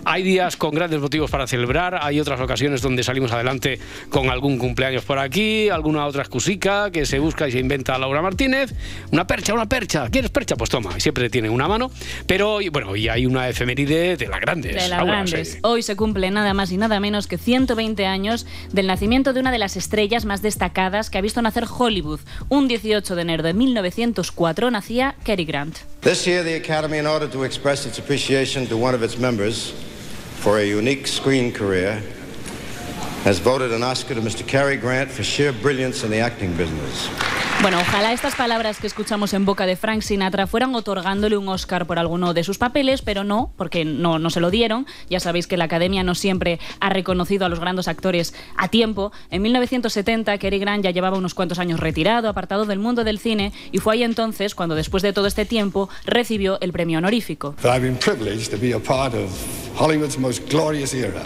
Hay 0.06 0.22
días 0.22 0.58
con 0.58 0.76
grandes 0.76 1.00
motivos 1.00 1.32
para 1.32 1.48
celebrar, 1.48 1.98
hay 2.04 2.20
otras 2.20 2.39
ocasiones 2.39 2.84
donde 2.84 3.02
salimos 3.02 3.32
adelante 3.32 3.46
con 4.10 4.29
algún 4.29 4.57
cumpleaños 4.57 5.03
por 5.03 5.19
aquí, 5.19 5.69
alguna 5.69 6.05
otra 6.05 6.21
excusica 6.21 6.91
que 6.91 7.05
se 7.05 7.19
busca 7.19 7.47
y 7.47 7.51
se 7.51 7.60
inventa 7.60 7.97
Laura 7.97 8.21
Martínez. 8.21 8.73
Una 9.12 9.25
percha, 9.25 9.53
una 9.53 9.67
percha. 9.67 10.10
¿Quieres 10.10 10.31
percha? 10.31 10.55
Pues 10.55 10.69
toma, 10.69 10.91
y 10.97 11.01
siempre 11.01 11.29
tiene 11.29 11.49
una 11.49 11.67
mano. 11.67 11.91
Pero 12.25 12.60
bueno, 12.71 12.95
y 12.95 13.07
hay 13.07 13.25
una 13.25 13.47
efeméride 13.49 14.17
de 14.17 14.27
las 14.27 14.41
grandes. 14.41 14.73
De 14.73 14.79
las 14.81 14.89
Laura, 14.89 15.05
grandes. 15.05 15.53
sí. 15.53 15.60
Hoy 15.63 15.81
se 15.83 15.95
cumple 15.95 16.29
nada 16.31 16.53
más 16.53 16.71
y 16.71 16.77
nada 16.77 16.99
menos 16.99 17.27
que 17.27 17.38
120 17.38 18.05
años 18.05 18.45
del 18.71 18.88
nacimiento 18.88 19.33
de 19.33 19.39
una 19.39 19.51
de 19.51 19.60
las 19.60 19.77
estrellas 19.77 20.25
más 20.25 20.41
destacadas 20.41 21.10
que 21.10 21.17
ha 21.17 21.21
visto 21.21 21.41
nacer 21.41 21.65
Hollywood. 21.67 22.19
Un 22.49 22.67
18 22.67 23.15
de 23.15 23.21
enero 23.21 23.43
de 23.43 23.53
1904 23.53 24.71
nacía 24.71 25.15
Cary 25.23 25.45
Grant. 25.45 25.77
This 26.01 26.25
year, 26.25 26.43
the 26.43 26.55
Academy, 26.55 26.97
in 26.99 27.07
order 27.07 27.29
to 27.29 27.43
express 27.43 27.86
its 27.86 27.99
appreciation 27.99 28.67
to 28.67 28.77
one 28.77 28.95
of 28.95 29.03
its 29.03 29.17
members 29.17 29.73
for 30.41 30.60
a 30.60 30.63
unique 30.65 31.07
screen 31.07 31.51
career, 31.51 32.01
has 33.25 33.39
voted 33.39 33.71
an 33.73 33.84
Oscar 33.84 34.15
to 34.15 34.21
Mr. 34.21 34.45
Cary 34.45 34.77
Grant 34.77 35.10
for 35.10 35.23
sheer 35.23 35.51
brilliance 35.51 36.03
in 36.03 36.12
the 36.12 36.21
acting 36.21 36.56
business. 36.56 37.10
Bueno, 37.60 37.80
ojalá 37.80 38.13
estas 38.13 38.36
palabras 38.36 38.80
que 38.80 38.86
escuchamos 38.86 39.34
en 39.34 39.43
boca 39.43 39.65
de 39.65 39.75
Frank 39.75 40.01
Sinatra 40.01 40.45
fueran 40.45 40.75
otorgándole 40.75 41.38
un 41.38 41.49
Oscar 41.49 41.88
por 41.88 41.97
alguno 41.97 42.36
de 42.36 42.43
sus 42.43 42.60
papeles, 42.60 43.01
pero 43.01 43.23
no, 43.23 43.51
porque 43.58 43.84
no, 43.84 44.19
no 44.19 44.30
se 44.30 44.39
lo 44.39 44.51
dieron. 44.51 44.86
Ya 45.10 45.19
sabéis 45.19 45.47
que 45.47 45.58
la 45.58 45.63
Academia 45.63 46.03
no 46.03 46.13
siempre 46.13 46.60
ha 46.80 46.89
reconocido 46.89 47.47
a 47.47 47.49
los 47.49 47.60
grandes 47.60 47.88
actores 47.88 48.36
a 48.58 48.67
tiempo. 48.67 49.12
En 49.32 49.41
1970, 49.41 50.38
Cary 50.38 50.60
Grant 50.60 50.84
ya 50.84 50.91
llevaba 50.91 51.17
unos 51.17 51.34
cuantos 51.34 51.58
años 51.58 51.80
retirado, 51.80 52.30
apartado 52.30 52.65
del 52.65 52.77
mundo 52.77 53.03
del 53.03 53.17
cine, 53.17 53.51
y 53.71 53.80
fue 53.80 53.95
ahí 53.95 54.03
entonces 54.03 54.53
cuando, 54.53 54.75
después 54.75 55.01
de 55.01 55.12
todo 55.12 55.25
este 55.25 55.45
tiempo, 55.45 55.89
recibió 56.06 56.60
el 56.62 56.71
premio 56.71 56.99
honorífico. 56.99 57.56
But 57.63 57.71
I've 57.71 57.82
been 57.82 57.97
privileged 57.97 58.51
to 58.51 58.58
be 58.58 58.73
a 58.75 58.80
part 58.80 59.15
of 59.15 59.32
Hollywood's 59.80 60.19
most 60.19 60.47
glorious 60.47 60.93
era. 60.93 61.25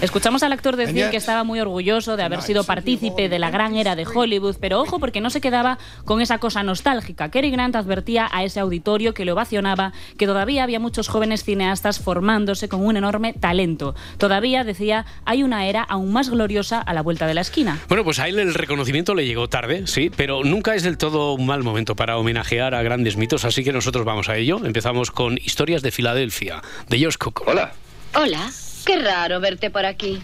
Escuchamos 0.00 0.42
al 0.42 0.52
actor 0.52 0.76
decir 0.76 1.08
que 1.10 1.16
estaba 1.16 1.44
muy 1.44 1.60
orgulloso 1.60 2.16
de 2.16 2.22
haber 2.22 2.42
sido 2.42 2.64
partícipe 2.64 3.28
de 3.28 3.38
la 3.38 3.50
gran 3.50 3.74
era 3.74 3.96
de 3.96 4.06
Hollywood, 4.06 4.56
pero 4.60 4.80
ojo 4.80 4.98
porque 4.98 5.20
no 5.20 5.30
se 5.30 5.40
quedaba 5.40 5.78
con 6.04 6.20
esa 6.20 6.38
cosa 6.38 6.62
nostálgica. 6.62 7.30
Cary 7.30 7.50
Grant 7.50 7.74
advertía 7.76 8.28
a 8.30 8.44
ese 8.44 8.60
auditorio 8.60 9.14
que 9.14 9.24
le 9.24 9.32
ovacionaba 9.32 9.92
que 10.18 10.26
todavía 10.26 10.62
había 10.62 10.78
muchos 10.78 11.08
jóvenes 11.08 11.44
cineastas 11.44 12.00
formándose 12.00 12.68
con 12.68 12.84
un 12.84 12.96
enorme 12.96 13.32
talento. 13.32 13.94
Todavía, 14.18 14.64
decía, 14.64 15.06
hay 15.24 15.42
una 15.42 15.66
era 15.66 15.82
aún 15.82 16.12
más 16.12 16.28
gloriosa 16.28 16.80
a 16.80 16.92
la 16.92 17.02
vuelta 17.02 17.26
de 17.26 17.34
la 17.34 17.40
esquina. 17.40 17.78
Bueno, 17.88 18.04
pues 18.04 18.18
a 18.18 18.28
él 18.28 18.38
el 18.38 18.54
reconocimiento 18.54 19.14
le 19.14 19.26
llegó 19.26 19.48
tarde, 19.48 19.86
sí, 19.86 20.10
pero 20.14 20.44
nunca 20.44 20.74
es 20.74 20.82
del 20.82 20.98
todo 20.98 21.32
un 21.34 21.46
mal 21.46 21.62
momento 21.62 21.96
para 21.96 22.18
homenajear 22.18 22.74
a 22.74 22.82
grandes 22.82 23.16
mitos, 23.16 23.44
así 23.44 23.64
que 23.64 23.72
nosotros 23.72 24.04
vamos 24.04 24.28
a 24.28 24.36
ello. 24.36 24.60
Empezamos 24.64 25.10
con 25.10 25.38
Historias 25.38 25.82
de 25.82 25.90
Filadelfia, 25.90 26.62
de 26.88 26.98
George 26.98 27.18
Cook. 27.18 27.42
Hola. 27.46 27.72
Hola, 28.14 28.48
qué 28.84 28.98
raro 28.98 29.40
verte 29.40 29.70
por 29.70 29.86
aquí. 29.86 30.20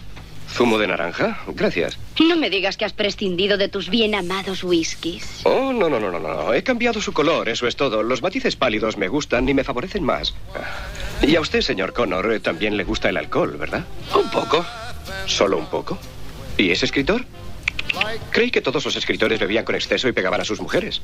¿Zumo 0.53 0.77
de 0.77 0.87
naranja? 0.87 1.39
Gracias. 1.47 1.97
No 2.19 2.35
me 2.35 2.49
digas 2.49 2.75
que 2.75 2.83
has 2.83 2.91
prescindido 2.91 3.57
de 3.57 3.69
tus 3.69 3.89
bien 3.89 4.13
amados 4.13 4.63
whiskies. 4.63 5.41
Oh, 5.45 5.71
no, 5.71 5.89
no, 5.89 5.99
no, 5.99 6.11
no, 6.11 6.19
no. 6.19 6.53
He 6.53 6.61
cambiado 6.61 7.01
su 7.01 7.13
color, 7.13 7.47
eso 7.47 7.67
es 7.67 7.77
todo. 7.77 8.03
Los 8.03 8.21
matices 8.21 8.57
pálidos 8.57 8.97
me 8.97 9.07
gustan 9.07 9.47
y 9.47 9.53
me 9.53 9.63
favorecen 9.63 10.03
más. 10.03 10.33
Y 11.21 11.35
a 11.35 11.41
usted, 11.41 11.61
señor 11.61 11.93
Connor, 11.93 12.33
eh, 12.33 12.39
también 12.41 12.75
le 12.75 12.83
gusta 12.83 13.09
el 13.09 13.17
alcohol, 13.17 13.55
¿verdad? 13.57 13.85
Un 14.13 14.29
poco. 14.29 14.65
¿Solo 15.25 15.57
un 15.57 15.67
poco? 15.67 15.97
¿Y 16.57 16.71
es 16.71 16.83
escritor? 16.83 17.25
Creí 18.31 18.51
que 18.51 18.61
todos 18.61 18.83
los 18.83 18.95
escritores 18.95 19.39
bebían 19.39 19.63
con 19.63 19.75
exceso 19.75 20.07
y 20.07 20.11
pegaban 20.11 20.41
a 20.41 20.45
sus 20.45 20.59
mujeres. 20.59 21.01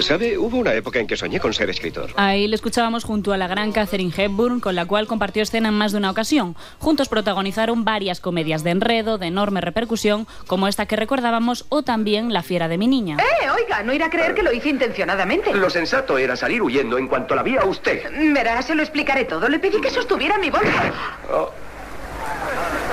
¿Sabe? 0.00 0.36
Hubo 0.36 0.58
una 0.58 0.74
época 0.74 0.98
en 0.98 1.06
que 1.06 1.16
soñé 1.16 1.40
con 1.40 1.54
ser 1.54 1.70
escritor. 1.70 2.10
Ahí 2.16 2.46
le 2.46 2.56
escuchábamos 2.56 3.04
junto 3.04 3.32
a 3.32 3.36
la 3.36 3.46
gran 3.46 3.72
Catherine 3.72 4.12
Hepburn, 4.14 4.60
con 4.60 4.74
la 4.74 4.84
cual 4.86 5.06
compartió 5.06 5.42
escena 5.42 5.68
en 5.68 5.74
más 5.74 5.92
de 5.92 5.98
una 5.98 6.10
ocasión. 6.10 6.56
Juntos 6.78 7.08
protagonizaron 7.08 7.84
varias 7.84 8.20
comedias 8.20 8.64
de 8.64 8.70
enredo, 8.70 9.18
de 9.18 9.26
enorme 9.26 9.60
repercusión, 9.60 10.26
como 10.46 10.68
esta 10.68 10.86
que 10.86 10.96
recordábamos, 10.96 11.64
o 11.68 11.82
también 11.82 12.32
La 12.32 12.42
fiera 12.42 12.68
de 12.68 12.76
mi 12.76 12.86
niña. 12.86 13.16
Eh, 13.18 13.50
oiga, 13.50 13.82
no 13.82 13.92
irá 13.94 14.06
a 14.06 14.10
creer 14.10 14.34
que 14.34 14.42
lo 14.42 14.52
hice 14.52 14.68
intencionadamente. 14.68 15.54
Lo 15.54 15.70
sensato 15.70 16.18
era 16.18 16.36
salir 16.36 16.60
huyendo 16.62 16.98
en 16.98 17.08
cuanto 17.08 17.34
la 17.34 17.42
vi 17.42 17.56
a 17.56 17.64
usted. 17.64 18.02
Verá, 18.32 18.60
se 18.62 18.74
lo 18.74 18.82
explicaré 18.82 19.24
todo. 19.24 19.48
Le 19.48 19.58
pedí 19.58 19.80
que 19.80 19.90
sostuviera 19.90 20.38
mi 20.38 20.50
bolsa. 20.50 20.92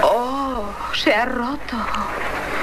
Oh, 0.03 0.65
se 0.93 1.13
ha 1.13 1.25
roto. 1.25 1.77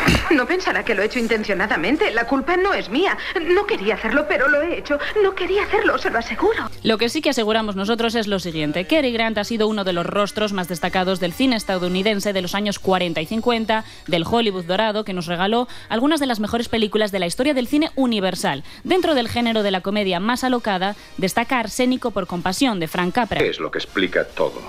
No 0.31 0.47
pensará 0.47 0.85
que 0.85 0.94
lo 0.94 1.03
he 1.03 1.07
hecho 1.07 1.18
intencionadamente. 1.18 2.11
La 2.11 2.27
culpa 2.27 2.57
no 2.57 2.75
es 2.75 2.88
mía. 2.88 3.16
No 3.40 3.66
quería 3.66 3.94
hacerlo, 3.94 4.27
pero 4.29 4.49
lo 4.49 4.62
he 4.62 4.79
hecho. 4.79 4.99
No 5.23 5.35
quería 5.35 5.64
hacerlo, 5.64 5.99
se 5.99 6.11
lo 6.11 6.18
aseguro. 6.18 6.71
Lo 6.83 6.99
que 6.99 7.09
sí 7.09 7.23
que 7.23 7.31
aseguramos 7.31 7.77
nosotros 7.77 8.14
es 8.14 8.27
lo 8.27 8.38
siguiente. 8.38 8.87
Cary 8.87 9.12
Grant 9.12 9.38
ha 9.38 9.44
sido 9.44 9.68
uno 9.68 9.85
de 9.85 9.92
los 9.92 10.07
rostros 10.07 10.53
más 10.53 10.68
destacados 10.68 11.21
del 11.21 11.33
cine 11.33 11.57
estadounidense 11.57 12.33
de 12.33 12.42
los 12.42 12.55
años 12.55 12.79
40 12.79 13.21
y 13.21 13.27
50, 13.27 13.85
del 14.07 14.25
Hollywood 14.29 14.64
dorado, 14.64 15.05
que 15.05 15.12
nos 15.12 15.27
regaló 15.27 15.68
algunas 15.88 16.21
de 16.21 16.27
las 16.27 16.40
mejores 16.40 16.68
películas 16.68 17.12
de 17.12 17.18
la 17.18 17.27
historia 17.27 17.55
del 17.55 17.68
cine 17.68 17.90
universal. 17.97 18.64
Dentro 18.85 19.14
del 19.14 19.29
género 19.29 19.62
de 19.62 19.71
la 19.71 19.81
comedia 19.81 20.21
más 20.21 20.44
alocada, 20.44 20.97
destaca 21.16 21.59
Arsénico 21.59 22.11
por 22.11 22.27
compasión, 22.27 22.81
de 22.81 22.88
Frank 22.88 23.14
Capra. 23.14 23.40
Es 23.40 23.61
lo 23.61 23.71
que 23.71 23.79
explica 23.79 24.25
todo. 24.25 24.61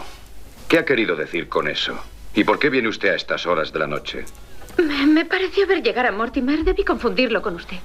¿Qué 0.67 0.77
ha 0.77 0.85
querido 0.85 1.15
decir 1.15 1.49
con 1.49 1.67
eso? 1.67 1.99
¿Y 2.33 2.43
por 2.43 2.59
qué 2.59 2.69
viene 2.69 2.87
usted 2.87 3.09
a 3.09 3.15
estas 3.15 3.45
horas 3.45 3.73
de 3.73 3.79
la 3.79 3.87
noche? 3.87 4.25
Me, 4.77 5.05
me 5.05 5.25
pareció 5.25 5.67
ver 5.67 5.83
llegar 5.83 6.05
a 6.05 6.11
Mortimer. 6.11 6.63
Debí 6.63 6.83
confundirlo 6.83 7.41
con 7.41 7.55
usted. 7.55 7.77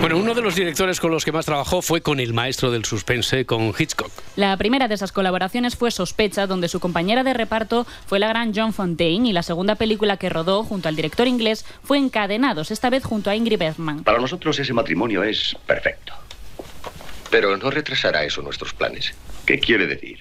Bueno, 0.00 0.18
uno 0.18 0.34
de 0.34 0.42
los 0.42 0.54
directores 0.54 1.00
con 1.00 1.10
los 1.10 1.24
que 1.24 1.32
más 1.32 1.46
trabajó 1.46 1.82
fue 1.82 2.00
con 2.00 2.20
el 2.20 2.32
maestro 2.32 2.70
del 2.70 2.84
suspense, 2.84 3.44
con 3.44 3.74
Hitchcock. 3.76 4.10
La 4.36 4.56
primera 4.56 4.88
de 4.88 4.94
esas 4.94 5.12
colaboraciones 5.12 5.76
fue 5.76 5.90
Sospecha, 5.90 6.46
donde 6.46 6.68
su 6.68 6.80
compañera 6.80 7.24
de 7.24 7.34
reparto 7.34 7.86
fue 8.06 8.18
la 8.18 8.28
gran 8.28 8.52
John 8.54 8.72
Fontaine, 8.72 9.28
y 9.28 9.32
la 9.32 9.42
segunda 9.42 9.74
película 9.74 10.16
que 10.16 10.28
rodó 10.28 10.62
junto 10.62 10.88
al 10.88 10.96
director 10.96 11.26
inglés 11.26 11.64
fue 11.82 11.98
Encadenados, 11.98 12.70
esta 12.70 12.88
vez 12.88 13.04
junto 13.04 13.30
a 13.30 13.36
Ingrid 13.36 13.58
Bergman. 13.58 14.04
Para 14.04 14.18
nosotros 14.18 14.58
ese 14.58 14.72
matrimonio 14.72 15.22
es 15.22 15.56
perfecto. 15.66 16.12
Pero 17.30 17.56
no 17.56 17.70
retrasará 17.70 18.24
eso 18.24 18.42
nuestros 18.42 18.72
planes. 18.72 19.14
¿Qué 19.44 19.58
quiere 19.58 19.86
decir? 19.86 20.20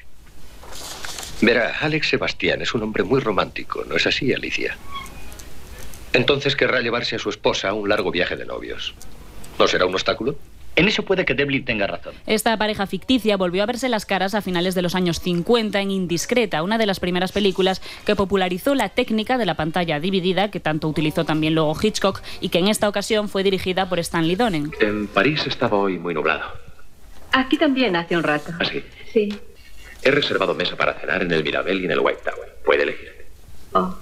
Verá, 1.42 1.78
Alex 1.80 2.10
Sebastián 2.10 2.62
es 2.62 2.74
un 2.74 2.84
hombre 2.84 3.04
muy 3.04 3.20
romántico, 3.22 3.84
¿no 3.88 3.96
es 3.96 4.06
así, 4.06 4.34
Alicia? 4.34 4.78
Entonces 6.14 6.56
querrá 6.56 6.82
llevarse 6.82 7.16
a 7.16 7.20
su 7.20 7.30
esposa 7.30 7.70
a 7.70 7.74
un 7.74 7.90
largo 7.90 8.12
viaje 8.12 8.36
de 8.36 8.46
novios. 8.46 8.94
¿No 9.58 9.68
será 9.68 9.86
un 9.86 9.94
obstáculo? 9.94 10.38
En 10.76 10.88
eso 10.88 11.04
puede 11.04 11.26
que 11.26 11.34
Devlin 11.34 11.66
tenga 11.66 11.88
razón. 11.88 12.14
Esta 12.26 12.56
pareja 12.56 12.88
ficticia 12.88 13.36
volvió 13.36 13.64
a 13.64 13.66
verse 13.66 13.90
las 13.90 14.06
caras 14.06 14.34
a 14.34 14.42
finales 14.42 14.76
de 14.76 14.82
los 14.82 14.96
años 14.96 15.20
50 15.20 15.82
en 15.82 15.92
Indiscreta, 15.92 16.64
una 16.64 16.78
de 16.78 16.86
las 16.86 17.02
primeras 17.02 17.34
películas 17.34 17.82
que 18.06 18.16
popularizó 18.16 18.76
la 18.76 18.88
técnica 18.88 19.38
de 19.38 19.46
la 19.46 19.56
pantalla 19.56 20.00
dividida, 20.00 20.52
que 20.52 20.62
tanto 20.62 20.88
utilizó 20.88 21.26
también 21.26 21.54
luego 21.54 21.76
Hitchcock, 21.80 22.22
y 22.40 22.48
que 22.48 22.60
en 22.60 22.70
esta 22.70 22.88
ocasión 22.88 23.28
fue 23.28 23.44
dirigida 23.44 23.90
por 23.90 24.00
Stanley 24.00 24.38
Donen. 24.38 24.72
En 24.80 25.08
París 25.08 25.46
estaba 25.48 25.78
hoy 25.78 26.00
muy 26.00 26.14
nublado. 26.14 26.46
Aquí 27.34 27.58
también 27.58 27.98
hace 27.98 28.16
un 28.16 28.24
rato. 28.24 28.54
Así. 28.60 28.82
Sí. 29.12 29.38
He 30.02 30.12
reservado 30.12 30.56
mesa 30.56 30.78
para 30.78 30.94
cenar 30.94 31.24
en 31.24 31.32
el 31.32 31.44
Mirabel 31.44 31.82
y 31.82 31.86
en 31.86 31.92
el 31.92 32.00
White 32.00 32.22
Tower. 32.24 32.56
Puede 32.64 32.84
elegir. 32.84 33.26
Oh. 33.74 33.94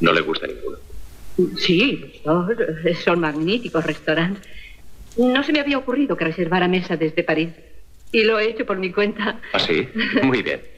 No 0.00 0.12
le 0.12 0.22
gusta 0.22 0.48
ninguno. 0.48 0.78
Sí, 1.58 2.22
son 3.04 3.20
magníficos 3.20 3.84
restaurantes. 3.84 4.42
No 5.16 5.42
se 5.42 5.52
me 5.52 5.60
había 5.60 5.78
ocurrido 5.78 6.16
que 6.16 6.24
reservara 6.24 6.68
mesa 6.68 6.96
desde 6.96 7.22
París. 7.22 7.50
Y 8.12 8.24
lo 8.24 8.38
he 8.38 8.50
hecho 8.50 8.64
por 8.64 8.78
mi 8.78 8.92
cuenta. 8.92 9.40
¿Así? 9.52 9.88
Muy 10.22 10.42
bien. 10.42 10.60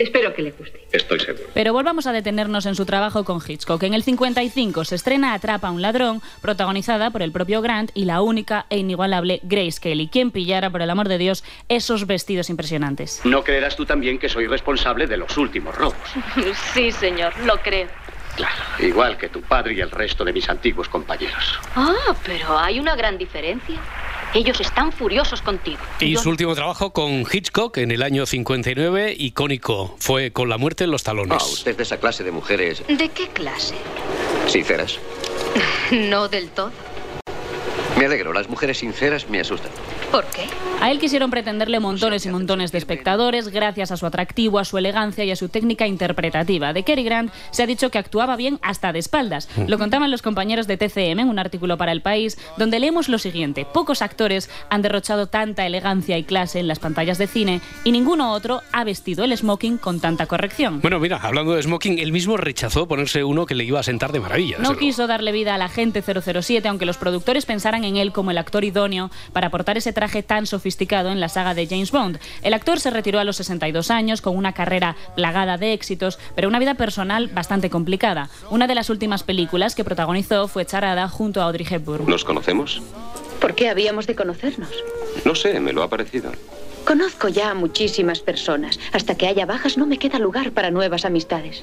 Espero 0.00 0.32
que 0.32 0.40
le 0.40 0.52
guste. 0.52 0.80
Estoy 0.92 1.20
seguro. 1.20 1.44
Pero 1.52 1.74
volvamos 1.74 2.06
a 2.06 2.12
detenernos 2.12 2.64
en 2.64 2.74
su 2.74 2.86
trabajo 2.86 3.22
con 3.24 3.38
Hitchcock. 3.46 3.82
En 3.82 3.92
el 3.92 4.02
55 4.02 4.86
se 4.86 4.94
estrena 4.94 5.34
Atrapa 5.34 5.68
a 5.68 5.70
un 5.72 5.82
ladrón, 5.82 6.22
protagonizada 6.40 7.10
por 7.10 7.20
el 7.20 7.32
propio 7.32 7.60
Grant 7.60 7.90
y 7.92 8.06
la 8.06 8.22
única 8.22 8.64
e 8.70 8.78
inigualable 8.78 9.40
Grace 9.42 9.78
Kelly, 9.78 10.08
quien 10.08 10.30
pillara, 10.30 10.70
por 10.70 10.80
el 10.80 10.88
amor 10.88 11.08
de 11.08 11.18
Dios, 11.18 11.44
esos 11.68 12.06
vestidos 12.06 12.48
impresionantes. 12.48 13.20
No 13.24 13.44
creerás 13.44 13.76
tú 13.76 13.84
también 13.84 14.18
que 14.18 14.30
soy 14.30 14.46
responsable 14.46 15.06
de 15.06 15.18
los 15.18 15.36
últimos 15.36 15.74
robos. 15.76 15.98
Sí, 16.72 16.90
señor, 16.92 17.34
lo 17.44 17.58
creo. 17.58 17.88
Claro, 18.40 18.62
igual 18.86 19.18
que 19.18 19.28
tu 19.28 19.42
padre 19.42 19.74
y 19.74 19.80
el 19.80 19.90
resto 19.90 20.24
de 20.24 20.32
mis 20.32 20.48
antiguos 20.48 20.88
compañeros. 20.88 21.58
Ah, 21.76 22.14
pero 22.24 22.58
hay 22.58 22.80
una 22.80 22.96
gran 22.96 23.18
diferencia. 23.18 23.78
Ellos 24.32 24.58
están 24.60 24.92
furiosos 24.92 25.42
contigo. 25.42 25.78
Y 25.98 26.12
Yo- 26.14 26.20
su 26.22 26.30
último 26.30 26.54
trabajo 26.54 26.92
con 26.94 27.26
Hitchcock 27.30 27.76
en 27.78 27.90
el 27.90 28.02
año 28.02 28.24
59, 28.24 29.14
icónico, 29.18 29.94
fue 29.98 30.32
con 30.32 30.48
la 30.48 30.56
muerte 30.56 30.84
en 30.84 30.90
los 30.90 31.02
talones. 31.02 31.36
Ah, 31.38 31.44
usted 31.44 31.76
de 31.76 31.82
esa 31.82 31.98
clase 32.00 32.24
de 32.24 32.30
mujeres 32.30 32.82
¿De 32.88 33.08
qué 33.10 33.28
clase? 33.28 33.74
sinceras. 34.46 34.98
No 35.92 36.28
del 36.28 36.48
todo. 36.48 36.70
Me 37.98 38.06
alegro, 38.06 38.32
las 38.32 38.48
mujeres 38.48 38.78
sinceras 38.78 39.28
me 39.28 39.40
asustan. 39.40 39.70
¿Por 40.10 40.24
qué? 40.26 40.46
A 40.80 40.90
él 40.90 40.98
quisieron 40.98 41.30
pretenderle 41.30 41.78
montones 41.78 42.24
y 42.24 42.30
montones 42.30 42.72
de 42.72 42.78
espectadores 42.78 43.48
gracias 43.48 43.90
a 43.90 43.98
su 43.98 44.06
atractivo, 44.06 44.58
a 44.58 44.64
su 44.64 44.78
elegancia 44.78 45.26
y 45.26 45.30
a 45.30 45.36
su 45.36 45.50
técnica 45.50 45.86
interpretativa. 45.86 46.72
De 46.72 46.84
Cary 46.84 47.04
Grant 47.04 47.30
se 47.50 47.62
ha 47.62 47.66
dicho 47.66 47.90
que 47.90 47.98
actuaba 47.98 48.34
bien 48.36 48.58
hasta 48.62 48.90
de 48.90 48.98
espaldas. 48.98 49.50
Lo 49.66 49.76
contaban 49.76 50.10
los 50.10 50.22
compañeros 50.22 50.66
de 50.66 50.78
TCM 50.78 51.20
en 51.20 51.28
un 51.28 51.38
artículo 51.38 51.76
para 51.76 51.92
El 51.92 52.00
País, 52.00 52.38
donde 52.56 52.80
leemos 52.80 53.10
lo 53.10 53.18
siguiente. 53.18 53.66
Pocos 53.66 54.00
actores 54.00 54.48
han 54.70 54.80
derrochado 54.80 55.26
tanta 55.26 55.66
elegancia 55.66 56.16
y 56.16 56.24
clase 56.24 56.60
en 56.60 56.66
las 56.66 56.78
pantallas 56.78 57.18
de 57.18 57.26
cine 57.26 57.60
y 57.84 57.92
ninguno 57.92 58.32
otro 58.32 58.62
ha 58.72 58.82
vestido 58.82 59.24
el 59.24 59.36
smoking 59.36 59.76
con 59.76 60.00
tanta 60.00 60.24
corrección. 60.24 60.80
Bueno, 60.80 60.98
mira, 60.98 61.18
hablando 61.18 61.56
de 61.56 61.62
smoking, 61.62 61.98
él 61.98 62.10
mismo 62.10 62.38
rechazó 62.38 62.88
ponerse 62.88 63.22
uno 63.22 63.44
que 63.44 63.54
le 63.54 63.64
iba 63.64 63.80
a 63.80 63.82
sentar 63.82 64.12
de 64.12 64.20
maravilla. 64.20 64.56
No 64.58 64.78
quiso 64.78 65.06
darle 65.06 65.30
vida 65.30 65.54
al 65.56 65.62
agente 65.62 66.02
007, 66.02 66.66
aunque 66.66 66.86
los 66.86 66.96
productores 66.96 67.44
pensaran 67.44 67.84
en 67.84 67.98
él 67.98 68.12
como 68.12 68.30
el 68.30 68.38
actor 68.38 68.64
idóneo 68.64 69.10
para 69.34 69.50
portar 69.50 69.76
ese 69.76 69.92
traje 69.92 70.22
tan 70.22 70.46
sofisticado 70.46 70.69
en 70.80 71.20
la 71.20 71.28
saga 71.28 71.54
de 71.54 71.66
James 71.66 71.90
Bond. 71.90 72.18
El 72.42 72.54
actor 72.54 72.80
se 72.80 72.90
retiró 72.90 73.18
a 73.18 73.24
los 73.24 73.36
62 73.36 73.90
años 73.90 74.22
con 74.22 74.36
una 74.36 74.52
carrera 74.52 74.96
plagada 75.14 75.58
de 75.58 75.72
éxitos, 75.72 76.18
pero 76.34 76.48
una 76.48 76.58
vida 76.58 76.74
personal 76.74 77.28
bastante 77.28 77.70
complicada. 77.70 78.30
Una 78.50 78.66
de 78.66 78.74
las 78.74 78.90
últimas 78.90 79.22
películas 79.22 79.74
que 79.74 79.84
protagonizó 79.84 80.48
fue 80.48 80.66
Charada 80.66 81.08
junto 81.08 81.40
a 81.40 81.44
Audrey 81.44 81.66
Hepburn. 81.68 82.06
¿Nos 82.06 82.24
conocemos? 82.24 82.82
¿Por 83.40 83.54
qué 83.54 83.68
habíamos 83.68 84.06
de 84.06 84.14
conocernos? 84.14 84.70
No 85.24 85.34
sé, 85.34 85.58
me 85.60 85.72
lo 85.72 85.82
ha 85.82 85.88
parecido. 85.88 86.32
Conozco 86.84 87.28
ya 87.28 87.50
a 87.50 87.54
muchísimas 87.54 88.20
personas. 88.20 88.78
Hasta 88.92 89.16
que 89.16 89.26
haya 89.26 89.46
bajas 89.46 89.76
no 89.76 89.86
me 89.86 89.98
queda 89.98 90.18
lugar 90.18 90.52
para 90.52 90.70
nuevas 90.70 91.04
amistades. 91.04 91.62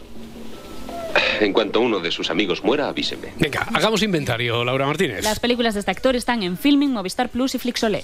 En 1.40 1.54
cuanto 1.54 1.82
uno 1.82 2.00
de 2.00 2.12
sus 2.12 2.30
amigos 2.30 2.64
muera, 2.64 2.88
avíseme. 2.88 3.34
Venga, 3.40 3.68
hagamos 3.74 4.02
inventario, 4.04 4.64
Laura 4.64 4.86
Martínez. 4.86 5.24
Las 5.24 5.40
películas 5.40 5.74
de 5.74 5.82
este 5.82 5.92
actor 5.92 6.16
están 6.16 6.44
en 6.44 6.58
Filming, 6.58 6.92
Movistar 6.92 7.30
Plus 7.30 7.56
y 7.56 7.60
Flixolé. 7.60 8.04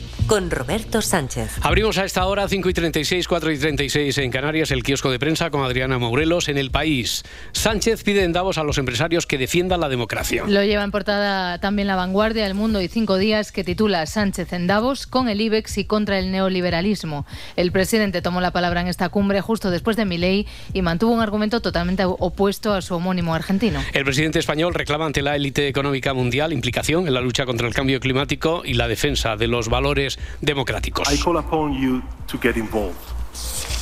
Con 0.27 0.49
Roberto 0.49 1.01
Sánchez. 1.01 1.57
Abrimos 1.61 1.97
a 1.97 2.05
esta 2.05 2.25
hora 2.25 2.47
5 2.47 2.69
y 2.69 2.73
36, 2.73 3.27
4 3.27 3.51
y 3.51 3.57
36 3.57 4.17
en 4.19 4.31
Canarias 4.31 4.71
el 4.71 4.81
kiosco 4.81 5.11
de 5.11 5.19
prensa 5.19 5.49
con 5.49 5.63
Adriana 5.63 5.97
Morelos 5.97 6.47
en 6.47 6.57
el 6.57 6.71
país. 6.71 7.23
Sánchez 7.51 8.03
pide 8.03 8.23
en 8.23 8.31
Davos 8.31 8.57
a 8.57 8.63
los 8.63 8.77
empresarios 8.77 9.25
que 9.25 9.37
defiendan 9.37 9.81
la 9.81 9.89
democracia. 9.89 10.45
Lo 10.47 10.63
lleva 10.63 10.83
en 10.83 10.91
portada 10.91 11.59
también 11.59 11.87
La 11.87 11.97
Vanguardia, 11.97 12.45
El 12.47 12.53
Mundo 12.53 12.81
y 12.81 12.87
Cinco 12.87 13.17
Días, 13.17 13.51
que 13.51 13.63
titula 13.63 14.05
Sánchez 14.05 14.53
en 14.53 14.67
Davos 14.67 15.05
con 15.05 15.27
el 15.27 15.41
IBEX 15.41 15.79
y 15.79 15.85
contra 15.85 16.17
el 16.17 16.31
neoliberalismo. 16.31 17.25
El 17.57 17.71
presidente 17.71 18.21
tomó 18.21 18.39
la 18.39 18.51
palabra 18.51 18.81
en 18.81 18.87
esta 18.87 19.09
cumbre 19.09 19.41
justo 19.41 19.69
después 19.69 19.97
de 19.97 20.05
Milei 20.05 20.47
y 20.73 20.81
mantuvo 20.81 21.11
un 21.11 21.21
argumento 21.21 21.61
totalmente 21.61 22.05
opuesto 22.05 22.73
a 22.73 22.81
su 22.81 22.95
homónimo 22.95 23.35
argentino. 23.35 23.81
El 23.93 24.05
presidente 24.05 24.39
español 24.39 24.73
reclama 24.73 25.05
ante 25.05 25.21
la 25.21 25.35
élite 25.35 25.67
económica 25.67 26.13
mundial 26.13 26.53
implicación 26.53 27.07
en 27.07 27.13
la 27.13 27.21
lucha 27.21 27.45
contra 27.45 27.67
el 27.67 27.73
cambio 27.73 27.99
climático 27.99 28.61
y 28.63 28.73
la 28.75 28.87
defensa 28.87 29.35
de 29.35 29.47
los 29.47 29.67
valores 29.67 30.10
democráticos. 30.41 31.07
I 31.07 31.17
call 31.17 31.37
upon 31.37 31.73
you 31.73 32.01
to 32.27 32.37
get 32.37 32.57
involved. 32.57 32.97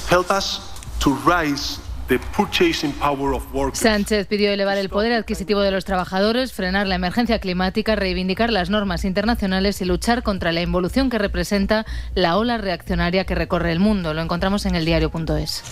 Help 0.10 0.32
us 0.32 0.60
to 1.00 1.14
raise 1.26 1.80
the 2.10 2.20
purchasing 2.36 2.92
power 2.94 3.34
of 3.34 3.44
workers. 3.54 3.80
Sánchez 3.80 4.28
pidió 4.28 4.52
elevar 4.52 4.78
el 4.78 4.90
poder 4.90 5.14
adquisitivo 5.14 5.62
de 5.62 5.72
los 5.72 5.86
trabajadores, 5.86 6.52
frenar 6.52 6.88
la 6.88 6.96
emergencia 6.96 7.40
climática, 7.40 7.96
reivindicar 7.96 8.52
las 8.52 8.70
normas 8.70 9.06
internacionales 9.06 9.80
y 9.82 9.86
luchar 9.86 10.24
contra 10.24 10.52
la 10.52 10.62
involución 10.62 11.10
que 11.10 11.20
representa 11.20 11.86
la 12.16 12.36
ola 12.38 12.58
reaccionaria 12.58 13.24
que 13.26 13.36
recorre 13.36 13.72
el 13.72 13.80
mundo. 13.80 14.14
Lo 14.14 14.22
encontramos 14.22 14.66
en 14.66 14.76
el 14.76 14.86
diario.es. 14.86 15.64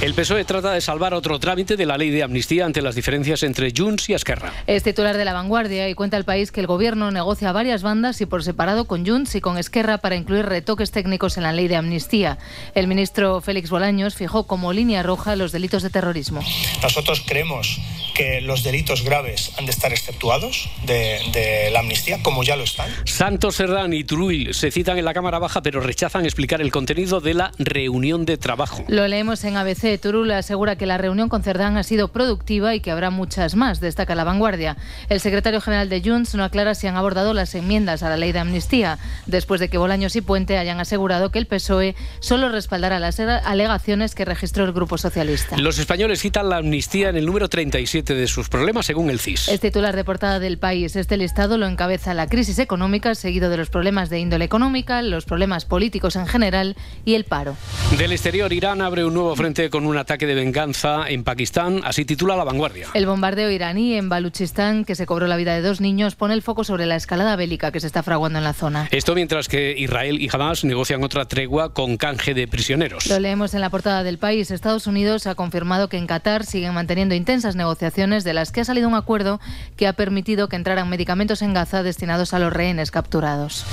El 0.00 0.14
PSOE 0.14 0.44
trata 0.44 0.72
de 0.72 0.80
salvar 0.80 1.14
otro 1.14 1.38
trámite 1.38 1.76
de 1.76 1.86
la 1.86 1.96
ley 1.96 2.10
de 2.10 2.24
amnistía 2.24 2.66
ante 2.66 2.82
las 2.82 2.96
diferencias 2.96 3.44
entre 3.44 3.72
Junts 3.76 4.10
y 4.10 4.14
Esquerra. 4.14 4.52
Es 4.66 4.82
titular 4.82 5.16
de 5.16 5.24
La 5.24 5.32
Vanguardia 5.32 5.88
y 5.88 5.94
cuenta 5.94 6.16
al 6.16 6.24
país 6.24 6.50
que 6.50 6.60
el 6.60 6.66
gobierno 6.66 7.12
negocia 7.12 7.50
a 7.50 7.52
varias 7.52 7.84
bandas 7.84 8.20
y 8.20 8.26
por 8.26 8.42
separado 8.42 8.86
con 8.86 9.06
Junts 9.06 9.36
y 9.36 9.40
con 9.40 9.58
Esquerra 9.58 9.98
para 9.98 10.16
incluir 10.16 10.46
retoques 10.46 10.90
técnicos 10.90 11.36
en 11.36 11.44
la 11.44 11.52
ley 11.52 11.68
de 11.68 11.76
amnistía. 11.76 12.38
El 12.74 12.88
ministro 12.88 13.40
Félix 13.40 13.70
Bolaños 13.70 14.16
fijó 14.16 14.48
como 14.48 14.72
línea 14.72 15.04
roja 15.04 15.36
los 15.36 15.52
delitos 15.52 15.61
de 15.62 15.90
terrorismo. 15.90 16.40
Nosotros 16.82 17.22
creemos 17.24 17.78
que 18.14 18.40
los 18.40 18.62
delitos 18.62 19.04
graves 19.04 19.52
han 19.56 19.64
de 19.64 19.70
estar 19.70 19.92
exceptuados 19.92 20.68
de, 20.84 21.20
de 21.32 21.70
la 21.70 21.80
amnistía, 21.80 22.22
como 22.22 22.42
ya 22.42 22.56
lo 22.56 22.64
están. 22.64 22.90
Santos 23.04 23.56
Serrán 23.56 23.92
y 23.92 24.04
Turull 24.04 24.52
se 24.52 24.70
citan 24.70 24.98
en 24.98 25.04
la 25.04 25.14
Cámara 25.14 25.38
Baja, 25.38 25.62
pero 25.62 25.80
rechazan 25.80 26.24
explicar 26.24 26.60
el 26.60 26.72
contenido 26.72 27.20
de 27.20 27.34
la 27.34 27.52
reunión 27.58 28.26
de 28.26 28.36
trabajo. 28.36 28.84
Lo 28.88 29.06
leemos 29.06 29.44
en 29.44 29.56
ABC. 29.56 30.00
Turul 30.00 30.30
asegura 30.32 30.76
que 30.76 30.84
la 30.84 30.98
reunión 30.98 31.28
con 31.28 31.42
Cerdán 31.42 31.76
ha 31.76 31.84
sido 31.84 32.08
productiva 32.08 32.74
y 32.74 32.80
que 32.80 32.90
habrá 32.90 33.10
muchas 33.10 33.54
más, 33.54 33.80
destaca 33.80 34.14
la 34.14 34.24
vanguardia. 34.24 34.76
El 35.08 35.20
secretario 35.20 35.60
general 35.60 35.88
de 35.88 36.02
Junts 36.04 36.34
no 36.34 36.44
aclara 36.44 36.74
si 36.74 36.88
han 36.88 36.96
abordado 36.96 37.34
las 37.34 37.54
enmiendas 37.54 38.02
a 38.02 38.10
la 38.10 38.16
ley 38.16 38.32
de 38.32 38.40
amnistía, 38.40 38.98
después 39.26 39.60
de 39.60 39.68
que 39.68 39.78
Bolaños 39.78 40.16
y 40.16 40.20
Puente 40.20 40.58
hayan 40.58 40.80
asegurado 40.80 41.30
que 41.30 41.38
el 41.38 41.46
PSOE 41.46 41.94
solo 42.20 42.48
respaldará 42.48 42.98
las 42.98 43.20
alegaciones 43.20 44.14
que 44.14 44.24
registró 44.24 44.64
el 44.64 44.72
Grupo 44.72 44.98
Socialista. 44.98 45.51
Los 45.58 45.78
españoles 45.78 46.20
citan 46.20 46.48
la 46.48 46.56
amnistía 46.56 47.10
en 47.10 47.16
el 47.16 47.26
número 47.26 47.48
37 47.48 48.14
de 48.14 48.26
sus 48.26 48.48
problemas, 48.48 48.86
según 48.86 49.10
el 49.10 49.20
CIS. 49.20 49.48
Es 49.48 49.60
titular 49.60 49.94
de 49.94 50.04
portada 50.04 50.38
del 50.40 50.58
país. 50.58 50.96
Este 50.96 51.18
listado 51.18 51.58
lo 51.58 51.66
encabeza 51.66 52.14
la 52.14 52.28
crisis 52.28 52.58
económica, 52.58 53.14
seguido 53.14 53.50
de 53.50 53.58
los 53.58 53.68
problemas 53.68 54.08
de 54.08 54.20
índole 54.20 54.46
económica, 54.46 55.02
los 55.02 55.26
problemas 55.26 55.66
políticos 55.66 56.16
en 56.16 56.26
general 56.26 56.76
y 57.04 57.14
el 57.14 57.24
paro. 57.24 57.56
Del 57.98 58.12
exterior, 58.12 58.52
Irán 58.52 58.80
abre 58.80 59.04
un 59.04 59.12
nuevo 59.12 59.36
frente 59.36 59.68
con 59.68 59.82
con 59.82 59.88
un 59.88 59.98
ataque 59.98 60.26
de 60.26 60.36
venganza 60.36 61.08
en 61.08 61.24
Pakistán, 61.24 61.80
así 61.82 62.04
titula 62.04 62.36
La 62.36 62.44
Vanguardia. 62.44 62.86
El 62.94 63.04
bombardeo 63.04 63.50
iraní 63.50 63.94
en 63.94 64.08
Baluchistán, 64.08 64.84
que 64.84 64.94
se 64.94 65.06
cobró 65.06 65.26
la 65.26 65.36
vida 65.36 65.56
de 65.56 65.60
dos 65.60 65.80
niños, 65.80 66.14
pone 66.14 66.34
el 66.34 66.42
foco 66.42 66.62
sobre 66.62 66.86
la 66.86 66.94
escalada 66.94 67.34
bélica 67.34 67.72
que 67.72 67.80
se 67.80 67.88
está 67.88 68.04
fraguando 68.04 68.38
en 68.38 68.44
la 68.44 68.52
zona. 68.52 68.86
Esto 68.92 69.16
mientras 69.16 69.48
que 69.48 69.74
Israel 69.76 70.20
y 70.20 70.28
Hamas 70.32 70.62
negocian 70.62 71.02
otra 71.02 71.24
tregua 71.24 71.74
con 71.74 71.96
canje 71.96 72.32
de 72.32 72.46
prisioneros. 72.46 73.08
Lo 73.08 73.18
leemos 73.18 73.54
en 73.54 73.60
la 73.60 73.70
portada 73.70 74.04
del 74.04 74.18
país. 74.18 74.52
Estados 74.52 74.86
Unidos 74.86 75.26
ha 75.26 75.34
confirmado 75.42 75.88
que 75.88 75.96
en 75.96 76.06
Qatar 76.06 76.46
siguen 76.46 76.72
manteniendo 76.72 77.16
intensas 77.16 77.56
negociaciones 77.56 78.22
de 78.22 78.32
las 78.32 78.52
que 78.52 78.60
ha 78.60 78.64
salido 78.64 78.88
un 78.88 78.94
acuerdo 78.94 79.40
que 79.76 79.88
ha 79.88 79.92
permitido 79.92 80.48
que 80.48 80.54
entraran 80.54 80.88
medicamentos 80.88 81.42
en 81.42 81.52
Gaza 81.52 81.82
destinados 81.82 82.32
a 82.32 82.38
los 82.38 82.52
rehenes 82.52 82.92
capturados. 82.92 83.66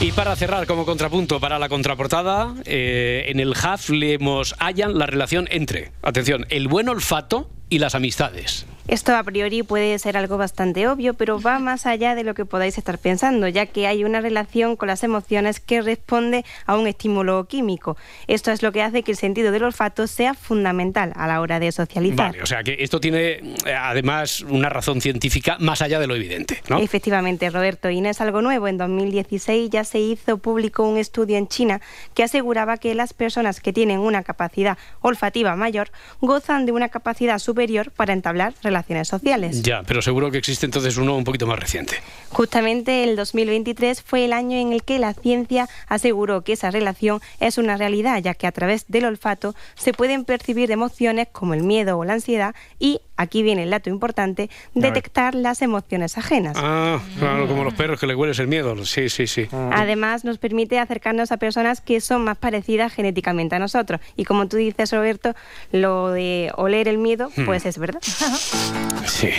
Y 0.00 0.12
para 0.12 0.36
cerrar 0.36 0.68
como 0.68 0.86
contrapunto 0.86 1.40
para 1.40 1.58
la 1.58 1.68
contraportada, 1.68 2.54
eh, 2.64 3.24
en 3.26 3.40
el 3.40 3.54
HAF 3.60 3.90
leemos 3.90 4.54
hallan 4.60 4.96
la 4.96 5.06
relación 5.06 5.48
entre, 5.50 5.90
atención, 6.00 6.46
el 6.48 6.68
buen 6.68 6.88
olfato 6.88 7.50
y 7.68 7.78
las 7.78 7.94
amistades. 7.94 8.66
Esto 8.88 9.16
a 9.16 9.22
priori 9.24 9.64
puede 9.64 9.98
ser 9.98 10.16
algo 10.16 10.38
bastante 10.38 10.86
obvio, 10.86 11.14
pero 11.14 11.40
va 11.40 11.58
más 11.58 11.86
allá 11.86 12.14
de 12.14 12.22
lo 12.22 12.34
que 12.34 12.44
podáis 12.44 12.78
estar 12.78 12.98
pensando, 12.98 13.48
ya 13.48 13.66
que 13.66 13.88
hay 13.88 14.04
una 14.04 14.20
relación 14.20 14.76
con 14.76 14.86
las 14.86 15.02
emociones 15.02 15.58
que 15.58 15.82
responde 15.82 16.44
a 16.66 16.76
un 16.76 16.86
estímulo 16.86 17.46
químico. 17.48 17.96
Esto 18.28 18.52
es 18.52 18.62
lo 18.62 18.70
que 18.70 18.82
hace 18.82 19.02
que 19.02 19.10
el 19.10 19.16
sentido 19.16 19.50
del 19.50 19.64
olfato 19.64 20.06
sea 20.06 20.34
fundamental 20.34 21.12
a 21.16 21.26
la 21.26 21.40
hora 21.40 21.58
de 21.58 21.72
socializar. 21.72 22.30
Vale, 22.30 22.44
o 22.44 22.46
sea 22.46 22.62
que 22.62 22.76
esto 22.78 23.00
tiene 23.00 23.40
eh, 23.66 23.74
además 23.76 24.42
una 24.42 24.68
razón 24.68 25.00
científica 25.00 25.56
más 25.58 25.82
allá 25.82 25.98
de 25.98 26.06
lo 26.06 26.14
evidente, 26.14 26.62
¿no? 26.68 26.78
Efectivamente, 26.78 27.50
Roberto, 27.50 27.90
y 27.90 28.00
no 28.00 28.08
es 28.08 28.20
algo 28.20 28.40
nuevo. 28.40 28.68
En 28.68 28.78
2016 28.78 29.68
ya 29.68 29.82
se 29.82 29.98
hizo 29.98 30.38
público 30.38 30.88
un 30.88 30.96
estudio 30.96 31.36
en 31.38 31.48
China 31.48 31.80
que 32.14 32.22
aseguraba 32.22 32.76
que 32.76 32.94
las 32.94 33.14
personas 33.14 33.60
que 33.60 33.72
tienen 33.72 33.98
una 33.98 34.22
capacidad 34.22 34.78
olfativa 35.00 35.56
mayor 35.56 35.90
gozan 36.20 36.66
de 36.66 36.72
una 36.72 36.88
capacidad 36.88 37.40
superior 37.40 37.55
para 37.94 38.12
entablar 38.12 38.54
relaciones 38.62 39.08
sociales. 39.08 39.62
Ya, 39.62 39.82
pero 39.82 40.02
seguro 40.02 40.30
que 40.30 40.38
existe 40.38 40.66
entonces 40.66 40.96
uno 40.96 41.16
un 41.16 41.24
poquito 41.24 41.46
más 41.46 41.58
reciente. 41.58 41.96
Justamente 42.30 43.04
el 43.04 43.16
2023 43.16 44.02
fue 44.02 44.26
el 44.26 44.32
año 44.32 44.56
en 44.58 44.72
el 44.72 44.82
que 44.82 44.98
la 44.98 45.14
ciencia 45.14 45.68
aseguró 45.88 46.42
que 46.42 46.52
esa 46.52 46.70
relación 46.70 47.20
es 47.40 47.58
una 47.58 47.76
realidad, 47.76 48.22
ya 48.22 48.34
que 48.34 48.46
a 48.46 48.52
través 48.52 48.86
del 48.88 49.06
olfato 49.06 49.54
se 49.74 49.92
pueden 49.92 50.24
percibir 50.24 50.70
emociones 50.70 51.28
como 51.32 51.54
el 51.54 51.62
miedo 51.62 51.98
o 51.98 52.04
la 52.04 52.14
ansiedad 52.14 52.54
y, 52.78 53.00
aquí 53.16 53.42
viene 53.42 53.62
el 53.62 53.70
dato 53.70 53.90
importante, 53.90 54.50
detectar 54.74 55.34
las 55.34 55.62
emociones 55.62 56.18
ajenas. 56.18 56.56
Ah, 56.58 57.00
claro, 57.18 57.46
como 57.46 57.64
los 57.64 57.74
perros 57.74 57.98
que 58.00 58.06
le 58.06 58.14
hueles 58.14 58.38
el 58.38 58.46
miedo. 58.48 58.84
Sí, 58.84 59.08
sí, 59.08 59.26
sí. 59.26 59.48
Además, 59.72 60.24
nos 60.24 60.38
permite 60.38 60.78
acercarnos 60.78 61.32
a 61.32 61.36
personas 61.36 61.80
que 61.80 62.00
son 62.00 62.24
más 62.24 62.36
parecidas 62.36 62.92
genéticamente 62.92 63.54
a 63.56 63.58
nosotros. 63.58 64.00
Y 64.16 64.24
como 64.24 64.48
tú 64.48 64.56
dices, 64.56 64.92
Roberto, 64.92 65.34
lo 65.72 66.10
de 66.10 66.50
oler 66.56 66.88
el 66.88 66.98
miedo, 66.98 67.30
Hmm. 67.36 67.44
pues 67.44 67.66
es 67.66 67.78
verdad. 67.78 68.00
Sí. 69.06 69.30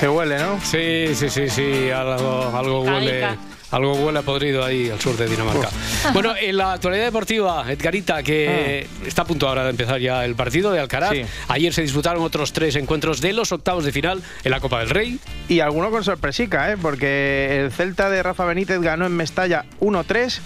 Se 0.00 0.08
huele, 0.08 0.38
¿no? 0.38 0.60
Sí, 0.60 1.14
sí, 1.14 1.30
sí, 1.30 1.48
sí. 1.48 1.90
Algo, 1.90 2.52
algo 2.56 2.82
huele. 2.82 3.20
Caica. 3.20 3.36
Algo 3.74 3.94
huele 3.94 4.20
a 4.20 4.22
podrido 4.22 4.64
ahí 4.64 4.88
al 4.88 5.00
sur 5.00 5.16
de 5.16 5.26
Dinamarca. 5.26 5.68
Bueno, 6.12 6.32
en 6.40 6.56
la 6.56 6.74
actualidad 6.74 7.06
deportiva, 7.06 7.64
Edgarita, 7.68 8.22
que 8.22 8.86
está 9.04 9.22
a 9.22 9.24
punto 9.24 9.48
ahora 9.48 9.64
de 9.64 9.70
empezar 9.70 9.98
ya 9.98 10.24
el 10.24 10.36
partido 10.36 10.70
de 10.70 10.78
Alcaraz. 10.78 11.10
Sí. 11.10 11.24
Ayer 11.48 11.72
se 11.72 11.82
disputaron 11.82 12.22
otros 12.22 12.52
tres 12.52 12.76
encuentros 12.76 13.20
de 13.20 13.32
los 13.32 13.50
octavos 13.50 13.84
de 13.84 13.90
final 13.90 14.22
en 14.44 14.50
la 14.52 14.60
Copa 14.60 14.78
del 14.78 14.90
Rey. 14.90 15.18
Y 15.48 15.58
alguno 15.58 15.90
con 15.90 16.04
sorpresica, 16.04 16.70
¿eh? 16.70 16.76
porque 16.80 17.62
el 17.64 17.72
Celta 17.72 18.10
de 18.10 18.22
Rafa 18.22 18.44
Benítez 18.44 18.80
ganó 18.80 19.06
en 19.06 19.16
Mestalla 19.16 19.64
1-3 19.80 20.38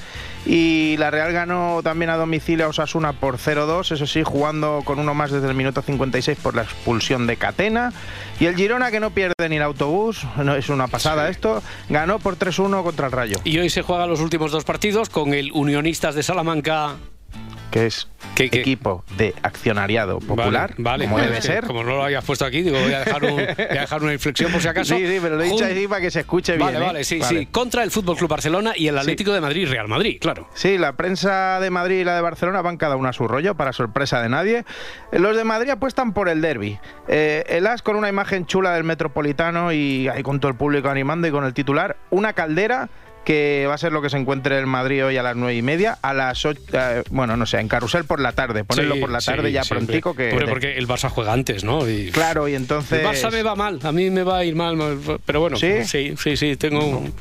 y 0.47 0.97
la 0.99 1.11
Real 1.11 1.33
ganó 1.33 1.81
también 1.83 2.11
a 2.11 2.17
domicilio 2.17 2.67
a 2.67 2.69
Osasuna 2.69 3.13
por 3.13 3.39
0-2, 3.39 3.93
eso 3.93 4.07
sí, 4.07 4.23
jugando 4.23 4.83
con 4.85 4.99
uno 4.99 5.15
más 5.15 5.31
desde 5.31 5.49
el 5.49 5.55
minuto 5.55 5.83
56 5.83 6.39
por 6.39 6.55
la 6.55 6.63
expulsión 6.63 7.27
de 7.27 7.37
Catena. 7.37 7.93
Y 8.41 8.47
el 8.47 8.57
Girona, 8.57 8.91
que 8.91 9.01
no 9.01 9.11
pierde 9.11 9.49
ni 9.49 9.57
el 9.57 9.63
autobús, 9.63 10.25
no 10.37 10.55
es 10.55 10.69
una 10.69 10.87
pasada 10.87 11.29
esto, 11.29 11.63
ganó 11.89 12.19
por 12.19 12.39
3-1 12.39 12.83
contra 12.83 13.07
el 13.07 13.13
Rayo, 13.13 13.39
Y 13.45 13.59
hoy 13.59 13.71
se 13.71 13.83
juegan 13.83 14.09
los 14.09 14.21
últimos 14.21 14.53
dos 14.53 14.65
partidos 14.65 15.09
con 15.11 15.35
el 15.35 15.51
Unionistas 15.53 16.15
de 16.15 16.23
Salamanca. 16.23 16.97
Que 17.71 17.87
es 17.87 18.09
¿Qué, 18.35 18.49
qué? 18.51 18.61
equipo 18.61 19.05
de 19.17 19.35
accionariado 19.43 20.19
popular, 20.21 20.75
Vale, 20.79 21.05
como 21.05 21.19
debe 21.19 21.41
ser. 21.43 21.65
Como 21.67 21.85
no 21.85 21.97
lo 21.97 22.05
hayas 22.05 22.25
puesto 22.25 22.45
aquí, 22.45 22.63
digo, 22.63 22.79
voy 22.81 22.93
a 22.93 23.01
dejar, 23.01 23.25
un- 23.25 23.37
voy 23.37 23.45
a 23.47 23.81
dejar 23.81 24.03
una 24.03 24.13
inflexión 24.13 24.51
por 24.51 24.61
si 24.63 24.69
acaso. 24.69 24.97
Sí, 24.97 25.07
sí, 25.07 25.19
pero 25.21 25.37
lo 25.37 25.43
he 25.43 25.47
dicho 25.51 25.65
así 25.65 25.87
para 25.87 26.01
que 26.01 26.11
se 26.11 26.21
escuche 26.21 26.53
bien. 26.57 26.67
Vale, 26.67 26.79
¿eh? 26.79 26.87
vale, 26.87 27.05
sí, 27.05 27.21
sí. 27.23 27.47
Contra 27.47 27.83
el 27.83 27.91
Fútbol 27.91 28.17
Club 28.17 28.31
Barcelona 28.31 28.73
y 28.77 28.89
el 28.89 28.97
Atlético 28.99 29.33
de 29.33 29.41
Madrid, 29.41 29.69
Real 29.69 29.87
Madrid, 29.89 30.19
claro. 30.21 30.49
Sí, 30.55 30.79
la 30.79 30.95
prensa 30.97 31.61
de 31.61 31.71
Madrid 31.71 32.01
y 32.01 32.05
la 32.05 32.15
de 32.17 32.21
Barcelona 32.23 32.63
van 32.63 32.77
cada 32.77 32.97
una 32.97 33.11
a 33.11 33.13
su 33.13 33.29
rollo, 33.29 33.55
para 33.55 33.73
sorpresa 33.73 34.23
de 34.23 34.29
nadie. 34.29 34.65
Los 35.13 35.37
de 35.37 35.45
Madrid 35.45 35.71
apuestan 35.71 36.13
por 36.13 36.29
el 36.29 36.41
derby. 36.41 36.79
Eh, 37.07 37.45
el 37.49 37.67
As 37.67 37.83
con 37.83 37.97
una 37.97 38.09
imagen 38.09 38.47
chula 38.47 38.73
del 38.73 38.85
Metropolitano 38.85 39.73
y 39.73 40.09
ahí 40.09 40.23
con 40.23 40.41
todo 40.41 40.51
el 40.51 40.57
público 40.57 40.89
animando 40.89 41.29
y 41.29 41.31
con 41.31 41.45
el 41.45 41.55
titular, 41.55 41.97
una 42.11 42.33
caldera 42.33 42.89
que 43.29 43.67
va 43.69 43.75
a 43.75 43.79
ser 43.79 43.93
lo 43.93 44.01
que 44.01 44.09
se 44.09 44.17
encuentre 44.17 44.59
en 44.59 44.67
Madrid 44.67 45.05
hoy 45.05 45.19
a 45.19 45.23
las 45.23 45.37
nueve 45.37 45.55
y 45.55 45.61
media, 45.61 45.99
a 46.01 46.15
las 46.15 46.47
ocho, 46.47 46.63
eh, 46.73 47.03
bueno, 47.11 47.37
no 47.37 47.45
sé, 47.45 47.59
en 47.61 47.69
carrusel 47.69 48.05
por 48.05 48.21
la 48.21 48.33
tarde, 48.33 48.65
ponerlo 48.65 48.95
Sí, 48.95 49.01
por 49.03 49.11
la 49.11 49.21
sí, 49.21 49.27
tarde 49.27 49.53
ya 49.53 49.65
siempre. 49.65 49.85
prontico 50.01 50.15
que... 50.17 50.47
Porque 50.49 50.79
el 50.79 50.89
Barça 50.89 51.11
juega 51.11 51.35
antes, 51.35 51.63
¿no? 51.63 51.87
Y- 51.87 52.11
Claro, 52.11 52.49
y 52.49 52.55
entonces... 52.55 53.01
El 53.01 53.07
Barça 53.07 53.31
me 53.31 53.43
va 53.43 53.55
mal, 53.55 53.81
a 53.83 53.93
mí 53.93 54.09
me 54.09 54.23
va 54.23 54.39
a 54.39 54.45
ir 54.47 54.57
mal, 54.57 54.79
pero 55.27 55.41
bueno, 55.41 55.59
¿Sí? 55.59 55.85
sí, 55.85 56.15
sí, 56.19 56.39
sí, 56.39 56.57
tengo 56.57 56.87
un, 56.87 57.13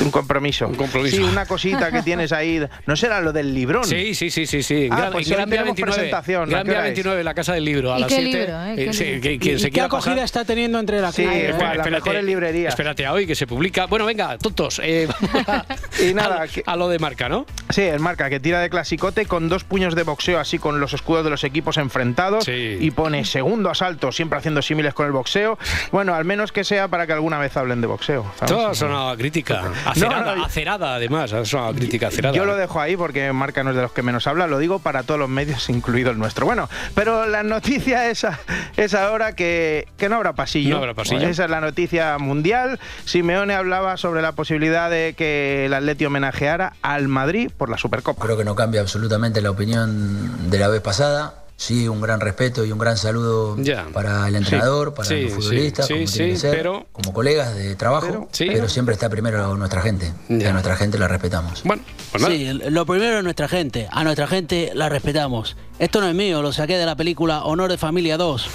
Un 0.00 0.10
compromiso. 0.10 0.66
un 0.66 0.74
compromiso. 0.74 1.16
Sí, 1.16 1.22
una 1.22 1.46
cosita 1.46 1.92
que 1.92 2.02
tienes 2.02 2.32
ahí. 2.32 2.60
¿No 2.86 2.96
será 2.96 3.20
lo 3.20 3.32
del 3.32 3.54
librón? 3.54 3.84
Sí, 3.84 4.16
sí, 4.16 4.30
sí, 4.30 4.46
sí, 4.46 4.64
sí. 4.64 4.88
Ah, 4.90 4.96
Gran, 4.96 5.12
pues 5.12 5.28
Gran 5.28 5.48
Vía 5.48 5.62
29, 5.62 5.94
presentación, 5.94 6.42
¿a 6.48 6.50
Gran 6.50 6.66
Vía? 6.66 6.80
29, 6.80 7.22
la 7.22 7.34
Casa 7.34 7.52
del 7.54 7.64
Libro, 7.64 7.94
a 7.94 7.98
¿Y 7.98 8.00
las 8.00 8.08
qué 8.08 8.16
7. 8.16 8.38
libro, 8.38 8.64
eh? 8.64 8.74
¿Qué 8.74 8.92
sí, 8.92 9.20
qué 9.22 9.38
quiera 9.70 9.86
acogida 9.86 10.14
pasar- 10.14 10.24
está 10.24 10.44
teniendo 10.44 10.80
entre 10.80 11.00
la 11.00 11.12
Sí, 11.12 11.22
espérate, 11.24 12.22
librerías. 12.24 12.70
Espérate 12.72 13.06
a 13.06 13.12
hoy 13.12 13.28
que 13.28 13.36
se 13.36 13.46
publica. 13.46 13.86
Bueno, 13.86 14.06
venga, 14.06 14.36
tontos. 14.38 14.80
eh, 14.82 15.06
vamos 15.08 15.34
a, 15.34 15.35
Y 16.00 16.14
nada, 16.14 16.42
a- 16.42 16.48
que- 16.48 16.62
a 16.66 16.76
lo 16.76 16.88
de 16.88 16.98
marca, 16.98 17.28
¿no? 17.28 17.46
Sí, 17.70 17.82
el 17.82 18.00
marca 18.00 18.28
que 18.30 18.38
tira 18.40 18.60
de 18.60 18.70
clasicote 18.70 19.26
con 19.26 19.48
dos 19.48 19.64
puños 19.64 19.94
de 19.94 20.02
boxeo 20.02 20.38
así 20.38 20.58
con 20.58 20.78
los 20.80 20.92
escudos 20.92 21.24
de 21.24 21.30
los 21.30 21.42
equipos 21.44 21.76
enfrentados 21.78 22.44
Sí. 22.44 22.76
y 22.80 22.90
pone 22.90 23.24
segundo 23.24 23.70
asalto, 23.70 24.12
siempre 24.12 24.38
haciendo 24.38 24.62
símiles 24.62 24.94
con 24.94 25.06
el 25.06 25.12
boxeo. 25.12 25.58
Bueno, 25.92 26.14
al 26.14 26.24
menos 26.24 26.52
que 26.52 26.64
sea 26.64 26.88
para 26.88 27.06
que 27.06 27.12
alguna 27.14 27.38
vez 27.38 27.56
hablen 27.56 27.80
de 27.80 27.86
boxeo. 27.86 28.24
¿sabes? 28.36 28.52
Todo 28.54 28.68
ha 28.68 28.74
sonado 28.74 29.08
a 29.10 29.16
crítica. 29.16 29.62
Acerada, 29.84 30.36
no, 30.36 30.44
acerada 30.44 30.94
además. 30.94 31.32
Ha 31.32 31.44
sonado 31.44 31.70
a 31.70 31.74
crítica 31.74 32.08
acerada. 32.08 32.34
Yo 32.36 32.44
lo 32.44 32.56
dejo 32.56 32.80
ahí 32.80 32.96
porque 32.96 33.32
Marca 33.32 33.62
no 33.64 33.70
es 33.70 33.76
de 33.76 33.82
los 33.82 33.92
que 33.92 34.02
menos 34.02 34.26
habla, 34.26 34.46
lo 34.46 34.58
digo 34.58 34.78
para 34.78 35.02
todos 35.02 35.18
los 35.18 35.28
medios, 35.28 35.68
incluido 35.70 36.10
el 36.10 36.18
nuestro. 36.18 36.46
Bueno, 36.46 36.68
pero 36.94 37.26
la 37.26 37.42
noticia 37.42 38.08
es, 38.10 38.24
a- 38.24 38.38
es 38.76 38.94
ahora 38.94 39.34
que, 39.34 39.88
que 39.96 40.08
no 40.08 40.16
habrá 40.16 40.34
pasillo. 40.34 40.70
No 40.70 40.76
habrá 40.78 40.94
pasillo. 40.94 41.26
Esa 41.26 41.44
es 41.44 41.50
la 41.50 41.60
noticia 41.60 42.16
mundial. 42.18 42.78
Simeone 43.04 43.54
hablaba 43.54 43.96
sobre 43.96 44.22
la 44.22 44.32
posibilidad 44.32 44.90
de 44.90 45.14
que 45.16 45.66
el 45.66 45.74
Atleti 45.74 46.04
homenajeara 46.06 46.74
al 46.82 47.08
Madrid 47.08 47.50
por 47.56 47.68
la 47.68 47.78
Supercopa. 47.78 48.22
Creo 48.24 48.36
que 48.36 48.44
no 48.44 48.54
cambia 48.54 48.80
absolutamente 48.80 49.40
la 49.42 49.50
opinión 49.50 50.50
de 50.50 50.58
la 50.58 50.68
vez 50.68 50.80
pasada. 50.80 51.42
Sí, 51.58 51.88
un 51.88 52.02
gran 52.02 52.20
respeto 52.20 52.66
y 52.66 52.70
un 52.72 52.78
gran 52.78 52.98
saludo 52.98 53.56
Ya. 53.58 53.86
para 53.94 54.28
el 54.28 54.36
entrenador, 54.36 54.88
Sí. 54.88 54.94
para 54.94 55.08
Sí, 55.08 55.22
los 55.22 55.32
futbolistas, 55.32 55.86
sí, 55.86 55.94
como 55.94 56.06
sí, 56.06 56.12
tiene 56.18 56.32
que 56.34 56.38
ser, 56.38 56.50
pero- 56.54 56.86
como 56.92 57.14
colegas 57.14 57.54
de 57.54 57.74
trabajo, 57.76 58.28
Sí. 58.30 58.44
pero 58.52 58.68
siempre 58.68 58.92
está 58.92 59.08
primero 59.08 59.56
nuestra 59.56 59.80
gente. 59.80 60.12
Y 60.28 60.44
a 60.44 60.52
nuestra 60.52 60.76
gente 60.76 60.98
la 60.98 61.08
respetamos. 61.08 61.62
Bueno, 61.64 61.82
pues 62.12 62.22
nada. 62.22 62.34
Sí, 62.34 62.52
lo 62.68 62.84
primero 62.84 63.16
es 63.16 63.24
nuestra 63.24 63.48
gente. 63.48 63.88
A 63.90 64.04
nuestra 64.04 64.26
gente 64.26 64.70
la 64.74 64.90
respetamos. 64.90 65.56
Esto 65.78 66.00
no 66.00 66.08
es 66.08 66.14
mío, 66.14 66.40
lo 66.40 66.54
saqué 66.54 66.78
de 66.78 66.86
la 66.86 66.96
película 66.96 67.44
Honor 67.44 67.70
de 67.70 67.76
Familia 67.76 68.16
2. 68.16 68.48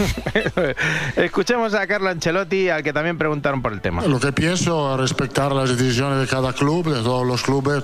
Escuchemos 1.18 1.76
a 1.76 1.86
Carlo 1.86 2.10
Ancelotti, 2.10 2.70
al 2.70 2.82
que 2.82 2.94
también 2.94 3.20
preguntaron 3.20 3.62
por 3.62 3.74
el 3.74 3.82
tema. 3.82 4.02
Lo 4.08 4.20
que 4.20 4.32
pienso, 4.32 4.98
respetar 4.98 5.52
las 5.52 5.78
decisiones 5.78 6.20
de 6.20 6.28
cada 6.28 6.52
club, 6.54 6.92
de 6.92 7.04
todos 7.04 7.28
los 7.28 7.44
clubes, 7.44 7.84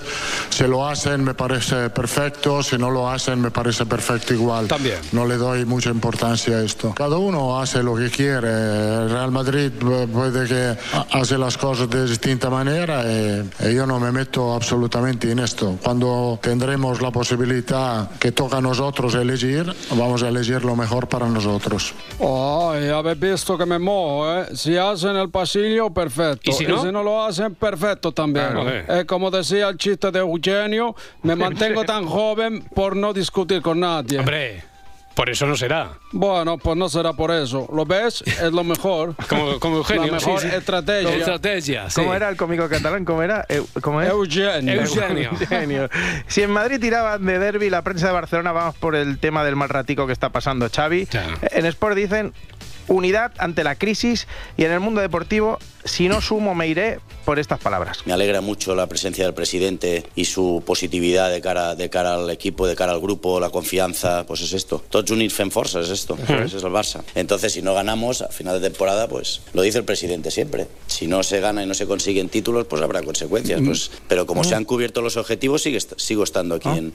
si 0.50 0.64
lo 0.64 0.88
hacen 0.88 1.22
me 1.22 1.34
parece 1.34 1.88
perfecto, 1.90 2.64
si 2.64 2.78
no 2.78 2.90
lo 2.90 3.08
hacen 3.08 3.40
me 3.40 3.52
parece 3.52 3.86
perfecto 3.86 4.34
igual. 4.34 4.66
También. 4.66 4.96
No 5.12 5.24
le 5.24 5.36
doy 5.36 5.64
mucha 5.64 5.90
importancia 5.90 6.56
a 6.56 6.64
esto. 6.64 6.92
Cada 6.96 7.16
uno 7.16 7.60
hace 7.60 7.84
lo 7.84 7.94
que 7.94 8.10
quiere. 8.10 8.48
El 8.48 9.10
Real 9.10 9.30
Madrid 9.30 9.70
eh, 9.80 10.08
puede 10.12 10.48
que 10.48 10.76
hace 11.12 11.38
las 11.38 11.56
cosas 11.56 11.88
de 11.88 12.06
distinta 12.06 12.50
manera 12.50 13.04
y, 13.04 13.48
y 13.68 13.74
yo 13.74 13.86
no 13.86 14.00
me 14.00 14.10
meto 14.10 14.52
absolutamente 14.52 15.30
en 15.30 15.38
esto. 15.38 15.78
Cuando 15.80 16.40
tendremos 16.42 17.00
la 17.00 17.12
posibilidad 17.12 18.10
que 18.18 18.32
toca 18.32 18.56
a 18.56 18.60
nosotros 18.60 19.14
elegir, 19.28 19.72
vamos 19.90 20.22
a 20.22 20.28
elegir 20.28 20.64
lo 20.64 20.74
mejor 20.74 21.08
para 21.08 21.26
nosotros. 21.28 21.94
Ay, 22.18 22.88
habéis 22.88 23.20
visto 23.20 23.58
que 23.58 23.66
me 23.66 23.78
mojo, 23.78 24.40
¿eh? 24.40 24.46
Si 24.54 24.76
hacen 24.76 25.16
el 25.16 25.30
pasillo, 25.30 25.90
perfecto. 25.90 26.50
¿Y 26.50 26.54
si 26.54 26.64
no? 26.66 27.02
lo 27.02 27.24
hacen, 27.24 27.54
perfecto 27.54 28.12
también. 28.12 28.50
Claro, 28.52 28.68
eh. 28.68 29.06
Como 29.06 29.30
decía 29.30 29.68
el 29.68 29.76
chiste 29.76 30.10
de 30.10 30.20
Eugenio, 30.20 30.94
me 31.22 31.36
mantengo 31.36 31.84
tan 31.84 32.06
joven 32.06 32.64
por 32.74 32.96
no 32.96 33.12
discutir 33.12 33.62
con 33.62 33.80
nadie. 33.80 34.18
Hombre, 34.18 34.64
Por 35.18 35.28
eso 35.30 35.46
no 35.46 35.56
será. 35.56 35.94
Bueno, 36.12 36.58
pues 36.58 36.76
no 36.76 36.88
será 36.88 37.12
por 37.12 37.32
eso. 37.32 37.68
¿Lo 37.74 37.84
ves? 37.84 38.22
Es 38.22 38.52
lo 38.52 38.62
mejor. 38.62 39.16
Como, 39.28 39.58
como 39.58 39.78
Eugenio. 39.78 40.06
La 40.06 40.12
mejor 40.12 40.40
sí, 40.40 40.48
sí. 40.48 40.54
estrategia. 40.54 41.16
Estrategia, 41.16 41.90
sí. 41.90 42.00
¿Cómo 42.00 42.14
era 42.14 42.28
el 42.28 42.36
cómico 42.36 42.68
catalán? 42.68 43.04
¿Cómo 43.04 43.20
era? 43.24 43.44
Eu- 43.48 43.66
¿Cómo 43.80 44.00
es? 44.00 44.08
Eugenio. 44.10 44.74
Eugenio. 44.80 45.30
Eugenio. 45.32 45.88
Si 46.28 46.42
en 46.42 46.52
Madrid 46.52 46.78
tiraban 46.80 47.26
de 47.26 47.36
derby, 47.40 47.68
la 47.68 47.82
prensa 47.82 48.06
de 48.06 48.12
Barcelona 48.12 48.52
vamos 48.52 48.76
por 48.76 48.94
el 48.94 49.18
tema 49.18 49.42
del 49.42 49.56
mal 49.56 49.68
ratico 49.68 50.06
que 50.06 50.12
está 50.12 50.28
pasando 50.28 50.68
Xavi. 50.70 51.08
En 51.50 51.66
Sport 51.66 51.96
dicen 51.96 52.32
unidad 52.88 53.32
ante 53.38 53.64
la 53.64 53.76
crisis 53.76 54.26
y 54.56 54.64
en 54.64 54.72
el 54.72 54.80
mundo 54.80 55.00
deportivo, 55.00 55.58
si 55.84 56.08
no 56.08 56.20
sumo 56.20 56.54
me 56.54 56.66
iré 56.66 57.00
por 57.24 57.38
estas 57.38 57.60
palabras. 57.60 57.98
Me 58.06 58.12
alegra 58.12 58.40
mucho 58.40 58.74
la 58.74 58.86
presencia 58.86 59.24
del 59.24 59.34
presidente 59.34 60.04
y 60.14 60.24
su 60.24 60.62
positividad 60.64 61.30
de 61.30 61.40
cara, 61.40 61.74
de 61.74 61.90
cara 61.90 62.14
al 62.14 62.30
equipo, 62.30 62.66
de 62.66 62.74
cara 62.74 62.92
al 62.92 63.00
grupo, 63.00 63.38
la 63.40 63.50
confianza, 63.50 64.24
pues 64.26 64.40
es 64.40 64.52
esto. 64.52 64.82
Tots 64.88 65.10
units 65.10 65.34
fem 65.34 65.50
força, 65.50 65.80
es 65.80 65.90
esto, 65.90 66.16
es 66.16 66.54
el 66.54 66.72
Barça. 66.72 67.02
Entonces, 67.14 67.52
si 67.52 67.62
no 67.62 67.74
ganamos 67.74 68.22
a 68.22 68.28
final 68.28 68.60
de 68.60 68.68
temporada, 68.68 69.08
pues 69.08 69.42
lo 69.52 69.62
dice 69.62 69.78
el 69.78 69.84
presidente 69.84 70.30
siempre. 70.30 70.68
Si 70.86 71.06
no 71.06 71.22
se 71.22 71.40
gana 71.40 71.62
y 71.62 71.66
no 71.66 71.74
se 71.74 71.86
consiguen 71.86 72.28
títulos, 72.28 72.66
pues 72.66 72.82
habrá 72.82 73.02
consecuencias. 73.02 73.60
Pues, 73.64 73.90
pero 74.08 74.26
como 74.26 74.44
se 74.44 74.54
han 74.54 74.64
cubierto 74.64 75.02
los 75.02 75.16
objetivos, 75.16 75.62
sigue, 75.62 75.80
sigo 75.80 76.24
estando 76.24 76.54
aquí 76.56 76.68
en, 76.68 76.94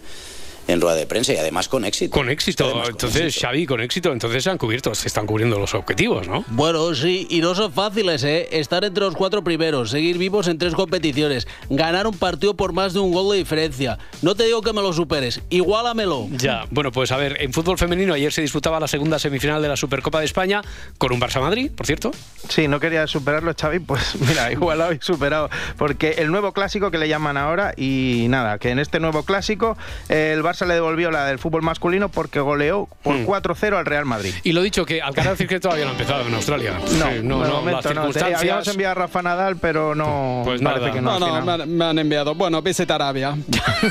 en 0.68 0.82
rueda 0.82 0.96
de 0.96 1.06
prensa 1.06 1.34
y 1.34 1.38
además 1.38 1.68
con 1.68 1.86
éxito. 1.86 2.12
Con 2.16 2.30
éxito. 2.30 2.84
Entonces, 2.88 3.38
Xavi, 3.40 3.66
con 3.66 3.82
éxito. 3.82 4.12
Entonces 4.12 4.44
se 4.44 4.50
han 4.50 4.58
cubierto, 4.58 4.94
se 4.96 5.08
están 5.08 5.26
cubriendo 5.26 5.60
los 5.60 5.74
objetivos, 5.74 6.28
¿no? 6.28 6.44
Bueno, 6.48 6.94
sí, 6.96 7.28
y 7.30 7.42
no 7.42 7.56
son 7.56 7.72
fáciles, 7.72 8.24
¿eh? 8.24 8.48
Estar 8.52 8.84
entre 8.84 9.04
los 9.04 9.16
cuatro 9.16 9.44
primeros, 9.44 9.90
seguir 9.90 10.18
vivos 10.18 10.48
en 10.48 10.58
tres 10.58 10.74
competiciones, 10.74 11.48
ganar 11.70 12.08
un 12.08 12.18
partido 12.18 12.56
por 12.56 12.74
más 12.74 12.94
de 12.94 13.00
un 13.00 13.12
gol 13.12 13.32
de 13.32 13.38
diferencia. 13.38 13.98
No 14.22 14.36
te 14.36 14.46
digo 14.46 14.62
que 14.62 14.74
me 14.74 14.82
lo 14.82 14.94
superes, 14.94 15.42
igualamelo. 15.50 16.28
Ya, 16.32 16.66
bueno, 16.72 16.92
pues 16.92 17.12
a 17.12 17.18
ver, 17.18 17.42
en 17.42 17.54
fútbol 17.54 17.78
femenino 17.78 18.14
ayer 18.14 18.32
se 18.32 18.42
disputaba 18.42 18.80
la 18.80 18.88
segunda 18.88 19.20
semifinal 19.20 19.62
de 19.62 19.68
la 19.68 19.78
Supercopa 19.78 20.20
de 20.20 20.26
España 20.26 20.62
con 20.98 21.12
un 21.12 21.20
Barça-Madrid, 21.20 21.72
por 21.72 21.86
cierto. 21.86 22.12
Sí, 22.50 22.68
no 22.68 22.80
quería 22.80 23.08
superarlo, 23.08 23.54
Xavi, 23.60 23.80
pues 23.80 24.16
mira, 24.20 24.52
igualado 24.52 24.94
y 24.94 25.00
superado. 25.02 25.50
Porque 25.78 26.16
el 26.20 26.32
nuevo 26.32 26.54
clásico 26.54 26.92
que 26.92 26.98
le 26.98 27.08
llaman 27.08 27.38
ahora, 27.38 27.74
y 27.78 28.28
nada, 28.30 28.58
que 28.60 28.70
en 28.70 28.80
este 28.80 29.00
nuevo 29.00 29.24
clásico 29.24 29.78
eh, 30.10 30.34
el 30.34 30.44
Barça 30.44 30.53
le 30.62 30.74
devolvió 30.76 31.12
la 31.12 31.26
del 31.26 31.40
fútbol 31.40 31.62
masculino 31.62 32.10
porque 32.10 32.40
goleó 32.40 32.88
por 33.04 33.16
Hmm. 33.16 33.26
4-0 33.26 33.78
al 33.78 33.86
Real 33.86 34.06
Madrid. 34.06 34.34
Y 34.44 34.52
lo 34.54 34.62
dicho, 34.62 34.86
que 34.86 35.02
Alcaraz 35.02 35.38
que 35.40 35.60
todavía 35.60 35.84
no 35.86 35.90
ha 35.92 35.94
empezado 35.94 36.28
en 36.28 36.34
Australia. 36.34 36.74
No, 36.80 36.88
Sí, 36.88 36.98
no, 37.24 37.44
no, 37.44 37.54
momento 37.56 37.72
las 37.72 37.74
no. 37.74 37.82
Te- 37.82 37.88
circunstancias... 37.90 38.40
Habíamos 38.42 38.68
enviado 38.68 38.92
a 38.92 38.96
Rafa 38.96 39.22
Nadal, 39.22 39.58
pero 39.58 39.94
no. 39.96 40.42
Pues 40.46 40.62
parece 40.62 40.80
nada. 40.82 40.92
que 40.94 41.02
no. 41.02 41.20
No, 41.20 41.28
no, 41.28 41.42
me 41.46 41.52
han, 41.64 41.70
me 41.78 41.86
han 41.86 42.00
enviado. 42.00 42.36
Bueno, 42.36 42.62
visita 42.62 42.96
Arabia. 42.96 43.36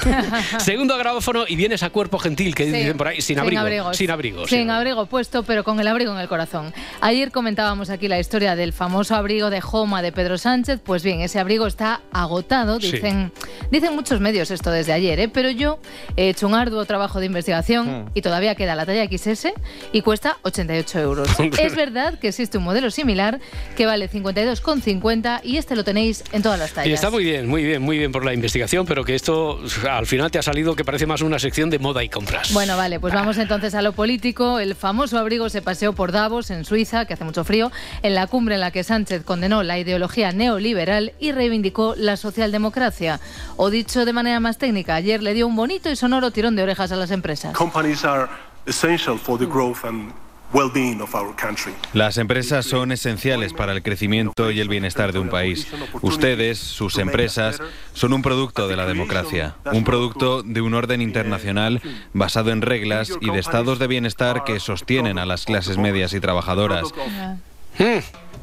Segundo 0.59 0.97
grabófono 0.99 1.45
y 1.47 1.57
vienes 1.57 1.83
a 1.83 1.91
cuerpo 1.91 2.19
gentil, 2.19 2.55
que 2.55 2.65
Sí, 2.65 2.73
dicen 2.73 2.97
por 2.97 3.09
ahí, 3.09 3.21
sin 3.21 3.39
abrigo. 3.39 3.61
abrigos. 3.61 3.97
Sin 3.97 4.11
abrigo. 4.11 4.47
Sin 4.47 4.71
abrigo 4.71 5.07
puesto, 5.07 5.43
pero 5.43 5.65
con 5.65 5.81
el 5.81 5.89
abrigo 5.89 6.13
en 6.13 6.19
el 6.21 6.29
corazón. 6.29 6.73
Ayer 7.01 7.31
comentábamos 7.31 7.91
aquí 7.91 8.09
la 8.09 8.19
historia 8.19 8.57
del 8.57 8.73
famoso 8.73 9.15
abrigo 9.15 9.51
de 9.51 9.61
Joma 9.61 10.03
de 10.03 10.13
Pedro 10.13 10.39
Sánchez. 10.39 10.81
Pues 10.83 11.03
bien, 11.03 11.21
ese 11.21 11.39
abrigo 11.39 11.67
está 11.67 12.01
agotado, 12.13 12.81
Sí. 12.81 12.93
dicen, 12.93 13.33
dicen 13.71 13.95
muchos 13.95 14.21
medios 14.21 14.51
esto 14.51 14.71
desde 14.71 14.93
ayer, 14.93 15.19
¿eh? 15.21 15.29
pero 15.29 15.51
yo 15.51 15.79
he 16.17 16.29
hecho 16.31 16.47
un 16.47 16.52
arduo 16.55 16.85
trabajo 16.85 17.21
de 17.21 17.27
investigación 17.27 17.73
Mm. 17.83 18.07
y 18.15 18.23
todavía 18.23 18.55
queda 18.55 18.75
la 18.75 18.87
talla 18.87 19.05
XS 19.07 19.53
y 19.93 20.03
cuesta 20.03 20.39
88 20.43 20.99
euros. 21.01 21.29
es 21.59 21.75
verdad 21.75 22.19
que 22.19 22.29
existe 22.29 22.59
un 22.59 22.65
modelo 22.65 22.91
similar 22.91 23.41
que 23.77 23.87
vale 23.87 24.09
52,50 24.09 25.41
y 25.43 25.57
este 25.57 25.77
lo 25.77 25.85
tenéis 25.85 26.25
en 26.33 26.43
todas 26.43 26.59
las 26.59 26.73
tallas. 26.73 26.89
Y 26.89 26.93
está 26.93 27.11
muy 27.11 27.25
bien, 27.25 27.49
muy 27.49 27.65
bien, 27.65 27.83
muy 27.83 27.99
bien 27.99 28.13
por 28.13 28.25
la 28.25 28.35
investigación, 28.35 28.87
pero 28.87 29.05
que 29.05 29.15
esto 29.15 29.61
al 29.89 30.07
final 30.07 30.31
te 30.31 30.39
ha 30.39 30.43
salido 30.43 30.75
que 30.77 30.85
parece 30.85 31.07
más 31.07 31.23
una 31.23 31.39
sección 31.39 31.71
de 31.71 31.79
moda 31.79 32.03
y 32.03 32.09
compras. 32.09 32.53
Bueno, 32.53 32.77
vale, 32.77 33.01
pues 33.01 33.15
vamos 33.15 33.39
entonces 33.39 33.75
a 33.75 33.83
lo 33.83 33.93
político. 33.93 34.59
El 34.59 34.75
famoso 34.75 35.19
abrigo 35.19 35.49
se 35.49 35.63
paseó 35.63 35.93
por 35.93 36.13
Davos, 36.13 36.51
en 36.51 36.65
Suiza, 36.65 37.05
que 37.05 37.15
hace 37.15 37.25
mucho 37.25 37.45
frío, 37.45 37.71
en 38.03 38.15
la 38.15 38.27
cumbre 38.27 38.55
en 38.57 38.61
la 38.61 38.71
que 38.71 38.85
Sánchez 38.85 39.25
condenó 39.25 39.63
la 39.63 39.79
ideología 39.79 40.33
neoliberal 40.33 41.13
y 41.19 41.33
reivindicó 41.33 41.95
la 41.97 42.17
socialdemocracia. 42.17 43.21
O 43.57 43.71
dicho 43.71 44.05
de 44.05 44.13
manera 44.13 44.41
más 44.41 44.59
técnica, 44.59 44.95
ayer 44.95 45.23
le 45.23 45.35
dio 45.35 45.47
un 45.47 45.57
bonito 45.57 45.91
y 45.91 45.97
sonoro 45.97 46.31
tirón 46.31 46.42
de 46.51 46.63
orejas 46.63 46.91
a 46.91 46.97
las 46.97 47.11
empresas. 47.11 47.57
Companies 47.57 48.05
are 48.05 48.29
essential 48.67 49.17
for 49.17 49.39
the 49.39 49.47
growth 49.47 49.85
and 49.85 50.13
well-being 50.53 51.01
of 51.01 51.15
our 51.15 51.35
country. 51.35 51.73
Las 51.93 52.19
empresas 52.19 52.67
son 52.67 52.93
esenciales 52.93 53.53
para 53.53 53.73
el 53.73 53.83
crecimiento 53.83 54.51
y 54.51 54.61
el 54.61 54.69
bienestar 54.69 55.13
de 55.13 55.19
un 55.19 55.29
país. 55.29 55.67
Ustedes, 56.03 56.59
sus 56.59 56.99
empresas, 56.99 57.61
son 57.95 58.13
un 58.13 58.23
producto 58.23 58.69
de 58.69 58.77
la 58.77 58.87
democracia, 58.87 59.55
un 59.73 59.85
producto 59.85 60.43
de 60.43 60.61
un 60.61 60.75
orden 60.75 61.01
internacional 61.01 61.81
basado 62.13 62.51
en 62.51 62.63
reglas 62.63 63.13
y 63.21 63.31
de 63.31 63.39
estados 63.39 63.79
de 63.79 63.87
bienestar 63.87 64.45
que 64.45 64.61
sostienen 64.61 65.19
a 65.19 65.27
las 65.27 65.45
clases 65.45 65.79
medias 65.79 66.13
y 66.13 66.21
trabajadoras. 66.21 66.93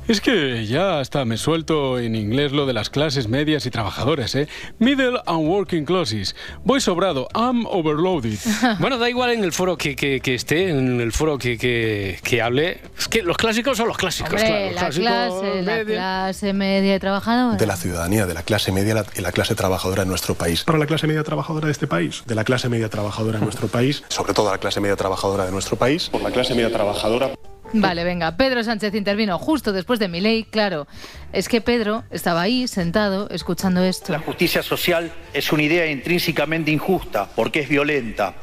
Es 0.10 0.22
que 0.22 0.66
ya 0.66 1.00
hasta 1.00 1.24
me 1.24 1.38
suelto 1.38 2.00
en 2.00 2.16
inglés 2.16 2.52
lo 2.52 2.66
de 2.66 2.74
las 2.74 2.90
clases 2.90 3.28
medias 3.28 3.68
y 3.68 3.70
trabajadoras, 3.70 4.34
¿eh? 4.34 4.48
Middle 4.80 5.20
and 5.28 5.48
working 5.48 5.86
classes. 5.86 6.36
Voy 6.64 6.82
sobrado. 6.82 7.28
I'm 7.36 7.68
overloaded. 7.68 8.40
Bueno, 8.80 8.98
da 8.98 9.08
igual 9.08 9.30
en 9.30 9.44
el 9.44 9.52
foro 9.52 9.78
que, 9.78 9.96
que- 9.96 10.20
que 10.20 10.34
esté, 10.34 10.70
en 10.70 11.00
el 11.00 11.12
foro 11.12 11.38
que, 11.38 11.60
que- 11.60 12.18
que 12.24 12.42
hable. 12.42 12.80
Es 12.98 13.08
que 13.08 13.22
los 13.22 13.38
clásicos 13.38 13.78
son 13.78 13.88
los 13.88 13.98
clásicos, 13.98 14.34
Hombre, 14.34 14.48
claro. 14.48 14.66
los 14.66 14.74
la 14.74 14.80
clásicos 14.82 15.08
clase, 15.42 15.62
la 15.62 15.72
media. 15.76 15.84
clase 15.86 16.54
media 16.54 16.96
y 16.96 17.00
trabajadora. 17.00 17.56
de 17.58 17.68
la 17.68 17.76
ciudadanía, 17.78 18.26
de 18.26 18.34
la 18.34 18.42
clase 18.42 18.72
media 18.72 18.96
la- 18.96 19.06
y 19.16 19.22
la 19.22 19.32
clase 19.32 19.54
trabajadora 19.54 20.02
en 20.04 20.10
nuestro 20.10 20.34
país. 20.34 20.64
Para 20.64 20.80
la 20.80 20.88
clase 20.88 21.06
media 21.06 21.24
trabajadora 21.24 21.68
de 21.68 21.72
este 21.72 21.86
país, 21.86 22.24
de 22.26 22.34
la 22.34 22.44
clase 22.44 22.68
media 22.68 22.90
trabajadora 22.90 23.38
en 23.38 23.44
nuestro 23.44 23.68
país, 23.68 24.04
Sobre 24.10 24.34
todo 24.34 24.50
la 24.50 24.58
clase 24.58 24.80
media 24.82 24.96
trabajadora 24.96 25.46
de 25.46 25.52
nuestro 25.52 25.78
país. 25.78 26.10
Por 26.10 26.24
la 26.24 26.32
clase 26.32 26.56
media 26.56 26.72
trabajadora. 26.74 27.30
Vale, 27.74 28.04
venga, 28.04 28.36
Pedro 28.36 28.64
Sánchez 28.64 28.96
intervino 28.96 29.38
justo 29.38 29.72
después 29.72 30.00
de 30.00 30.08
mi 30.08 30.22
ley, 30.22 30.44
claro. 30.44 30.88
Es 31.32 31.48
que 31.48 31.62
Pedro 31.62 32.04
estaba 32.10 32.42
ahí, 32.42 32.68
sentado, 32.68 33.30
escuchando 33.30 33.84
esto. 33.84 34.12
La 34.12 34.20
justicia 34.20 34.64
social 34.64 35.12
es 35.34 35.52
una 35.52 35.64
idea 35.64 35.86
intrínsecamente 35.86 36.72
injusta 36.72 37.30
porque 37.36 37.62
es 37.62 37.70
violenta. 37.70 38.34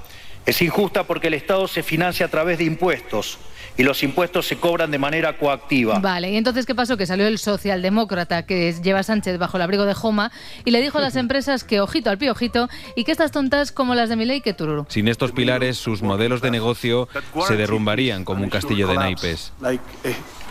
Es 0.46 0.62
injusta 0.62 1.04
porque 1.04 1.26
el 1.26 1.34
Estado 1.34 1.66
se 1.66 1.82
financia 1.82 2.26
a 2.26 2.28
través 2.28 2.58
de 2.58 2.64
impuestos 2.64 3.38
y 3.76 3.82
los 3.82 4.02
impuestos 4.02 4.46
se 4.46 4.56
cobran 4.56 4.90
de 4.90 4.98
manera 4.98 5.36
coactiva. 5.38 5.98
Vale, 5.98 6.30
y 6.30 6.36
entonces, 6.36 6.66
¿qué 6.66 6.74
pasó? 6.74 6.96
Que 6.96 7.04
salió 7.04 7.26
el 7.26 7.38
socialdemócrata 7.38 8.46
que 8.46 8.72
lleva 8.72 9.00
a 9.00 9.02
Sánchez 9.02 9.38
bajo 9.38 9.56
el 9.56 9.62
abrigo 9.62 9.84
de 9.84 9.94
Joma 9.94 10.30
y 10.64 10.70
le 10.70 10.80
dijo 10.80 10.98
a 10.98 11.00
las 11.00 11.16
empresas 11.16 11.64
que 11.64 11.80
ojito 11.80 12.10
al 12.10 12.18
piojito 12.18 12.68
y 12.94 13.04
que 13.04 13.12
estas 13.12 13.32
tontas 13.32 13.72
como 13.72 13.94
las 13.94 14.08
de 14.08 14.16
Milei 14.16 14.40
que 14.40 14.54
tururu. 14.54 14.86
Sin 14.88 15.08
estos 15.08 15.32
pilares, 15.32 15.76
sus 15.76 16.02
modelos 16.02 16.40
de 16.40 16.50
negocio 16.50 17.08
se 17.46 17.56
derrumbarían 17.56 18.24
como 18.24 18.44
un 18.44 18.50
castillo 18.50 18.86
de 18.88 18.94
naipes. 18.94 19.52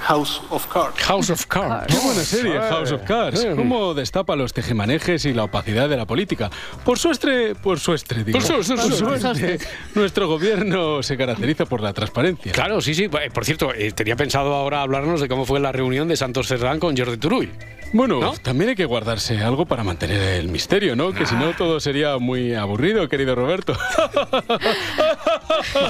House 0.07 0.41
of 0.51 0.67
cards. 0.71 1.01
House 1.03 1.29
of 1.31 1.45
Cards. 1.47 1.87
Qué 1.93 1.99
buena 2.05 2.23
serie, 2.23 2.59
House 2.59 2.91
of 2.91 3.01
Cards. 3.03 3.45
Cómo 3.55 3.93
destapa 3.93 4.35
los 4.35 4.53
tejemanejes 4.53 5.25
y 5.25 5.33
la 5.33 5.43
opacidad 5.45 5.89
de 5.89 5.97
la 5.97 6.05
política. 6.05 6.49
Por 6.83 6.99
suerte, 6.99 7.55
por 7.55 7.79
suerte, 7.79 8.23
digo. 8.23 8.37
Por 8.37 8.43
su- 8.47 8.63
su- 8.63 8.77
su- 8.77 8.95
suerte, 8.95 9.59
nuestro 9.95 10.27
gobierno 10.27 11.01
se 11.01 11.17
caracteriza 11.17 11.65
por 11.65 11.81
la 11.81 11.93
transparencia. 11.93 12.51
Claro, 12.51 12.81
sí, 12.81 12.93
sí. 12.93 13.05
Eh, 13.05 13.29
Por 13.33 13.45
cierto, 13.45 13.73
eh, 13.73 13.91
tenía 13.91 14.15
pensado 14.15 14.53
ahora 14.53 14.81
hablarnos 14.81 15.21
de 15.21 15.27
cómo 15.27 15.45
fue 15.45 15.59
la 15.59 15.71
reunión 15.71 16.07
de 16.07 16.15
Santos 16.17 16.47
Cerdán 16.47 16.79
con 16.79 16.95
Jordi 16.95 17.17
Turull. 17.17 17.51
Bueno, 17.93 18.33
también 18.41 18.69
hay 18.71 18.75
que 18.75 18.85
guardarse 18.85 19.41
algo 19.41 19.65
para 19.65 19.83
mantener 19.83 20.21
el 20.39 20.49
misterio, 20.49 20.95
¿no? 20.95 21.13
Que 21.13 21.25
si 21.25 21.35
no 21.35 21.53
todo 21.53 21.79
sería 21.79 22.17
muy 22.17 22.53
aburrido, 22.53 23.07
querido 23.07 23.35
Roberto. 23.35 23.73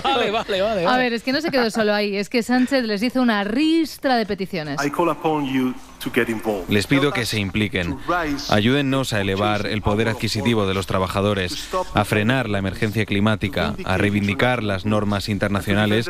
vale, 0.03 0.31
vale, 0.31 0.61
vale. 0.61 0.85
A 0.85 0.97
ver, 0.97 1.13
es 1.13 1.23
que 1.23 1.31
no 1.31 1.41
se 1.41 1.49
quedó 1.49 1.71
solo 1.71 1.93
ahí, 1.93 2.15
es 2.15 2.29
que 2.29 2.43
Sánchez 2.43 2.83
les 2.83 3.01
hizo 3.01 3.21
una 3.21 3.43
ristra 3.43 4.17
de 4.17 4.25
peticiones. 4.25 4.83
I 4.85 4.91
call 4.91 5.09
upon 5.09 5.45
you. 5.51 5.73
Les 6.69 6.87
pido 6.87 7.11
que 7.11 7.25
se 7.25 7.39
impliquen. 7.39 7.97
Ayúdennos 8.49 9.13
a 9.13 9.21
elevar 9.21 9.65
el 9.65 9.81
poder 9.81 10.09
adquisitivo 10.09 10.67
de 10.67 10.73
los 10.73 10.87
trabajadores, 10.87 11.69
a 11.93 12.05
frenar 12.05 12.49
la 12.49 12.59
emergencia 12.59 13.05
climática, 13.05 13.75
a 13.85 13.97
reivindicar 13.97 14.63
las 14.63 14.85
normas 14.85 15.29
internacionales 15.29 16.09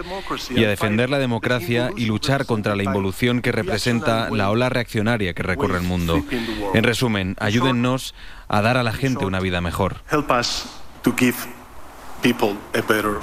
y 0.49 0.63
a 0.63 0.69
defender 0.69 1.09
la 1.09 1.19
democracia 1.19 1.91
y 1.95 2.05
luchar 2.05 2.45
contra 2.45 2.75
la 2.75 2.83
involución 2.83 3.41
que 3.41 3.51
representa 3.51 4.29
la 4.29 4.49
ola 4.49 4.69
reaccionaria 4.69 5.33
que 5.33 5.43
recorre 5.43 5.77
el 5.77 5.83
mundo. 5.83 6.23
En 6.73 6.83
resumen, 6.83 7.35
ayúdennos 7.39 8.13
a 8.47 8.61
dar 8.61 8.77
a 8.77 8.83
la 8.83 8.93
gente 8.93 9.25
una 9.25 9.39
vida 9.39 9.61
mejor. 9.61 9.97
Help 10.11 10.31
us 10.31 10.65
to 11.03 11.13
give 11.17 11.35
people 12.21 12.55
a 12.73 12.81
better 12.81 13.19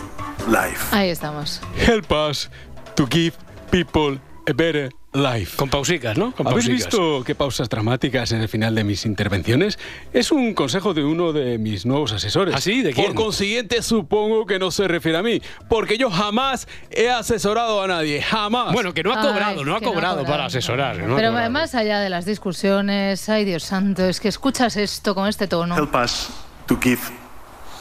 life. 0.49 0.95
Ahí 0.95 1.11
estamos. 1.11 1.61
Help 1.77 2.11
us 2.13 2.51
to 2.95 3.07
give 3.07 3.35
people 3.71 4.19
a 4.49 4.53
better 4.53 4.91
life. 5.15 5.57
Con 5.57 5.69
pausicas, 5.69 6.17
¿no? 6.17 6.33
Con 6.33 6.47
¿Habéis 6.47 6.67
pausicas. 6.69 6.87
visto 6.87 7.23
qué 7.25 7.35
pausas 7.35 7.69
dramáticas 7.69 8.33
en 8.33 8.41
el 8.41 8.49
final 8.49 8.75
de 8.75 8.83
mis 8.85 9.05
intervenciones? 9.05 9.79
Es 10.13 10.33
un 10.33 10.55
consejo 10.55 10.95
de 10.95 11.05
uno 11.05 11.33
de 11.33 11.59
mis 11.59 11.85
nuevos 11.87 12.13
asesores. 12.13 12.55
¿Ah, 12.55 12.61
sí? 12.61 12.83
¿De 12.83 12.93
quién? 12.93 13.07
Por 13.09 13.15
consiguiente, 13.25 13.83
supongo 13.83 14.47
que 14.47 14.59
no 14.59 14.71
se 14.71 14.89
refiere 14.89 15.19
a 15.19 15.23
mí, 15.23 15.43
porque 15.69 15.99
yo 15.99 16.11
jamás 16.11 16.67
he 16.91 17.11
asesorado 17.11 17.83
a 17.83 17.87
nadie, 17.87 18.23
jamás. 18.23 18.73
Bueno, 18.73 18.95
que 18.95 19.03
no 19.03 19.13
ha 19.13 19.21
Ay, 19.21 19.27
cobrado, 19.29 19.65
no 19.65 19.77
ha 19.77 19.79
que 19.81 19.85
no 19.85 19.91
ha 19.91 19.93
cobrado 19.95 20.17
cobrado. 20.19 20.33
para 20.33 20.45
asesorar. 20.47 20.97
no 20.99 21.17
Pero 21.17 21.29
cobrado. 21.29 21.51
más 21.51 21.75
allá 21.75 22.01
de 22.01 22.09
las 22.11 22.25
discusiones, 22.25 23.29
ay 23.29 23.45
Dios 23.45 23.65
santo, 23.65 24.05
es 24.07 24.19
que 24.21 24.29
escuchas 24.29 24.77
esto 24.77 25.15
con 25.15 25.29
este 25.29 25.47
tono. 25.47 25.77
Help 25.77 25.95
us 25.95 26.31
to 26.67 26.79
give 26.81 27.01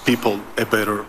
people 0.05 0.39
a 0.57 0.65
better 0.65 1.03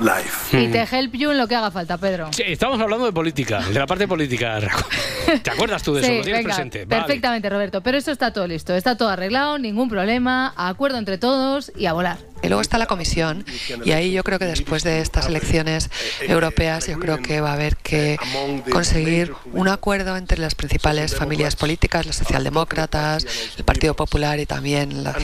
life. 0.00 0.56
Y 0.58 0.68
te 0.68 0.80
help 0.82 1.14
you 1.14 1.30
en 1.30 1.38
lo 1.38 1.46
que 1.48 1.54
haga 1.54 1.70
falta, 1.70 1.98
Pedro. 1.98 2.32
Sí, 2.32 2.42
estamos 2.46 2.80
hablando 2.80 3.06
de 3.06 3.12
política, 3.12 3.60
de 3.60 3.78
la 3.78 3.86
parte 3.86 4.06
política. 4.08 4.60
¿Te 5.42 5.50
acuerdas 5.50 5.82
tú 5.82 5.94
de 5.94 6.00
eso? 6.00 6.08
Sí, 6.10 6.16
¿Lo 6.18 6.22
tienes 6.22 6.42
venga, 6.42 6.54
presente? 6.54 6.84
Vale. 6.84 7.02
Perfectamente, 7.02 7.50
Roberto. 7.50 7.80
Pero 7.82 7.98
esto 7.98 8.10
está 8.10 8.32
todo 8.32 8.46
listo, 8.46 8.74
está 8.74 8.96
todo 8.96 9.08
arreglado, 9.08 9.58
ningún 9.58 9.88
problema, 9.88 10.52
acuerdo 10.56 10.98
entre 10.98 11.18
todos 11.18 11.72
y 11.76 11.86
a 11.86 11.92
volar. 11.92 12.18
Y 12.48 12.50
luego 12.50 12.62
está 12.62 12.78
la 12.78 12.86
comisión 12.86 13.44
y 13.84 13.90
ahí 13.90 14.10
yo 14.10 14.24
creo 14.24 14.38
que 14.38 14.46
después 14.46 14.82
de 14.82 15.00
estas 15.02 15.26
elecciones 15.26 15.90
europeas 16.22 16.86
yo 16.86 16.98
creo 16.98 17.18
que 17.20 17.42
va 17.42 17.50
a 17.50 17.52
haber 17.52 17.76
que 17.76 18.16
conseguir 18.72 19.34
un 19.52 19.68
acuerdo 19.68 20.16
entre 20.16 20.38
las 20.38 20.54
principales 20.54 21.14
familias 21.14 21.56
políticas, 21.56 22.06
los 22.06 22.16
socialdemócratas, 22.16 23.26
el 23.58 23.64
Partido 23.64 23.92
Popular 23.92 24.40
y 24.40 24.46
también 24.46 25.04
los 25.04 25.14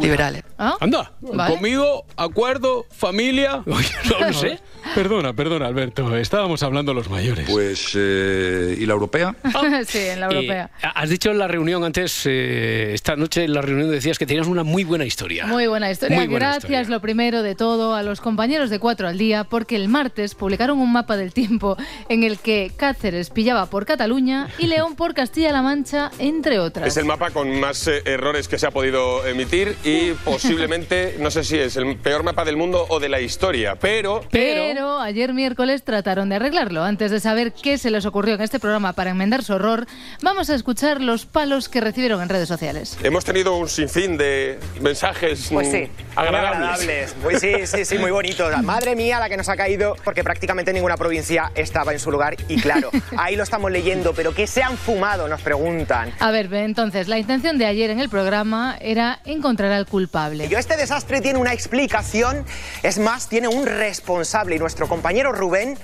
liberales. 0.00 0.44
Anda, 0.56 1.10
Conmigo, 1.48 2.04
acuerdo, 2.16 2.86
familia. 2.92 3.60
no 3.66 4.20
lo 4.20 4.32
sé. 4.32 4.60
Perdona, 4.94 5.32
perdona, 5.32 5.66
Alberto. 5.66 6.16
Estábamos 6.16 6.62
hablando 6.62 6.94
los 6.94 7.10
mayores. 7.10 7.48
Pues, 7.50 7.90
eh, 7.96 8.76
¿y 8.78 8.86
la 8.86 8.92
europea? 8.92 9.34
sí, 9.86 9.98
en 9.98 10.20
la 10.20 10.26
Eh, 10.26 10.34
europea. 10.34 10.70
has 10.94 11.08
dicho 11.10 11.30
en 11.32 11.38
la 11.38 11.48
reunión 11.48 11.82
antes, 11.82 12.22
eh, 12.26 12.92
esta 12.94 13.16
noche 13.16 13.44
en 13.44 13.52
la 13.54 13.62
reunión 13.62 13.90
decías 13.90 14.16
que 14.18 14.26
tenías 14.26 14.46
una 14.46 14.62
muy 14.62 14.84
buena 14.84 15.04
historia. 15.04 15.46
Muy 15.46 15.66
buena 15.66 15.90
historia. 15.90 16.16
Muy 16.16 16.26
buena 16.28 16.50
Gracias, 16.50 16.67
lo 16.68 17.00
primero 17.00 17.42
de 17.42 17.54
todo, 17.54 17.94
a 17.94 18.02
los 18.02 18.20
compañeros 18.20 18.68
de 18.68 18.78
Cuatro 18.78 19.08
al 19.08 19.16
Día, 19.16 19.44
porque 19.44 19.74
el 19.74 19.88
martes 19.88 20.34
publicaron 20.34 20.78
un 20.78 20.92
mapa 20.92 21.16
del 21.16 21.32
tiempo 21.32 21.78
en 22.10 22.24
el 22.24 22.38
que 22.38 22.70
Cáceres 22.76 23.30
pillaba 23.30 23.66
por 23.66 23.86
Cataluña 23.86 24.48
y 24.58 24.66
León 24.66 24.94
por 24.94 25.14
Castilla-La 25.14 25.62
Mancha, 25.62 26.10
entre 26.18 26.58
otras. 26.58 26.86
Es 26.86 26.98
el 26.98 27.06
mapa 27.06 27.30
con 27.30 27.58
más 27.58 27.88
eh, 27.88 28.02
errores 28.04 28.48
que 28.48 28.58
se 28.58 28.66
ha 28.66 28.70
podido 28.70 29.26
emitir 29.26 29.76
y 29.82 30.12
posiblemente, 30.26 31.16
no 31.18 31.30
sé 31.30 31.42
si 31.42 31.56
es 31.56 31.76
el 31.76 31.96
peor 31.96 32.22
mapa 32.22 32.44
del 32.44 32.58
mundo 32.58 32.84
o 32.90 33.00
de 33.00 33.08
la 33.08 33.20
historia, 33.20 33.76
pero... 33.76 34.20
Pero 34.30 35.00
ayer 35.00 35.32
miércoles 35.32 35.84
trataron 35.84 36.28
de 36.28 36.36
arreglarlo. 36.36 36.84
Antes 36.84 37.10
de 37.10 37.18
saber 37.18 37.52
qué 37.54 37.78
se 37.78 37.90
les 37.90 38.04
ocurrió 38.04 38.34
en 38.34 38.42
este 38.42 38.60
programa 38.60 38.92
para 38.92 39.10
enmendar 39.10 39.42
su 39.42 39.54
horror, 39.54 39.86
vamos 40.22 40.50
a 40.50 40.54
escuchar 40.54 41.00
los 41.00 41.24
palos 41.24 41.70
que 41.70 41.80
recibieron 41.80 42.20
en 42.20 42.28
redes 42.28 42.48
sociales. 42.48 42.98
Hemos 43.02 43.24
tenido 43.24 43.56
un 43.56 43.68
sinfín 43.68 44.18
de 44.18 44.58
mensajes 44.82 45.48
Pues 45.50 45.68
mm, 45.68 45.70
sí, 45.70 45.78
muy 45.78 46.26
agradables. 46.26 46.57
Agradables. 46.58 47.14
Pues 47.22 47.40
sí, 47.40 47.66
sí, 47.66 47.84
sí, 47.84 47.98
muy 47.98 48.10
bonito. 48.10 48.48
Madre 48.62 48.96
mía, 48.96 49.18
la 49.18 49.28
que 49.28 49.36
nos 49.36 49.48
ha 49.48 49.56
caído, 49.56 49.96
porque 50.04 50.22
prácticamente 50.24 50.72
ninguna 50.72 50.96
provincia 50.96 51.50
estaba 51.54 51.92
en 51.92 51.98
su 51.98 52.10
lugar. 52.10 52.36
Y 52.48 52.60
claro, 52.60 52.90
ahí 53.16 53.36
lo 53.36 53.42
estamos 53.42 53.70
leyendo, 53.70 54.12
pero 54.14 54.34
¿qué 54.34 54.46
se 54.46 54.62
han 54.62 54.76
fumado? 54.76 55.28
Nos 55.28 55.40
preguntan. 55.42 56.12
A 56.20 56.30
ver, 56.30 56.52
entonces, 56.52 57.08
la 57.08 57.18
intención 57.18 57.58
de 57.58 57.66
ayer 57.66 57.90
en 57.90 58.00
el 58.00 58.08
programa 58.08 58.76
era 58.80 59.20
encontrar 59.24 59.72
al 59.72 59.86
culpable. 59.86 60.48
Yo, 60.48 60.58
Este 60.58 60.76
desastre 60.76 61.20
tiene 61.20 61.38
una 61.38 61.52
explicación, 61.52 62.44
es 62.82 62.98
más, 62.98 63.28
tiene 63.28 63.48
un 63.48 63.66
responsable 63.66 64.56
y 64.56 64.58
nuestro 64.58 64.88
compañero 64.88 65.32
Rubén 65.32 65.78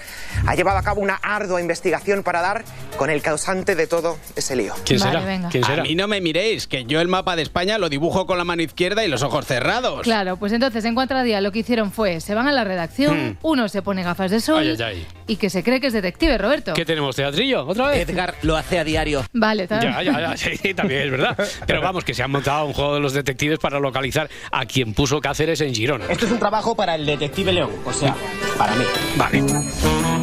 ha 0.46 0.54
llevado 0.54 0.78
a 0.78 0.82
cabo 0.82 1.00
una 1.00 1.14
ardua 1.16 1.60
investigación 1.60 2.22
para 2.22 2.40
dar 2.40 2.64
con 2.96 3.10
el 3.10 3.22
causante 3.22 3.74
de 3.74 3.86
todo 3.86 4.18
ese 4.36 4.56
lío. 4.56 4.74
¿Quién 4.84 5.00
Vale, 5.00 5.12
será? 5.12 5.24
venga. 5.24 5.80
A 5.80 5.82
mí 5.82 5.94
no 5.94 6.08
me 6.08 6.20
miréis, 6.20 6.66
que 6.66 6.84
yo 6.84 7.00
el 7.00 7.08
mapa 7.08 7.36
de 7.36 7.42
España 7.42 7.78
lo 7.78 7.88
dibujo 7.88 8.26
con 8.26 8.38
la 8.38 8.44
mano 8.44 8.62
izquierda 8.62 9.04
y 9.04 9.08
los 9.08 9.22
ojos 9.22 9.46
cerrados. 9.46 10.02
Claro, 10.02 10.36
pues 10.36 10.52
entonces 10.52 10.63
en 10.64 10.94
Cuatro 10.94 11.18
al 11.18 11.24
Día 11.24 11.40
lo 11.40 11.52
que 11.52 11.60
hicieron 11.60 11.92
fue, 11.92 12.20
se 12.20 12.34
van 12.34 12.48
a 12.48 12.52
la 12.52 12.64
redacción, 12.64 13.14
Hmm. 13.30 13.36
uno 13.42 13.68
se 13.68 13.82
pone 13.82 14.02
gafas 14.02 14.30
de 14.30 14.40
sol 14.40 14.58
Ay, 14.62 14.70
ay, 14.70 14.82
ay. 14.82 15.06
y 15.26 15.36
que 15.36 15.50
se 15.50 15.62
cree 15.62 15.80
que 15.80 15.88
es 15.88 15.92
detective, 15.92 16.36
Roberto. 16.38 16.72
¿Qué 16.74 16.84
tenemos, 16.84 17.14
teatrillo? 17.16 17.66
¿Otra 17.66 17.88
vez? 17.88 18.08
Edgar 18.08 18.34
lo 18.42 18.56
hace 18.56 18.78
a 18.78 18.84
diario. 18.84 19.24
Vale, 19.32 19.66
tal. 19.66 19.82
Ya, 19.82 20.02
ya, 20.02 20.20
ya, 20.20 20.36
sí, 20.36 20.74
también 20.74 21.02
es 21.02 21.10
verdad. 21.10 21.36
Pero 21.66 21.80
vamos, 21.80 22.04
que 22.04 22.14
se 22.14 22.22
han 22.22 22.30
montado 22.30 22.64
un 22.66 22.72
juego 22.72 22.94
de 22.94 23.00
los 23.00 23.12
detectives 23.12 23.58
para 23.58 23.78
localizar 23.78 24.28
a 24.50 24.66
quien 24.66 24.94
puso 24.94 25.20
Cáceres 25.20 25.60
en 25.60 25.74
Girona. 25.74 26.06
Esto 26.08 26.26
es 26.26 26.32
un 26.32 26.38
trabajo 26.38 26.74
para 26.74 26.94
el 26.94 27.04
detective 27.06 27.52
León, 27.52 27.70
o 27.84 27.92
sea, 27.92 28.14
para 28.58 28.74
mí. 28.74 28.84
Vale. 29.16 30.13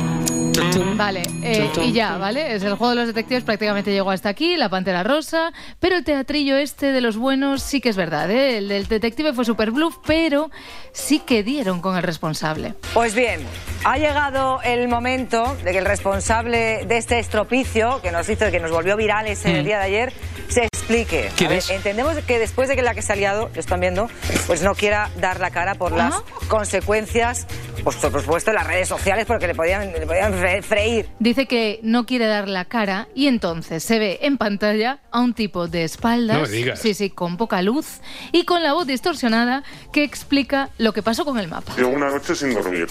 Vale, 0.96 1.24
eh, 1.44 1.70
y 1.84 1.92
ya, 1.94 2.18
¿vale? 2.18 2.56
Es 2.56 2.64
el 2.64 2.76
juego 2.76 2.90
de 2.92 2.96
los 2.98 3.08
detectives 3.08 3.44
prácticamente 3.44 3.92
llegó 3.92 4.12
hasta 4.12 4.30
aquí, 4.30 4.56
la 4.58 4.70
pantera 4.70 5.04
rosa, 5.04 5.52
pero 5.80 5.96
el 5.98 6.04
teatrillo 6.04 6.58
este 6.58 6.92
de 6.92 7.02
los 7.02 7.18
buenos 7.18 7.64
sí 7.64 7.82
que 7.82 7.90
es 7.90 7.96
verdad, 7.96 8.30
¿eh? 8.30 8.58
El 8.58 8.68
del 8.68 8.88
detective 8.88 9.34
fue 9.34 9.46
super 9.46 9.72
bluff, 9.72 9.98
pero 10.06 10.52
sí 10.92 11.20
que 11.20 11.44
dieron 11.44 11.82
con 11.82 11.96
el 11.98 12.04
responsable. 12.04 12.74
Pues 12.94 13.16
bien, 13.16 13.42
ha 13.84 13.98
llegado 13.98 14.62
el 14.64 14.88
momento 14.88 15.56
de 15.64 15.72
que 15.72 15.78
el 15.80 15.86
responsable 15.86 16.86
de 16.86 16.98
este 16.98 17.20
estropicio 17.20 18.02
que 18.02 18.12
nos 18.12 18.28
hizo, 18.30 18.52
que 18.52 18.60
nos 18.60 18.72
volvió 18.72 18.96
virales 18.98 19.44
en 19.46 19.56
el 19.56 19.62
Mm. 19.64 19.66
día 19.66 19.78
de 19.80 19.86
ayer, 19.86 20.14
se 20.52 20.66
explique. 20.66 21.30
¿Quién 21.38 21.50
ver, 21.50 21.60
es? 21.60 21.70
entendemos 21.70 22.16
que 22.28 22.38
después 22.40 22.68
de 22.70 22.76
que 22.76 22.82
la 22.82 22.94
que 22.94 23.02
se 23.02 23.14
ha 23.14 23.16
liado, 23.16 23.50
lo 23.54 23.60
están 23.60 23.80
viendo, 23.80 24.10
pues 24.48 24.62
no 24.62 24.76
quiera 24.76 25.10
dar 25.20 25.40
la 25.40 25.50
cara 25.52 25.76
por 25.76 25.92
las 25.94 26.16
consecuencias, 26.48 27.48
pues 27.84 27.96
por 27.96 28.22
supuesto 28.22 28.52
en 28.52 28.56
las 28.56 28.68
redes 28.68 28.88
sociales, 28.88 29.26
porque 29.26 29.48
le 29.48 29.56
podían, 29.56 29.92
le 29.92 30.06
podían 30.06 30.34
fre- 30.34 30.62
freír. 30.62 31.08
Dice 31.20 31.46
que 31.48 31.80
no 31.84 32.06
quiere 32.06 32.26
dar 32.28 32.48
la 32.48 32.66
cara 32.66 33.08
y 33.16 33.28
entonces 33.28 33.84
se 33.84 33.98
ve 34.00 34.20
en 34.24 34.38
pantalla 34.38 35.00
a 35.12 35.22
un 35.22 35.34
tipo 35.34 35.68
de 35.68 35.84
espaldas, 35.86 36.38
No 36.38 36.44
me 36.44 36.50
digas. 36.50 36.80
sí, 36.80 36.94
sí, 36.94 37.10
con 37.10 37.38
poca 37.38 37.62
luz 37.62 38.02
y 38.32 38.46
con 38.46 38.62
la 38.62 38.74
voz 38.74 38.86
distorsionada 38.88 39.64
que 39.94 40.04
explica 40.04 40.70
lo 40.78 40.94
que 40.94 41.02
pasó 41.02 41.26
con 41.26 41.40
el 41.40 41.48
mapa. 41.48 41.74
Llevo 41.78 41.90
una 41.90 42.10
noche 42.10 42.36
sin 42.36 42.54
dormir. 42.54 42.88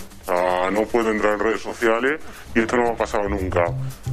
No 0.73 0.83
puedo 0.87 1.11
entrar 1.11 1.35
en 1.35 1.41
redes 1.41 1.61
sociales 1.63 2.21
y 2.55 2.61
esto 2.61 2.77
no 2.77 2.85
me 2.85 2.89
ha 2.91 2.97
pasado 2.97 3.29
nunca. 3.29 3.63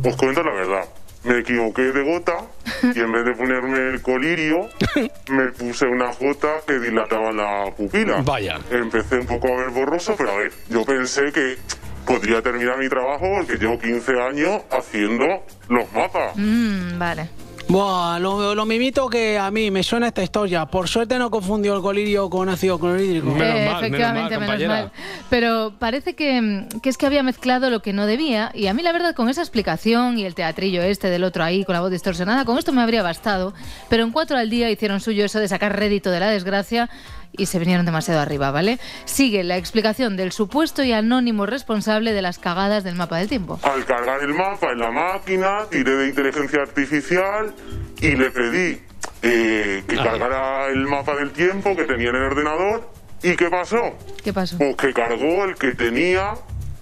Os 0.05 0.15
cuento 0.15 0.43
la 0.43 0.53
verdad. 0.53 0.85
Me 1.27 1.39
equivoqué 1.39 1.91
de 1.91 2.03
gota 2.03 2.37
y 2.83 2.99
en 2.99 3.11
vez 3.11 3.25
de 3.25 3.33
ponerme 3.33 3.89
el 3.89 4.01
colirio, 4.01 4.69
me 5.29 5.51
puse 5.51 5.85
una 5.85 6.11
gota 6.13 6.61
que 6.65 6.79
dilataba 6.79 7.31
la 7.31 7.71
pupila. 7.75 8.21
Vaya. 8.21 8.59
Empecé 8.71 9.17
un 9.17 9.25
poco 9.25 9.47
a 9.47 9.57
ver 9.57 9.69
borroso, 9.71 10.15
pero 10.17 10.31
a 10.31 10.37
ver, 10.37 10.51
yo 10.69 10.85
pensé 10.85 11.31
que 11.33 11.57
podría 12.05 12.41
terminar 12.41 12.77
mi 12.79 12.87
trabajo 12.87 13.25
porque 13.37 13.57
llevo 13.57 13.77
15 13.77 14.11
años 14.21 14.61
haciendo 14.71 15.25
los 15.67 15.91
mapas. 15.91 16.31
Mm, 16.35 16.97
vale. 16.97 17.29
Buah, 17.69 18.17
lo, 18.19 18.55
lo 18.55 18.65
mimito 18.65 19.09
que 19.09 19.37
a 19.37 19.51
mí 19.51 19.71
me 19.71 19.83
suena 19.83 20.07
esta 20.07 20.23
historia. 20.23 20.65
Por 20.67 20.87
suerte 20.87 21.17
no 21.19 21.29
confundió 21.29 21.75
el 21.75 21.81
colirio 21.81 22.29
con 22.29 22.47
ácido 22.47 22.79
clorhídrico. 22.79 23.35
Eh, 23.41 23.69
efectivamente, 23.69 24.37
menos 24.37 24.67
mal. 24.67 24.91
Pero 25.29 25.73
parece 25.77 26.15
que, 26.15 26.65
que 26.81 26.89
es 26.89 26.97
que 26.97 27.05
había 27.05 27.23
mezclado 27.23 27.69
lo 27.69 27.81
que 27.81 27.91
no 27.91 28.05
debía 28.05 28.51
y 28.53 28.67
a 28.67 28.73
mí 28.73 28.83
la 28.83 28.93
verdad 28.93 29.13
con 29.13 29.27
esa 29.27 29.41
explicación 29.41 30.17
y 30.17 30.23
el 30.23 30.33
teatrillo 30.33 30.81
este 30.81 31.09
del 31.09 31.25
otro 31.25 31.43
ahí 31.43 31.65
con 31.65 31.73
la 31.73 31.81
voz 31.81 31.91
distorsionada, 31.91 32.45
con 32.45 32.57
esto 32.57 32.71
me 32.71 32.81
habría 32.81 33.03
bastado. 33.03 33.53
Pero 33.89 34.03
en 34.03 34.11
cuatro 34.11 34.37
al 34.37 34.49
día 34.49 34.71
hicieron 34.71 35.01
suyo 35.01 35.25
eso 35.25 35.39
de 35.39 35.49
sacar 35.49 35.77
rédito 35.77 36.09
de 36.09 36.21
la 36.21 36.29
desgracia 36.29 36.89
y 37.31 37.45
se 37.45 37.59
vinieron 37.59 37.85
demasiado 37.85 38.19
arriba, 38.19 38.51
¿vale? 38.51 38.79
Sigue 39.05 39.43
la 39.43 39.57
explicación 39.57 40.17
del 40.17 40.31
supuesto 40.31 40.83
y 40.83 40.93
anónimo 40.93 41.45
responsable 41.45 42.13
de 42.13 42.21
las 42.21 42.39
cagadas 42.39 42.83
del 42.83 42.95
mapa 42.95 43.17
del 43.17 43.27
tiempo. 43.27 43.59
Al 43.63 43.85
cargar 43.85 44.21
el 44.21 44.33
mapa 44.33 44.71
en 44.71 44.79
la 44.79 44.91
máquina, 44.91 45.65
tiré 45.69 45.95
de 45.95 46.07
inteligencia 46.09 46.61
artificial 46.61 47.53
y 48.01 48.15
le 48.15 48.31
pedí 48.31 48.81
eh, 49.21 49.83
que 49.87 49.95
cargara 49.95 50.67
el 50.67 50.85
mapa 50.87 51.15
del 51.15 51.31
tiempo 51.31 51.75
que 51.75 51.83
tenía 51.83 52.09
en 52.09 52.15
el 52.15 52.23
ordenador. 52.23 52.89
¿Y 53.23 53.35
qué 53.35 53.49
pasó? 53.49 53.97
¿Qué 54.23 54.31
pasó? 54.31 54.57
Pues 54.57 54.75
que 54.75 54.93
cargó 54.93 55.45
el 55.45 55.55
que 55.55 55.73
tenía 55.73 56.35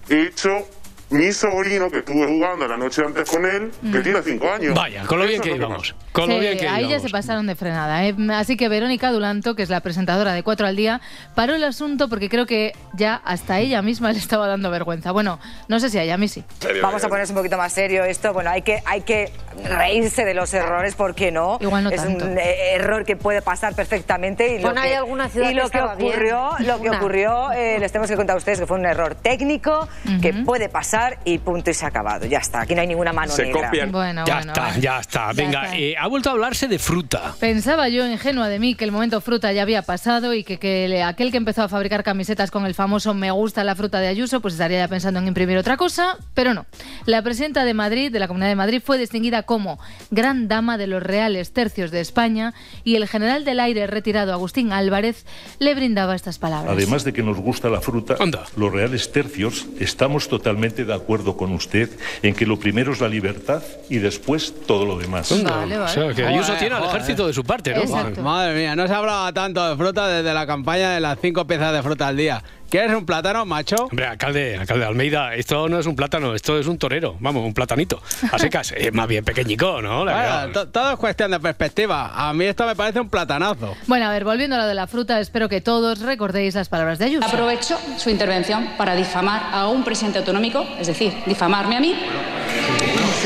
hecho 0.09 0.67
mi 1.15 1.31
sobrino, 1.31 1.89
que 1.89 1.99
estuve 1.99 2.27
jugando 2.27 2.67
la 2.67 2.77
noche 2.77 3.01
antes 3.05 3.29
con 3.29 3.45
él, 3.45 3.71
que 3.81 3.99
Mm. 3.99 4.03
tiene 4.03 4.21
cinco 4.23 4.51
años. 4.51 4.73
Vaya, 4.75 5.03
con 5.05 5.19
lo 5.19 5.25
bien 5.25 5.41
que 5.41 5.49
lo 5.49 5.55
íbamos. 5.55 5.95
Con 6.11 6.27
lo 6.29 6.35
Sí, 6.35 6.39
bien 6.41 6.57
que 6.57 6.67
ahí 6.67 6.83
ya 6.83 6.87
íbamos. 6.89 7.01
se 7.03 7.09
pasaron 7.09 7.47
de 7.47 7.55
frenada. 7.55 8.05
¿eh? 8.05 8.15
Así 8.33 8.57
que 8.57 8.69
Verónica 8.69 9.11
Dulanto, 9.11 9.55
que 9.55 9.63
es 9.63 9.69
la 9.69 9.79
presentadora 9.81 10.33
de 10.33 10.43
Cuatro 10.43 10.67
al 10.67 10.75
Día, 10.75 11.01
paró 11.35 11.55
el 11.55 11.63
asunto 11.63 12.07
porque 12.09 12.29
creo 12.29 12.45
que 12.45 12.73
ya 12.93 13.21
hasta 13.25 13.59
ella 13.59 13.81
misma 13.81 14.11
le 14.11 14.19
estaba 14.19 14.47
dando 14.47 14.69
vergüenza. 14.71 15.11
Bueno, 15.11 15.39
no 15.67 15.79
sé 15.79 15.89
si 15.89 15.97
a 15.97 16.03
ella, 16.03 16.15
a 16.15 16.17
mí 16.17 16.27
sí. 16.27 16.43
Vamos 16.81 17.03
a 17.03 17.09
ponerse 17.09 17.33
un 17.33 17.37
poquito 17.37 17.57
más 17.57 17.73
serio 17.73 18.03
esto. 18.03 18.33
Bueno, 18.33 18.49
hay 18.49 18.61
que, 18.61 18.81
hay 18.85 19.01
que 19.01 19.31
reírse 19.63 20.25
de 20.25 20.33
los 20.33 20.53
errores, 20.53 20.95
¿por 20.95 21.15
qué 21.15 21.31
no? 21.31 21.57
Igual 21.61 21.83
no 21.85 21.89
es 21.89 21.97
tanto. 22.03 22.25
un 22.25 22.37
eh, 22.37 22.73
error 22.73 23.05
que 23.05 23.15
puede 23.15 23.41
pasar 23.41 23.73
perfectamente. 23.75 24.55
Y 24.55 24.59
lo 24.59 24.69
ahí 24.69 24.89
que, 24.89 24.95
alguna 24.95 25.29
ciudad 25.29 25.49
y 25.49 25.53
lo 25.53 25.65
que 25.65 25.71
que 25.71 25.77
estaba 25.77 25.95
bien. 25.95 26.11
ocurrió, 26.11 26.49
lo 26.59 26.81
que 26.81 26.89
ocurrió, 26.89 27.51
eh, 27.53 27.77
les 27.79 27.91
tenemos 27.91 28.09
que 28.09 28.15
contar 28.17 28.35
a 28.35 28.37
ustedes 28.37 28.59
que 28.59 28.65
fue 28.67 28.77
un 28.77 28.85
error 28.85 29.15
técnico 29.15 29.87
que 30.21 30.33
puede 30.33 30.69
pasar 30.69 31.04
y 31.25 31.37
punto 31.39 31.69
y 31.69 31.73
se 31.73 31.85
ha 31.85 31.89
acabado. 31.89 32.25
Ya 32.25 32.39
está, 32.39 32.61
aquí 32.61 32.75
no 32.75 32.81
hay 32.81 32.87
ninguna 32.87 33.13
mano 33.13 33.31
Se 33.31 33.43
negra. 33.45 33.67
copian. 33.67 33.91
Bueno, 33.91 34.23
ya 34.25 34.35
bueno, 34.35 34.51
está, 34.51 34.63
bueno. 34.65 34.79
ya 34.81 34.99
está. 34.99 35.27
Ya 35.27 35.33
Venga, 35.33 35.63
está. 35.65 35.77
eh, 35.77 35.95
ha 35.97 36.07
vuelto 36.07 36.29
a 36.29 36.33
hablarse 36.33 36.67
de 36.67 36.79
fruta. 36.79 37.35
Pensaba 37.39 37.87
yo, 37.89 38.05
ingenua 38.07 38.49
de 38.49 38.59
mí, 38.59 38.75
que 38.75 38.85
el 38.85 38.91
momento 38.91 39.21
fruta 39.21 39.51
ya 39.53 39.61
había 39.61 39.81
pasado 39.81 40.33
y 40.33 40.43
que, 40.43 40.57
que 40.59 41.03
aquel 41.03 41.31
que 41.31 41.37
empezó 41.37 41.63
a 41.63 41.69
fabricar 41.69 42.03
camisetas 42.03 42.51
con 42.51 42.65
el 42.65 42.73
famoso 42.75 43.13
me 43.13 43.31
gusta 43.31 43.63
la 43.63 43.75
fruta 43.75 43.99
de 43.99 44.07
Ayuso, 44.07 44.41
pues 44.41 44.53
estaría 44.55 44.79
ya 44.79 44.87
pensando 44.87 45.19
en 45.19 45.27
imprimir 45.27 45.57
otra 45.57 45.77
cosa, 45.77 46.17
pero 46.33 46.53
no. 46.53 46.65
La 47.05 47.21
presidenta 47.21 47.65
de 47.65 47.73
Madrid, 47.73 48.11
de 48.11 48.19
la 48.19 48.27
Comunidad 48.27 48.49
de 48.49 48.55
Madrid, 48.55 48.81
fue 48.83 48.97
distinguida 48.97 49.43
como 49.43 49.79
gran 50.11 50.47
dama 50.47 50.77
de 50.77 50.87
los 50.87 51.01
reales 51.03 51.51
tercios 51.53 51.91
de 51.91 52.01
España 52.01 52.53
y 52.83 52.95
el 52.95 53.07
general 53.07 53.45
del 53.45 53.59
aire 53.59 53.87
retirado, 53.87 54.33
Agustín 54.33 54.71
Álvarez, 54.71 55.25
le 55.59 55.75
brindaba 55.75 56.15
estas 56.15 56.39
palabras. 56.39 56.71
Además 56.71 57.03
de 57.03 57.13
que 57.13 57.23
nos 57.23 57.37
gusta 57.37 57.69
la 57.69 57.81
fruta, 57.81 58.15
los 58.55 58.71
reales 58.71 59.11
tercios, 59.11 59.65
estamos 59.79 60.27
totalmente 60.29 60.84
de 60.85 60.93
acuerdo 60.93 61.35
con 61.35 61.51
usted 61.53 61.89
en 62.21 62.33
que 62.33 62.45
lo 62.45 62.59
primero 62.59 62.93
es 62.93 63.01
la 63.01 63.07
libertad 63.07 63.61
y 63.89 63.97
después 63.97 64.53
todo 64.65 64.85
lo 64.85 64.97
demás. 64.97 65.29
Vale, 65.43 65.77
vale. 65.77 65.77
O 65.77 65.87
sea, 65.87 66.13
que 66.13 66.25
Ayuso 66.25 66.53
tiene 66.53 66.75
al 66.75 66.85
ejército 66.85 67.27
de 67.27 67.33
su 67.33 67.43
parte, 67.43 67.73
¿no? 67.73 67.81
Exacto. 67.81 68.21
Madre 68.21 68.55
mía, 68.55 68.75
no 68.75 68.87
se 68.87 68.93
hablaba 68.93 69.31
tanto 69.33 69.67
de 69.69 69.75
fruta 69.75 70.07
desde 70.07 70.33
la 70.33 70.45
campaña 70.47 70.91
de 70.91 70.99
las 70.99 71.17
cinco 71.21 71.45
piezas 71.45 71.73
de 71.73 71.83
fruta 71.83 72.07
al 72.07 72.17
día. 72.17 72.43
¿Qué 72.69 72.83
es 72.83 72.91
un 72.91 73.05
plátano, 73.05 73.45
macho? 73.45 73.75
Hombre, 73.89 74.07
alcalde, 74.07 74.57
alcalde 74.57 74.85
Almeida, 74.85 75.35
esto 75.35 75.69
no 75.69 75.79
es 75.79 75.85
un 75.85 75.95
plátano, 75.95 76.33
esto 76.33 76.57
es 76.57 76.67
un 76.67 76.77
torero. 76.77 77.15
Vamos, 77.19 77.45
un 77.45 77.53
platanito. 77.53 78.01
A 78.31 78.39
secas, 78.39 78.71
es 78.77 78.91
más 78.91 79.07
bien 79.07 79.23
pequeñico, 79.23 79.81
¿no? 79.81 80.03
La 80.03 80.47
bueno, 80.51 80.67
todo 80.69 80.91
es 80.91 80.97
cuestión 80.97 81.31
de 81.31 81.39
perspectiva. 81.39 82.11
A 82.13 82.33
mí 82.33 82.45
esto 82.45 82.65
me 82.65 82.75
parece 82.75 82.99
un 82.99 83.09
platanazo. 83.09 83.75
Bueno, 83.87 84.07
a 84.07 84.09
ver, 84.09 84.23
volviendo 84.25 84.55
a 84.55 84.59
lo 84.59 84.67
de 84.67 84.73
la 84.73 84.87
fruta, 84.87 85.19
espero 85.19 85.47
que 85.47 85.61
todos 85.61 85.99
recordéis 85.99 86.55
las 86.55 86.67
palabras 86.67 86.97
de 86.97 87.05
Ayuso. 87.05 87.25
Aprovecho 87.25 87.79
su 87.97 88.09
intervención 88.09 88.69
para 88.77 88.95
difamar 88.95 89.43
a 89.51 89.67
un 89.67 89.83
presidente 89.83 90.19
autonómico, 90.19 90.65
es 90.79 90.87
decir, 90.87 91.13
difamarme 91.27 91.77
a 91.77 91.79
mí 91.79 91.95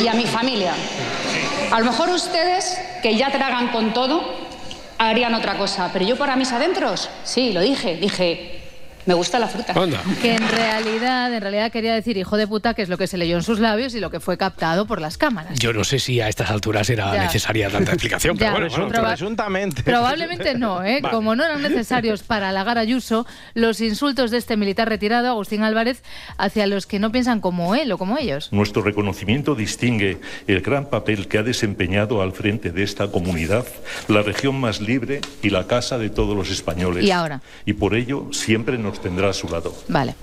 y 0.04 0.08
a 0.08 0.14
mi 0.14 0.26
familia. 0.26 0.74
A 1.72 1.80
lo 1.80 1.86
mejor 1.86 2.10
ustedes, 2.10 2.78
que 3.02 3.16
ya 3.16 3.32
tragan 3.32 3.70
con 3.70 3.94
todo, 3.94 4.22
harían 4.98 5.34
otra 5.34 5.58
cosa, 5.58 5.90
pero 5.94 6.06
yo 6.06 6.18
para 6.18 6.36
mis 6.36 6.52
adentros, 6.52 7.10
sí, 7.24 7.54
lo 7.54 7.62
dije, 7.62 7.96
dije, 7.96 8.59
me 9.06 9.14
gusta 9.14 9.40
la 9.40 9.48
fruta. 9.48 9.74
Que 10.22 10.36
en 10.36 10.48
realidad, 10.48 11.34
en 11.34 11.42
realidad 11.42 11.72
quería 11.72 11.94
decir 11.94 12.18
hijo 12.18 12.38
de 12.38 12.48
puta, 12.48 12.74
que 12.74 12.82
es 12.82 12.90
lo 12.90 12.98
que 12.98 13.08
se 13.08 13.18
leyó 13.18 13.38
en 13.38 13.44
sus 13.44 13.60
labios 13.60 13.96
y 13.96 14.00
lo 14.00 14.10
que 14.10 14.20
fue 14.20 14.38
captado 14.38 14.86
por 14.86 15.02
las 15.02 15.18
cámaras. 15.18 15.58
Yo 15.60 15.74
no 15.74 15.84
sé 15.84 16.00
si 16.00 16.22
a 16.22 16.30
estas 16.30 16.50
alturas 16.50 16.90
era 16.90 17.12
necesaria 17.14 17.70
tanta 17.70 17.92
explicación, 17.92 18.38
pero 18.38 18.52
bueno, 18.70 18.90
presuntamente. 18.90 19.84
Probablemente 19.84 20.56
no, 20.56 20.84
¿eh? 20.84 21.02
Como 21.10 21.36
no 21.36 21.46
eran 21.46 21.62
necesarios 21.62 22.24
para 22.24 22.50
halagar 22.50 22.78
a 22.78 22.82
Ayuso, 22.82 23.28
los 23.54 23.82
insultos 23.82 24.32
de 24.32 24.38
este 24.38 24.58
militar 24.58 24.90
retirado, 24.90 25.28
Agustín 25.28 25.64
Álvarez, 25.64 26.04
hacia 26.38 26.68
los 26.68 26.86
que 26.86 27.00
no 27.00 27.12
piensan 27.12 27.42
como 27.42 27.76
él 27.76 27.92
o 27.92 27.98
como 27.98 28.18
ellos. 28.18 28.50
Nuestro 28.52 28.82
reconocimiento 28.82 29.56
distingue 29.56 30.20
el 30.48 30.62
gran 30.62 30.86
papel 30.86 31.28
que 31.28 31.38
ha 31.38 31.44
desempeñado 31.44 32.22
al 32.22 32.32
frente 32.32 32.72
de 32.72 32.84
esta 32.84 33.10
comunidad, 33.10 33.66
la 34.08 34.22
región 34.22 34.60
más 34.60 34.82
libre 34.82 35.22
y 35.42 35.50
la 35.50 35.68
casa 35.68 35.98
de 35.98 36.10
todos 36.10 36.36
los 36.36 36.50
españoles. 36.50 37.04
Y 37.04 37.12
ahora. 37.12 37.42
Y 37.66 37.74
por 37.74 37.96
ello 37.96 38.28
siempre 38.32 38.78
nos 38.78 38.89
tendrá 38.94 39.30
a 39.30 39.34
su 39.34 39.48
lado. 39.48 39.74
Vale. 39.88 40.16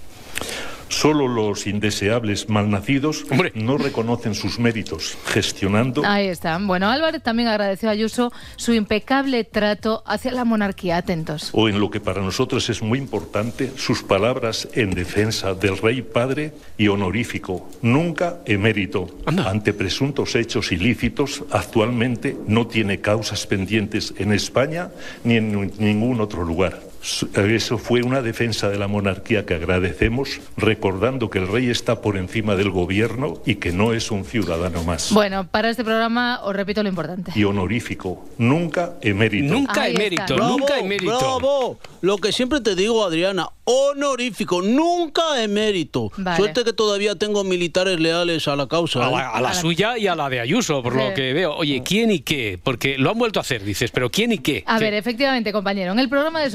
Solo 0.88 1.26
los 1.26 1.66
indeseables 1.66 2.48
malnacidos 2.48 3.24
no 3.54 3.76
reconocen 3.76 4.34
sus 4.34 4.60
méritos, 4.60 5.18
gestionando. 5.26 6.02
Ahí 6.04 6.28
está. 6.28 6.58
Bueno, 6.60 6.88
Álvarez 6.88 7.22
también 7.22 7.48
agradeció 7.48 7.88
a 7.88 7.92
Ayuso 7.92 8.32
su 8.56 8.72
impecable 8.72 9.42
trato 9.42 10.04
hacia 10.06 10.30
la 10.30 10.44
monarquía. 10.44 10.96
Atentos. 10.96 11.50
O 11.52 11.68
en 11.68 11.80
lo 11.80 11.90
que 11.90 12.00
para 12.00 12.22
nosotros 12.22 12.68
es 12.70 12.82
muy 12.82 12.98
importante, 12.98 13.72
sus 13.76 14.04
palabras 14.04 14.68
en 14.74 14.90
defensa 14.90 15.54
del 15.54 15.76
rey 15.76 16.02
padre 16.02 16.52
y 16.78 16.86
honorífico, 16.88 17.68
nunca 17.82 18.38
emérito. 18.46 19.08
Ante 19.26 19.74
presuntos 19.74 20.36
hechos 20.36 20.70
ilícitos, 20.70 21.42
actualmente 21.50 22.36
no 22.46 22.68
tiene 22.68 23.00
causas 23.00 23.46
pendientes 23.46 24.14
en 24.18 24.32
España 24.32 24.90
ni 25.24 25.36
en 25.36 25.72
ningún 25.78 26.20
otro 26.20 26.44
lugar. 26.44 26.85
Eso 27.02 27.78
fue 27.78 28.02
una 28.02 28.22
defensa 28.22 28.68
de 28.68 28.78
la 28.78 28.88
monarquía 28.88 29.46
que 29.46 29.54
agradecemos, 29.54 30.40
recordando 30.56 31.30
que 31.30 31.38
el 31.38 31.48
rey 31.48 31.70
está 31.70 32.00
por 32.00 32.16
encima 32.16 32.56
del 32.56 32.70
gobierno 32.70 33.40
y 33.46 33.56
que 33.56 33.72
no 33.72 33.92
es 33.92 34.10
un 34.10 34.24
ciudadano 34.24 34.82
más. 34.84 35.12
Bueno, 35.12 35.46
para 35.48 35.70
este 35.70 35.84
programa 35.84 36.40
os 36.42 36.54
repito 36.54 36.82
lo 36.82 36.88
importante. 36.88 37.32
Y 37.34 37.44
honorífico, 37.44 38.24
nunca 38.38 38.94
emérito. 39.00 39.54
Nunca 39.54 39.88
emérito, 39.88 40.36
nunca 40.36 40.78
emérito. 40.78 41.18
Bravo, 41.18 41.78
lo 42.00 42.18
que 42.18 42.32
siempre 42.32 42.60
te 42.60 42.74
digo, 42.74 43.04
Adriana, 43.04 43.48
honorífico, 43.64 44.62
nunca 44.62 45.42
emérito. 45.42 46.10
Suerte 46.36 46.64
que 46.64 46.72
todavía 46.72 47.16
tengo 47.16 47.44
militares 47.44 47.98
leales 47.98 48.46
a 48.48 48.56
la 48.56 48.66
causa. 48.68 49.06
A 49.06 49.40
la, 49.40 49.50
¿eh? 49.50 49.54
suya 49.54 49.98
y 49.98 50.06
a 50.06 50.14
la 50.14 50.28
de 50.28 50.40
Ayuso, 50.40 50.82
por 50.82 50.94
lo 50.94 51.12
que 51.14 51.32
veo. 51.32 51.54
Oye, 51.54 51.82
¿quién 51.84 52.10
y 52.10 52.20
qué? 52.20 52.58
Porque 52.62 52.96
lo 52.96 53.10
han 53.10 53.18
vuelto 53.18 53.40
a 53.40 53.42
hacer, 53.42 53.64
dices, 53.64 53.90
pero 53.90 54.10
¿quién 54.10 54.32
y 54.32 54.38
qué? 54.38 54.62
A 54.66 54.78
ver, 54.78 54.94
efectivamente, 54.94 55.52
compañero, 55.52 55.92
en 55.92 55.98
el 55.98 56.08
programa 56.08 56.40
de 56.40 56.50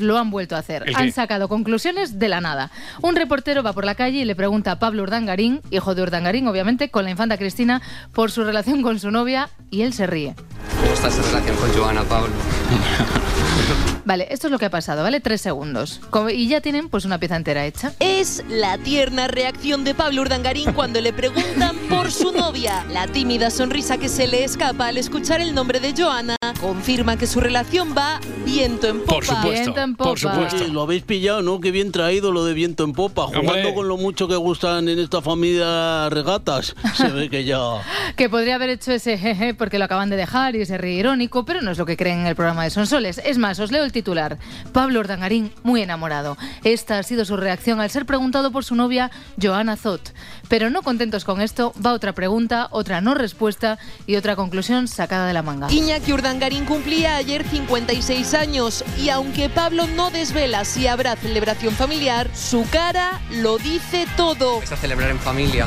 Lo 0.00 0.18
han 0.18 0.30
vuelto 0.30 0.56
a 0.56 0.58
hacer. 0.58 0.84
Han 0.94 1.12
sacado 1.12 1.48
conclusiones 1.48 2.18
de 2.18 2.28
la 2.28 2.40
nada. 2.40 2.70
Un 3.02 3.16
reportero 3.16 3.62
va 3.62 3.72
por 3.72 3.84
la 3.84 3.94
calle 3.94 4.18
y 4.18 4.24
le 4.24 4.34
pregunta 4.34 4.72
a 4.72 4.78
Pablo 4.78 5.02
Urdangarín, 5.02 5.60
hijo 5.70 5.94
de 5.94 6.02
Urdangarín, 6.02 6.48
obviamente, 6.48 6.90
con 6.90 7.04
la 7.04 7.10
infanta 7.10 7.38
Cristina, 7.38 7.80
por 8.12 8.30
su 8.30 8.44
relación 8.44 8.82
con 8.82 8.98
su 8.98 9.10
novia 9.10 9.48
y 9.70 9.82
él 9.82 9.92
se 9.92 10.06
ríe. 10.06 10.34
¿Cómo 10.80 10.92
está 10.92 11.08
esa 11.08 11.22
relación 11.22 11.56
con 11.56 11.72
Joana, 11.72 12.02
Pablo? 12.02 12.32
Vale, 14.06 14.28
esto 14.30 14.46
es 14.46 14.52
lo 14.52 14.58
que 14.60 14.66
ha 14.66 14.70
pasado, 14.70 15.02
¿vale? 15.02 15.18
Tres 15.18 15.40
segundos. 15.40 16.00
Y 16.32 16.46
ya 16.46 16.60
tienen 16.60 16.88
pues 16.88 17.04
una 17.04 17.18
pieza 17.18 17.34
entera 17.34 17.66
hecha. 17.66 17.92
Es 17.98 18.44
la 18.48 18.78
tierna 18.78 19.26
reacción 19.26 19.82
de 19.82 19.96
Pablo 19.96 20.22
Urdangarín 20.22 20.72
cuando 20.74 21.00
le 21.00 21.12
preguntan 21.12 21.76
por 21.90 22.12
su 22.12 22.30
novia. 22.30 22.84
La 22.92 23.08
tímida 23.08 23.50
sonrisa 23.50 23.98
que 23.98 24.08
se 24.08 24.28
le 24.28 24.44
escapa 24.44 24.86
al 24.86 24.96
escuchar 24.98 25.40
el 25.40 25.56
nombre 25.56 25.80
de 25.80 25.92
Joana 25.92 26.36
confirma 26.60 27.16
que 27.16 27.26
su 27.26 27.40
relación 27.40 27.94
va 27.96 28.20
viento 28.44 28.86
en 28.86 29.00
popa. 29.00 29.14
Por 29.14 29.24
supuesto, 29.24 29.74
por 29.96 30.18
supuesto. 30.18 30.68
lo 30.68 30.82
habéis 30.82 31.02
pillado, 31.02 31.42
¿no? 31.42 31.60
Qué 31.60 31.70
bien 31.70 31.92
traído 31.92 32.32
lo 32.32 32.44
de 32.44 32.54
viento 32.54 32.84
en 32.84 32.92
popa. 32.92 33.26
Jugando 33.26 33.74
con 33.74 33.88
lo 33.88 33.96
mucho 33.96 34.28
que 34.28 34.36
gustan 34.36 34.88
en 34.88 34.98
esta 34.98 35.20
familia 35.22 36.08
regatas. 36.10 36.74
Se 36.94 37.08
ve 37.08 37.28
que 37.28 37.44
ya... 37.44 37.58
que 38.16 38.28
podría 38.28 38.56
haber 38.56 38.70
hecho 38.70 38.92
ese 38.92 39.18
jeje 39.18 39.54
porque 39.54 39.78
lo 39.78 39.84
acaban 39.84 40.10
de 40.10 40.16
dejar 40.16 40.56
y 40.56 40.62
ese 40.62 40.78
ríe 40.78 40.98
irónico, 40.98 41.44
pero 41.44 41.60
no 41.60 41.70
es 41.70 41.78
lo 41.78 41.86
que 41.86 41.96
creen 41.96 42.20
en 42.20 42.26
el 42.26 42.36
programa 42.36 42.64
de 42.64 42.70
Sonsoles. 42.70 43.20
Es 43.24 43.38
más, 43.38 43.58
os 43.60 43.70
leo 43.70 43.84
el 43.84 43.92
titular. 43.92 44.38
Pablo 44.72 45.00
Ordangarín, 45.00 45.52
muy 45.62 45.82
enamorado. 45.82 46.36
Esta 46.64 46.98
ha 46.98 47.02
sido 47.02 47.24
su 47.24 47.36
reacción 47.36 47.80
al 47.80 47.90
ser 47.90 48.06
preguntado 48.06 48.50
por 48.50 48.64
su 48.64 48.74
novia, 48.74 49.10
Joana 49.40 49.76
Zot. 49.76 50.12
Pero 50.48 50.70
no 50.70 50.82
contentos 50.82 51.24
con 51.24 51.40
esto, 51.40 51.72
va 51.84 51.92
otra 51.92 52.12
pregunta, 52.12 52.68
otra 52.70 53.00
no 53.00 53.14
respuesta 53.14 53.78
y 54.06 54.16
otra 54.16 54.36
conclusión 54.36 54.88
sacada 54.88 55.26
de 55.26 55.32
la 55.32 55.42
manga. 55.42 55.70
Iñaki 55.70 56.12
Urdangarín 56.12 56.64
cumplía 56.64 57.16
ayer 57.16 57.44
56 57.44 58.34
años 58.34 58.84
y 58.98 59.08
aunque 59.08 59.48
Pablo 59.48 59.86
no 59.86 60.10
desvela 60.10 60.64
si 60.64 60.86
habrá 60.86 61.16
celebración 61.16 61.74
familiar, 61.74 62.30
su 62.34 62.66
cara 62.70 63.20
lo 63.30 63.58
dice 63.58 64.06
todo. 64.16 64.62
Es 64.62 64.72
a 64.72 64.76
celebrar 64.76 65.10
en 65.10 65.18
familia. 65.18 65.66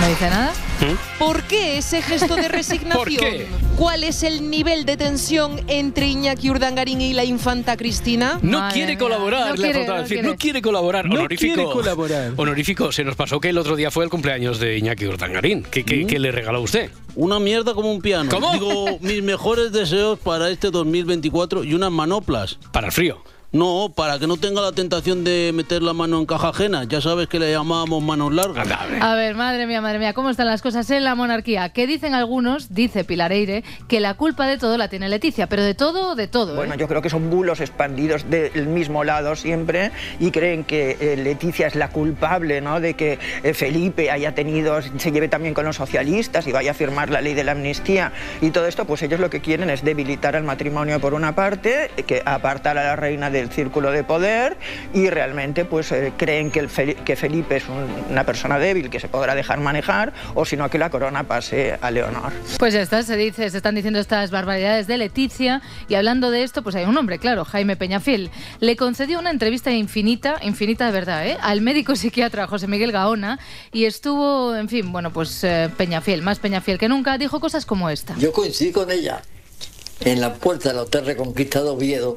¿No 0.00 0.08
dice 0.08 0.30
nada? 0.30 0.52
¿Por 1.18 1.42
qué 1.44 1.78
ese 1.78 2.02
gesto 2.02 2.34
de 2.34 2.48
resignación? 2.48 3.61
¿Cuál 3.76 4.04
es 4.04 4.22
el 4.22 4.50
nivel 4.50 4.84
de 4.84 4.96
tensión 4.96 5.60
entre 5.66 6.06
Iñaki 6.06 6.50
Urdangarín 6.50 7.00
y 7.00 7.14
la 7.14 7.24
infanta 7.24 7.76
Cristina? 7.76 8.38
No 8.42 8.68
quiere 8.72 8.96
colaborar, 8.98 9.48
no 9.48 9.54
le 9.56 9.62
quiere, 9.62 9.70
ha 9.70 9.74
faltado 9.78 9.96
no 9.96 10.02
decir. 10.02 10.16
quiere. 10.18 10.28
No 10.28 10.36
quiere 10.36 10.62
colaborar. 10.62 11.06
No 11.06 11.14
honorífico. 11.14 11.54
quiere 11.54 11.70
colaborar. 11.70 12.32
Honorífico, 12.36 12.92
se 12.92 13.02
nos 13.02 13.16
pasó 13.16 13.40
que 13.40 13.48
el 13.48 13.58
otro 13.58 13.74
día 13.74 13.90
fue 13.90 14.04
el 14.04 14.10
cumpleaños 14.10 14.60
de 14.60 14.78
Iñaki 14.78 15.06
Urdangarín. 15.06 15.62
¿Qué, 15.64 15.84
qué, 15.84 16.06
qué 16.06 16.18
le 16.18 16.30
regaló 16.30 16.60
usted? 16.60 16.90
Una 17.16 17.40
mierda 17.40 17.74
como 17.74 17.90
un 17.90 18.00
piano. 18.00 18.30
¿Cómo? 18.30 18.52
Digo, 18.52 18.98
mis 19.00 19.22
mejores 19.22 19.72
deseos 19.72 20.18
para 20.18 20.50
este 20.50 20.70
2024 20.70 21.64
y 21.64 21.74
unas 21.74 21.90
manoplas. 21.90 22.58
Para 22.72 22.86
el 22.88 22.92
frío. 22.92 23.22
No, 23.52 23.92
para 23.94 24.18
que 24.18 24.26
no 24.26 24.38
tenga 24.38 24.62
la 24.62 24.72
tentación 24.72 25.24
de 25.24 25.52
meter 25.52 25.82
la 25.82 25.92
mano 25.92 26.18
en 26.18 26.24
caja 26.24 26.48
ajena. 26.48 26.84
Ya 26.84 27.02
sabes 27.02 27.28
que 27.28 27.38
le 27.38 27.52
llamábamos 27.52 28.02
manos 28.02 28.32
largas. 28.32 28.66
A 28.98 29.14
ver, 29.14 29.34
madre 29.34 29.66
mía, 29.66 29.82
madre 29.82 29.98
mía, 29.98 30.14
¿cómo 30.14 30.30
están 30.30 30.46
las 30.46 30.62
cosas 30.62 30.88
en 30.90 31.04
la 31.04 31.14
monarquía? 31.14 31.68
Que 31.68 31.86
dicen 31.86 32.14
algunos, 32.14 32.72
dice 32.74 33.04
Pilar 33.04 33.30
Eire, 33.30 33.62
que 33.88 34.00
la 34.00 34.14
culpa 34.14 34.46
de 34.46 34.56
todo 34.56 34.78
la 34.78 34.88
tiene 34.88 35.10
Leticia, 35.10 35.48
pero 35.48 35.62
de 35.62 35.74
todo, 35.74 36.14
de 36.14 36.28
todo. 36.28 36.54
¿eh? 36.54 36.56
Bueno, 36.56 36.76
yo 36.76 36.88
creo 36.88 37.02
que 37.02 37.10
son 37.10 37.28
bulos 37.28 37.60
expandidos 37.60 38.30
del 38.30 38.68
mismo 38.68 39.04
lado 39.04 39.36
siempre 39.36 39.92
y 40.18 40.30
creen 40.30 40.64
que 40.64 40.96
eh, 40.98 41.16
Leticia 41.18 41.66
es 41.66 41.74
la 41.74 41.90
culpable, 41.90 42.62
¿no? 42.62 42.80
De 42.80 42.94
que 42.94 43.18
eh, 43.42 43.52
Felipe 43.52 44.10
haya 44.10 44.34
tenido, 44.34 44.80
se 44.80 45.12
lleve 45.12 45.28
también 45.28 45.52
con 45.52 45.66
los 45.66 45.76
socialistas 45.76 46.46
y 46.46 46.52
vaya 46.52 46.70
a 46.70 46.74
firmar 46.74 47.10
la 47.10 47.20
ley 47.20 47.34
de 47.34 47.44
la 47.44 47.52
amnistía 47.52 48.12
y 48.40 48.48
todo 48.48 48.66
esto, 48.66 48.86
pues 48.86 49.02
ellos 49.02 49.20
lo 49.20 49.28
que 49.28 49.42
quieren 49.42 49.68
es 49.68 49.84
debilitar 49.84 50.36
el 50.36 50.44
matrimonio 50.44 51.00
por 51.00 51.12
una 51.12 51.34
parte, 51.34 51.90
que 52.06 52.22
apartar 52.24 52.78
a 52.78 52.84
la 52.84 52.96
reina 52.96 53.28
del 53.42 53.50
círculo 53.50 53.90
de 53.90 54.04
poder 54.04 54.56
y 54.94 55.10
realmente 55.10 55.64
pues 55.64 55.90
eh, 55.92 56.12
creen 56.16 56.50
que, 56.50 56.60
el 56.60 56.68
que 57.04 57.16
Felipe 57.16 57.56
es 57.56 57.68
un- 57.68 57.90
una 58.10 58.24
persona 58.24 58.58
débil 58.58 58.88
que 58.88 59.00
se 59.00 59.08
podrá 59.08 59.34
dejar 59.34 59.58
manejar 59.60 60.12
o 60.34 60.44
si 60.44 60.56
no 60.56 60.70
que 60.70 60.78
la 60.78 60.90
corona 60.90 61.24
pase 61.24 61.76
a 61.80 61.90
Leonor. 61.90 62.32
Pues 62.58 62.72
ya 62.74 62.80
está, 62.82 63.02
se 63.02 63.16
dice, 63.16 63.50
se 63.50 63.56
están 63.56 63.74
diciendo 63.74 63.98
estas 63.98 64.30
barbaridades 64.30 64.86
de 64.86 64.96
Leticia 64.98 65.60
y 65.88 65.94
hablando 65.96 66.30
de 66.30 66.42
esto, 66.44 66.62
pues 66.62 66.76
hay 66.76 66.84
un 66.84 66.96
hombre, 66.96 67.18
claro, 67.18 67.44
Jaime 67.44 67.76
Peñafiel. 67.76 68.30
Le 68.60 68.76
concedió 68.76 69.18
una 69.18 69.30
entrevista 69.30 69.70
infinita, 69.72 70.36
infinita 70.42 70.86
de 70.86 70.92
verdad, 70.92 71.26
¿eh? 71.26 71.36
al 71.42 71.60
médico 71.60 71.96
psiquiatra 71.96 72.46
José 72.46 72.68
Miguel 72.68 72.92
Gaona 72.92 73.38
y 73.72 73.84
estuvo, 73.86 74.54
en 74.54 74.68
fin, 74.68 74.92
bueno, 74.92 75.12
pues 75.12 75.42
eh, 75.44 75.68
Peñafiel, 75.76 76.22
más 76.22 76.38
Peñafiel 76.38 76.78
que 76.78 76.88
nunca, 76.88 77.18
dijo 77.18 77.40
cosas 77.40 77.66
como 77.66 77.90
esta. 77.90 78.14
Yo 78.18 78.32
coincidí 78.32 78.70
con 78.72 78.90
ella 78.90 79.20
en 80.00 80.20
la 80.20 80.34
puerta 80.34 80.70
del 80.70 80.78
Hotel 80.78 81.06
Reconquista 81.06 81.62
de 81.62 81.68
Oviedo, 81.70 82.16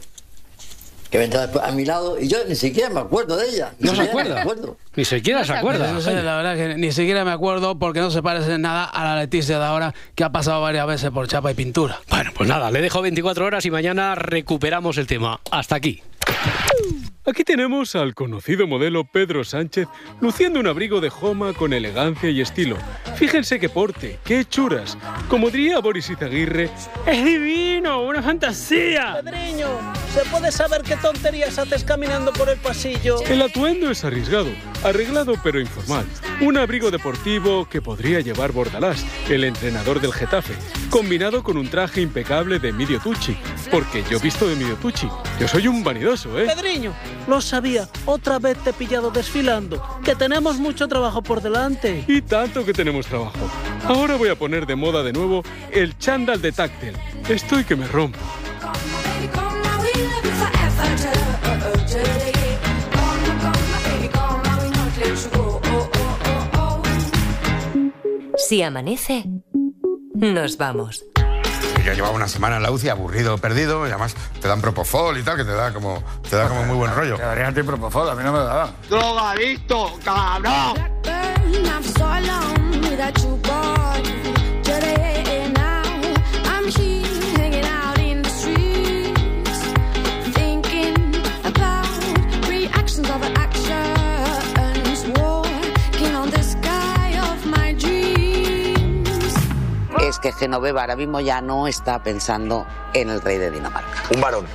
que 1.15 1.19
vendrá 1.19 1.43
después 1.43 1.63
a 1.63 1.71
mi 1.71 1.85
lado, 1.85 2.19
y 2.19 2.27
yo 2.27 2.39
ni 2.45 2.55
siquiera 2.55 2.89
me 2.89 2.99
acuerdo 2.99 3.37
de 3.37 3.47
ella. 3.47 3.71
¿No 3.79 3.95
se 3.95 4.01
acuerda? 4.01 4.35
me 4.35 4.41
acuerdo. 4.41 4.75
Ni 4.97 5.05
siquiera 5.05 5.45
se 5.45 5.53
acuerda. 5.53 5.89
No 5.93 6.01
sé, 6.01 6.21
la 6.21 6.35
verdad 6.35 6.57
que 6.57 6.75
ni 6.75 6.91
siquiera 6.91 7.23
me 7.23 7.31
acuerdo 7.31 7.79
porque 7.79 8.01
no 8.01 8.11
se 8.11 8.21
parece 8.21 8.55
en 8.55 8.63
nada 8.63 8.83
a 8.83 9.05
la 9.05 9.21
Leticia 9.21 9.57
de 9.57 9.63
ahora 9.63 9.93
que 10.13 10.25
ha 10.25 10.33
pasado 10.33 10.59
varias 10.59 10.85
veces 10.85 11.11
por 11.11 11.25
chapa 11.29 11.51
y 11.51 11.53
pintura. 11.53 12.01
Bueno, 12.09 12.31
pues 12.35 12.49
nada, 12.49 12.69
le 12.69 12.81
dejo 12.81 13.01
24 13.01 13.45
horas 13.45 13.65
y 13.65 13.71
mañana 13.71 14.15
recuperamos 14.15 14.97
el 14.97 15.07
tema. 15.07 15.39
Hasta 15.51 15.77
aquí. 15.77 16.03
Aquí 17.27 17.43
tenemos 17.43 17.95
al 17.95 18.13
conocido 18.13 18.67
modelo 18.67 19.03
Pedro 19.03 19.43
Sánchez 19.43 19.87
luciendo 20.21 20.59
un 20.59 20.67
abrigo 20.67 21.01
de 21.01 21.09
joma 21.09 21.53
con 21.53 21.73
elegancia 21.73 22.29
y 22.29 22.39
estilo. 22.39 22.77
Fíjense 23.15 23.59
qué 23.59 23.67
porte, 23.67 24.19
qué 24.23 24.41
hechuras. 24.41 24.95
Como 25.27 25.49
diría 25.49 25.79
Boris 25.79 26.07
Izaguirre, 26.11 26.69
¡es 27.07 27.25
divino! 27.25 28.03
¡Una 28.03 28.21
fantasía! 28.21 29.21
Pedriño, 29.23 29.67
¿se 30.13 30.23
puede 30.29 30.51
saber 30.51 30.83
qué 30.83 30.97
tonterías 30.97 31.57
haces 31.57 31.83
caminando 31.83 32.31
por 32.31 32.47
el 32.47 32.57
pasillo? 32.59 33.19
El 33.27 33.41
atuendo 33.41 33.89
es 33.89 34.03
arriesgado, 34.03 34.51
arreglado 34.83 35.33
pero 35.43 35.59
informal. 35.59 36.05
Un 36.41 36.57
abrigo 36.57 36.91
deportivo 36.91 37.67
que 37.67 37.81
podría 37.81 38.19
llevar 38.19 38.51
Bordalás, 38.51 39.03
el 39.31 39.45
entrenador 39.45 39.99
del 39.99 40.13
Getafe, 40.13 40.53
combinado 40.91 41.41
con 41.41 41.57
un 41.57 41.69
traje 41.69 42.01
impecable 42.01 42.59
de 42.59 42.69
Emilio 42.69 42.99
Tucci. 42.99 43.35
Porque 43.71 44.03
yo 44.11 44.19
visto 44.19 44.45
de 44.45 44.53
Emilio 44.53 44.75
Tucci. 44.75 45.09
Yo 45.39 45.47
soy 45.47 45.67
un 45.67 45.83
vanidoso, 45.83 46.39
¿eh? 46.39 46.45
Pedriño, 46.45 46.93
lo 47.27 47.41
sabía. 47.41 47.87
Otra 48.05 48.39
vez 48.39 48.57
te 48.59 48.71
he 48.71 48.73
pillado 48.73 49.11
desfilando. 49.11 49.83
Que 50.03 50.15
tenemos 50.15 50.57
mucho 50.57 50.87
trabajo 50.87 51.21
por 51.21 51.41
delante. 51.41 52.03
Y 52.07 52.21
tanto 52.21 52.65
que 52.65 52.73
tenemos 52.73 53.05
trabajo. 53.07 53.37
Ahora 53.87 54.15
voy 54.15 54.29
a 54.29 54.35
poner 54.35 54.65
de 54.65 54.75
moda 54.75 55.03
de 55.03 55.13
nuevo 55.13 55.43
el 55.71 55.97
chándal 55.97 56.41
de 56.41 56.51
táctil. 56.51 56.93
Estoy 57.29 57.63
que 57.63 57.75
me 57.75 57.87
rompo. 57.87 58.19
Si 68.47 68.61
amanece, 68.61 69.25
nos 70.13 70.57
vamos. 70.57 71.14
Yo 71.85 71.93
llevaba 71.93 72.15
una 72.15 72.27
semana 72.27 72.57
en 72.57 72.63
la 72.63 72.71
UCI 72.71 72.89
aburrido, 72.89 73.37
perdido, 73.37 73.85
y 73.85 73.91
además 73.91 74.15
te 74.41 74.47
dan 74.47 74.59
propofol 74.59 75.19
y 75.19 75.21
tal, 75.21 75.37
que 75.37 75.43
te 75.43 75.51
da 75.51 75.71
como, 75.71 76.03
te 76.27 76.35
da 76.35 76.47
como 76.47 76.63
muy 76.63 76.75
buen 76.77 76.95
rollo. 76.95 77.15
Deberías 77.15 77.53
de 77.53 77.63
propofol, 77.63 78.09
a 78.09 78.15
mí 78.15 78.23
no 78.23 78.33
me 78.33 78.39
daba. 78.39 78.71
¡Drogadicto, 78.89 79.93
cabrón! 80.03 80.95
Que 100.25 100.31
Genoveva 100.31 100.81
ahora 100.81 100.95
mismo 100.95 101.19
ya 101.19 101.39
no 101.39 101.67
está 101.67 102.01
pensando 102.01 102.65
en 102.95 103.11
el 103.11 103.21
rey 103.21 103.37
de 103.37 103.51
Dinamarca. 103.51 104.05
Un 104.11 104.19
varón. 104.19 104.47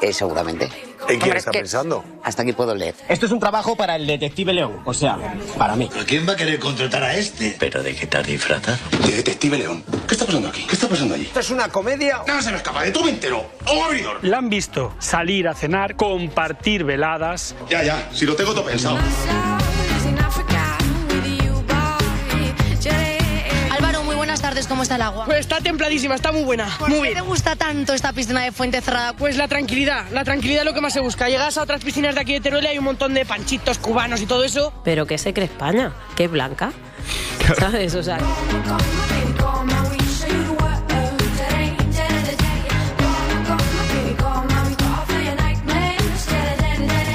Eh, 0.00 0.14
seguramente. 0.14 0.70
¿En 1.06 1.20
quién 1.20 1.36
está 1.36 1.50
es 1.50 1.54
que 1.54 1.58
pensando? 1.58 2.02
Hasta 2.24 2.42
aquí 2.42 2.54
puedo 2.54 2.74
leer. 2.74 2.94
Esto 3.10 3.26
es 3.26 3.32
un 3.32 3.38
trabajo 3.38 3.76
para 3.76 3.96
el 3.96 4.06
detective 4.06 4.54
León, 4.54 4.80
o 4.86 4.94
sea, 4.94 5.18
para 5.58 5.76
mí. 5.76 5.90
¿Pero 5.92 6.06
quién 6.06 6.26
va 6.26 6.32
a 6.32 6.36
querer 6.36 6.58
contratar 6.58 7.02
a 7.02 7.14
este? 7.14 7.54
¿Pero 7.58 7.82
de 7.82 7.94
qué 7.94 8.06
te 8.06 8.16
has 8.16 8.26
disfrazado? 8.26 8.78
De 9.04 9.16
detective 9.16 9.58
León. 9.58 9.84
¿Qué 10.06 10.14
está 10.14 10.24
pasando 10.24 10.48
aquí? 10.48 10.64
¿Qué 10.64 10.74
está 10.74 10.88
pasando 10.88 11.14
allí? 11.14 11.24
¿Esto 11.24 11.40
es 11.40 11.50
una 11.50 11.68
comedia? 11.68 12.22
No 12.26 12.40
se 12.40 12.50
me 12.50 12.56
escapa, 12.56 12.82
de 12.82 12.90
todo 12.90 13.04
me 13.04 13.10
entero. 13.10 13.44
¡A 13.66 13.72
un 13.72 13.84
abridor! 13.84 14.18
La 14.22 14.38
han 14.38 14.48
visto 14.48 14.94
salir 14.98 15.46
a 15.46 15.54
cenar, 15.54 15.94
compartir 15.96 16.84
veladas. 16.84 17.54
Ya, 17.68 17.82
ya, 17.82 18.08
si 18.14 18.24
lo 18.24 18.34
tengo 18.34 18.54
todo 18.54 18.64
pensado. 18.64 18.96
Tardes, 24.48 24.66
¿cómo 24.66 24.82
está 24.82 24.96
el 24.96 25.02
agua? 25.02 25.26
Pues 25.26 25.40
está 25.40 25.60
templadísima, 25.60 26.14
está 26.14 26.32
muy 26.32 26.42
buena. 26.42 26.74
¿Por 26.78 26.88
muy 26.88 27.00
qué 27.00 27.02
bien. 27.08 27.14
te 27.16 27.20
gusta 27.20 27.54
tanto 27.54 27.92
esta 27.92 28.14
piscina 28.14 28.42
de 28.42 28.50
fuente 28.50 28.80
cerrada? 28.80 29.12
Pues 29.12 29.36
la 29.36 29.46
tranquilidad, 29.46 30.06
la 30.10 30.24
tranquilidad 30.24 30.62
es 30.62 30.64
lo 30.64 30.72
que 30.72 30.80
más 30.80 30.94
se 30.94 31.00
busca. 31.00 31.28
Llegas 31.28 31.58
a 31.58 31.62
otras 31.62 31.84
piscinas 31.84 32.14
de 32.14 32.22
aquí 32.22 32.32
de 32.32 32.40
Teruel 32.40 32.64
y 32.64 32.68
hay 32.68 32.78
un 32.78 32.84
montón 32.84 33.12
de 33.12 33.26
panchitos 33.26 33.78
cubanos 33.78 34.22
y 34.22 34.26
todo 34.26 34.44
eso. 34.44 34.72
Pero 34.84 35.06
¿qué 35.06 35.18
se 35.18 35.34
cree 35.34 35.46
España? 35.46 35.92
¿Qué 36.16 36.24
es 36.24 36.30
blanca? 36.30 36.72
¿Sabes? 37.58 37.94
O 37.94 38.02
sea... 38.02 38.18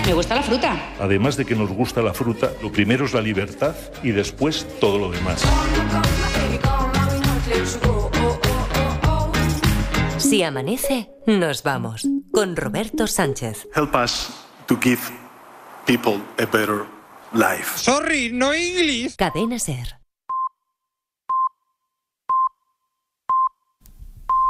Me 0.05 0.13
gusta 0.13 0.35
la 0.35 0.43
fruta. 0.43 0.75
Además 0.99 1.35
de 1.37 1.45
que 1.45 1.55
nos 1.55 1.71
gusta 1.71 2.03
la 2.03 2.13
fruta, 2.13 2.51
lo 2.61 2.71
primero 2.71 3.05
es 3.05 3.13
la 3.13 3.21
libertad 3.21 3.73
y 4.03 4.11
después 4.11 4.67
todo 4.79 4.99
lo 4.99 5.09
demás. 5.09 5.43
Si 10.17 10.41
amanece, 10.41 11.09
nos 11.27 11.61
vamos 11.63 12.07
con 12.31 12.55
Roberto 12.55 13.05
Sánchez. 13.07 13.67
Help 13.75 13.93
us 13.95 14.29
to 14.65 14.77
give 14.81 14.99
people 15.85 16.19
a 16.39 16.45
better 16.45 16.85
life. 17.33 17.77
Sorry, 17.77 18.31
no 18.31 18.53
English. 18.53 19.15
Cadena 19.15 19.59
Ser. 19.59 20.02